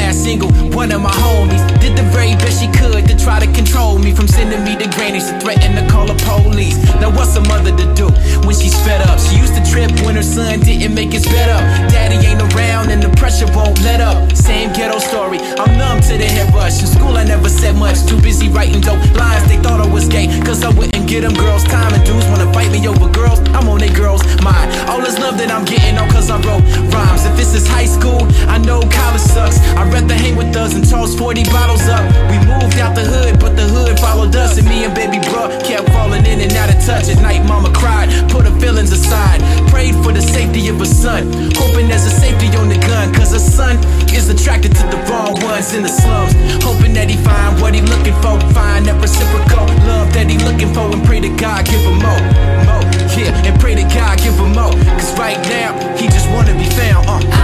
Last 0.08 0.24
single 0.24 0.48
one 0.72 0.90
of 0.94 1.02
my 1.02 1.12
homies. 1.12 1.60
Did 1.82 1.98
the 1.98 2.04
very 2.16 2.32
best 2.40 2.64
she 2.64 2.72
could 2.80 3.04
to 3.10 3.16
try 3.20 3.44
to 3.44 3.50
control 3.52 4.00
me 4.00 4.16
from 4.16 4.26
sending 4.26 4.64
me 4.64 4.78
to 4.78 4.88
grannies 4.96 5.28
to 5.30 5.38
threaten 5.42 5.76
to 5.76 5.84
call 5.92 6.08
the 6.08 6.16
police. 6.24 6.80
Now 7.04 7.12
what's 7.12 7.36
a 7.36 7.42
mother 7.42 7.76
to 7.76 7.88
do 7.94 8.08
when 8.48 8.56
she's 8.56 8.72
fed 8.88 9.02
up? 9.04 9.20
She 9.20 9.36
used 9.36 9.54
to 9.60 9.64
trip 9.68 9.92
when 10.08 10.16
her 10.16 10.24
son 10.24 10.62
didn't 10.62 10.96
make 10.96 11.12
his 11.12 11.26
bed 11.26 11.50
up. 11.50 11.92
Daddy 11.92 12.26
ain't 12.26 12.40
around 12.40 12.90
and 12.90 13.04
the 13.04 13.12
pressure 13.20 13.52
won't 13.52 13.84
let 13.84 14.00
up. 14.00 14.32
Same 14.32 14.72
ghetto 14.72 15.00
story. 15.00 15.40
I'm 15.60 15.78
numb 15.78 16.00
to 16.08 16.16
the 16.16 16.24
head 16.24 16.56
rush. 16.56 16.80
In 16.80 16.88
school 16.88 17.18
I 17.18 17.26
never 17.26 17.50
said 17.50 17.76
much. 17.76 18.00
Too 18.08 18.20
busy 18.22 18.48
writing 18.48 18.80
dope 18.80 19.04
lines. 19.20 19.44
They 19.52 19.58
thought 19.60 19.82
I 19.82 19.92
was 19.92 20.08
gay 20.08 20.28
cause 20.48 20.64
I 20.64 20.70
wouldn't 20.72 21.06
get 21.06 21.28
them 21.28 21.34
girls. 21.34 21.66
Time 21.66 21.94
and 21.94 22.04
dudes 22.08 22.26
wanna 22.32 22.48
fight 22.54 22.72
me 22.72 22.80
over 22.88 23.12
girls. 23.12 23.40
I'm 23.52 23.68
on 23.68 23.80
they 23.80 23.92
girls' 23.92 24.24
mind. 24.40 24.72
All 24.88 25.02
this 25.02 25.20
love 25.20 25.38
that 25.40 25.52
I'm 25.52 25.66
getting 25.66 25.98
all 26.00 26.08
cause 26.08 26.30
I 26.32 26.40
wrote 26.48 26.64
rhymes. 26.96 27.26
If 27.26 27.36
this 27.36 27.54
is 27.54 27.68
high 27.68 27.92
school, 27.92 28.24
I 28.48 28.58
know 28.58 28.80
college 28.88 29.28
sucks. 29.36 29.60
I'd 29.76 29.97
rather 30.02 30.14
hang 30.14 30.36
with 30.36 30.56
us 30.56 30.76
and 30.76 30.88
toss 30.88 31.16
40 31.16 31.44
bottles 31.46 31.88
up. 31.88 32.04
We 32.30 32.38
moved 32.46 32.78
out 32.78 32.94
the 32.94 33.02
hood, 33.02 33.40
but 33.40 33.56
the 33.56 33.66
hood 33.66 34.00
followed 34.00 34.36
us. 34.36 34.58
And 34.58 34.68
me 34.68 34.86
and 34.86 34.94
baby 34.94 35.20
bro 35.30 35.50
kept 35.66 35.90
falling 35.90 36.26
in 36.26 36.40
and 36.42 36.54
out 36.54 36.70
of 36.70 36.78
touch. 36.86 37.10
At 37.10 37.22
night, 37.22 37.42
mama 37.48 37.74
cried, 37.74 38.10
put 38.30 38.46
her 38.46 38.56
feelings 38.60 38.92
aside. 38.92 39.42
Prayed 39.70 39.96
for 40.04 40.12
the 40.14 40.22
safety 40.22 40.70
of 40.70 40.78
her 40.80 40.86
son. 40.86 41.32
Hoping 41.58 41.88
there's 41.88 42.06
a 42.06 42.14
safety 42.14 42.48
on 42.58 42.70
the 42.70 42.78
gun. 42.78 43.14
Cause 43.14 43.32
her 43.34 43.42
son 43.42 43.78
is 44.14 44.30
attracted 44.30 44.76
to 44.76 44.84
the 44.94 45.00
wrong 45.10 45.34
ones 45.42 45.74
in 45.74 45.82
the 45.82 45.90
slums. 45.90 46.34
Hoping 46.64 46.94
that 46.94 47.10
he 47.10 47.18
find 47.26 47.60
what 47.62 47.74
he 47.74 47.82
looking 47.82 48.18
for. 48.22 48.38
Find 48.54 48.86
that 48.86 49.02
reciprocal 49.02 49.66
love 49.90 50.14
that 50.14 50.30
he 50.30 50.38
looking 50.38 50.74
for. 50.74 50.86
And 50.94 51.04
pray 51.06 51.20
to 51.22 51.32
God, 51.42 51.66
give 51.66 51.82
him 51.82 51.98
more. 52.06 52.24
More. 52.70 52.86
Yeah, 53.18 53.34
and 53.50 53.60
pray 53.60 53.74
to 53.74 53.86
God, 53.98 54.18
give 54.22 54.38
him 54.38 54.54
more. 54.54 54.74
Cause 55.00 55.18
right 55.18 55.42
now, 55.50 55.74
he 55.98 56.06
just 56.08 56.30
wanna 56.30 56.54
be 56.54 56.70
found. 56.78 57.08
Uh. 57.10 57.37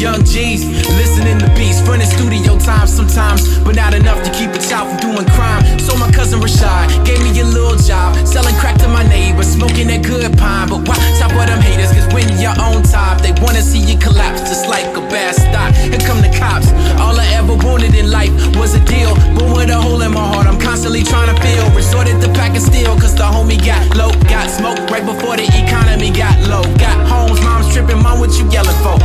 Young 0.00 0.24
G's. 0.24 0.64
Listening 0.96 1.38
to 1.38 1.48
beats, 1.54 1.80
running 1.82 2.06
studio 2.06 2.58
time 2.58 2.86
sometimes, 2.86 3.58
but 3.60 3.76
not 3.76 3.94
enough 3.94 4.22
to 4.24 4.30
keep 4.32 4.50
a 4.50 4.58
child 4.58 4.90
from 4.90 4.98
doing 5.12 5.26
crime. 5.34 5.62
So 5.78 5.96
my 5.96 6.10
cousin 6.10 6.40
Rashad 6.40 7.04
gave 7.04 7.20
me 7.22 7.30
a 7.40 7.44
little 7.44 7.76
job, 7.76 8.16
selling 8.26 8.54
crack 8.56 8.78
to 8.80 8.88
my 8.88 9.06
neighbors, 9.08 9.48
smoking 9.48 9.88
that 9.88 10.02
good 10.02 10.26
pine. 10.38 10.68
But 10.68 10.88
watch 10.88 11.00
out 11.22 11.32
for 11.32 11.44
them 11.46 11.60
haters, 11.60 11.92
cause 11.92 12.08
when 12.14 12.26
you're 12.40 12.56
on 12.58 12.82
top, 12.82 13.20
they 13.20 13.32
wanna 13.42 13.62
see 13.62 13.80
you 13.80 13.98
collapse 13.98 14.40
just 14.48 14.68
like 14.68 14.86
a 14.96 15.02
bad 15.12 15.34
stock. 15.34 15.74
Here 15.74 16.00
come 16.06 16.20
the 16.20 16.32
cops. 16.36 16.70
All 17.00 17.18
I 17.18 17.26
ever 17.34 17.54
wanted 17.54 17.94
in 17.94 18.10
life 18.10 18.32
was 18.56 18.74
a 18.74 18.82
deal, 18.84 19.14
but 19.36 19.46
with 19.54 19.70
a 19.70 19.78
hole 19.78 20.00
in 20.02 20.12
my 20.12 20.24
heart, 20.24 20.46
I'm 20.46 20.60
constantly 20.60 21.02
trying 21.02 21.34
to 21.34 21.36
feel. 21.42 21.70
Resorted 21.74 22.20
to 22.22 22.28
packing 22.32 22.60
steel, 22.60 22.94
cause 22.96 23.14
the 23.14 23.24
homie 23.24 23.60
got 23.60 23.82
low, 23.96 24.10
got 24.28 24.50
smoke 24.50 24.78
right 24.90 25.04
before 25.04 25.36
the 25.36 25.46
economy 25.52 26.10
got 26.10 26.34
low. 26.48 26.62
Got 26.78 26.96
homes, 27.08 27.40
mom's 27.42 27.72
tripping, 27.72 28.02
mom, 28.02 28.20
what 28.20 28.32
you 28.38 28.48
yelling 28.50 28.78
for? 28.82 28.96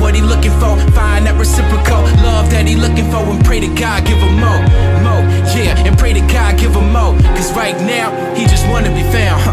What 0.00 0.14
he 0.14 0.22
looking 0.22 0.52
for, 0.52 0.76
find 0.92 1.26
that 1.26 1.36
reciprocal 1.38 2.02
love 2.24 2.50
that 2.50 2.66
he 2.66 2.74
looking 2.74 3.08
for, 3.10 3.18
and 3.18 3.44
pray 3.44 3.60
to 3.60 3.68
God 3.68 4.04
give 4.06 4.18
him 4.18 4.34
more, 4.40 4.60
more, 5.04 5.22
yeah, 5.54 5.76
and 5.86 5.96
pray 5.98 6.12
to 6.12 6.20
God 6.20 6.58
give 6.58 6.74
him 6.74 6.92
more, 6.92 7.14
cause 7.36 7.52
right 7.52 7.76
now, 7.82 8.08
he 8.34 8.46
just 8.46 8.66
wanna 8.68 8.90
be 8.94 9.02
found. 9.12 9.40
huh. 9.42 9.49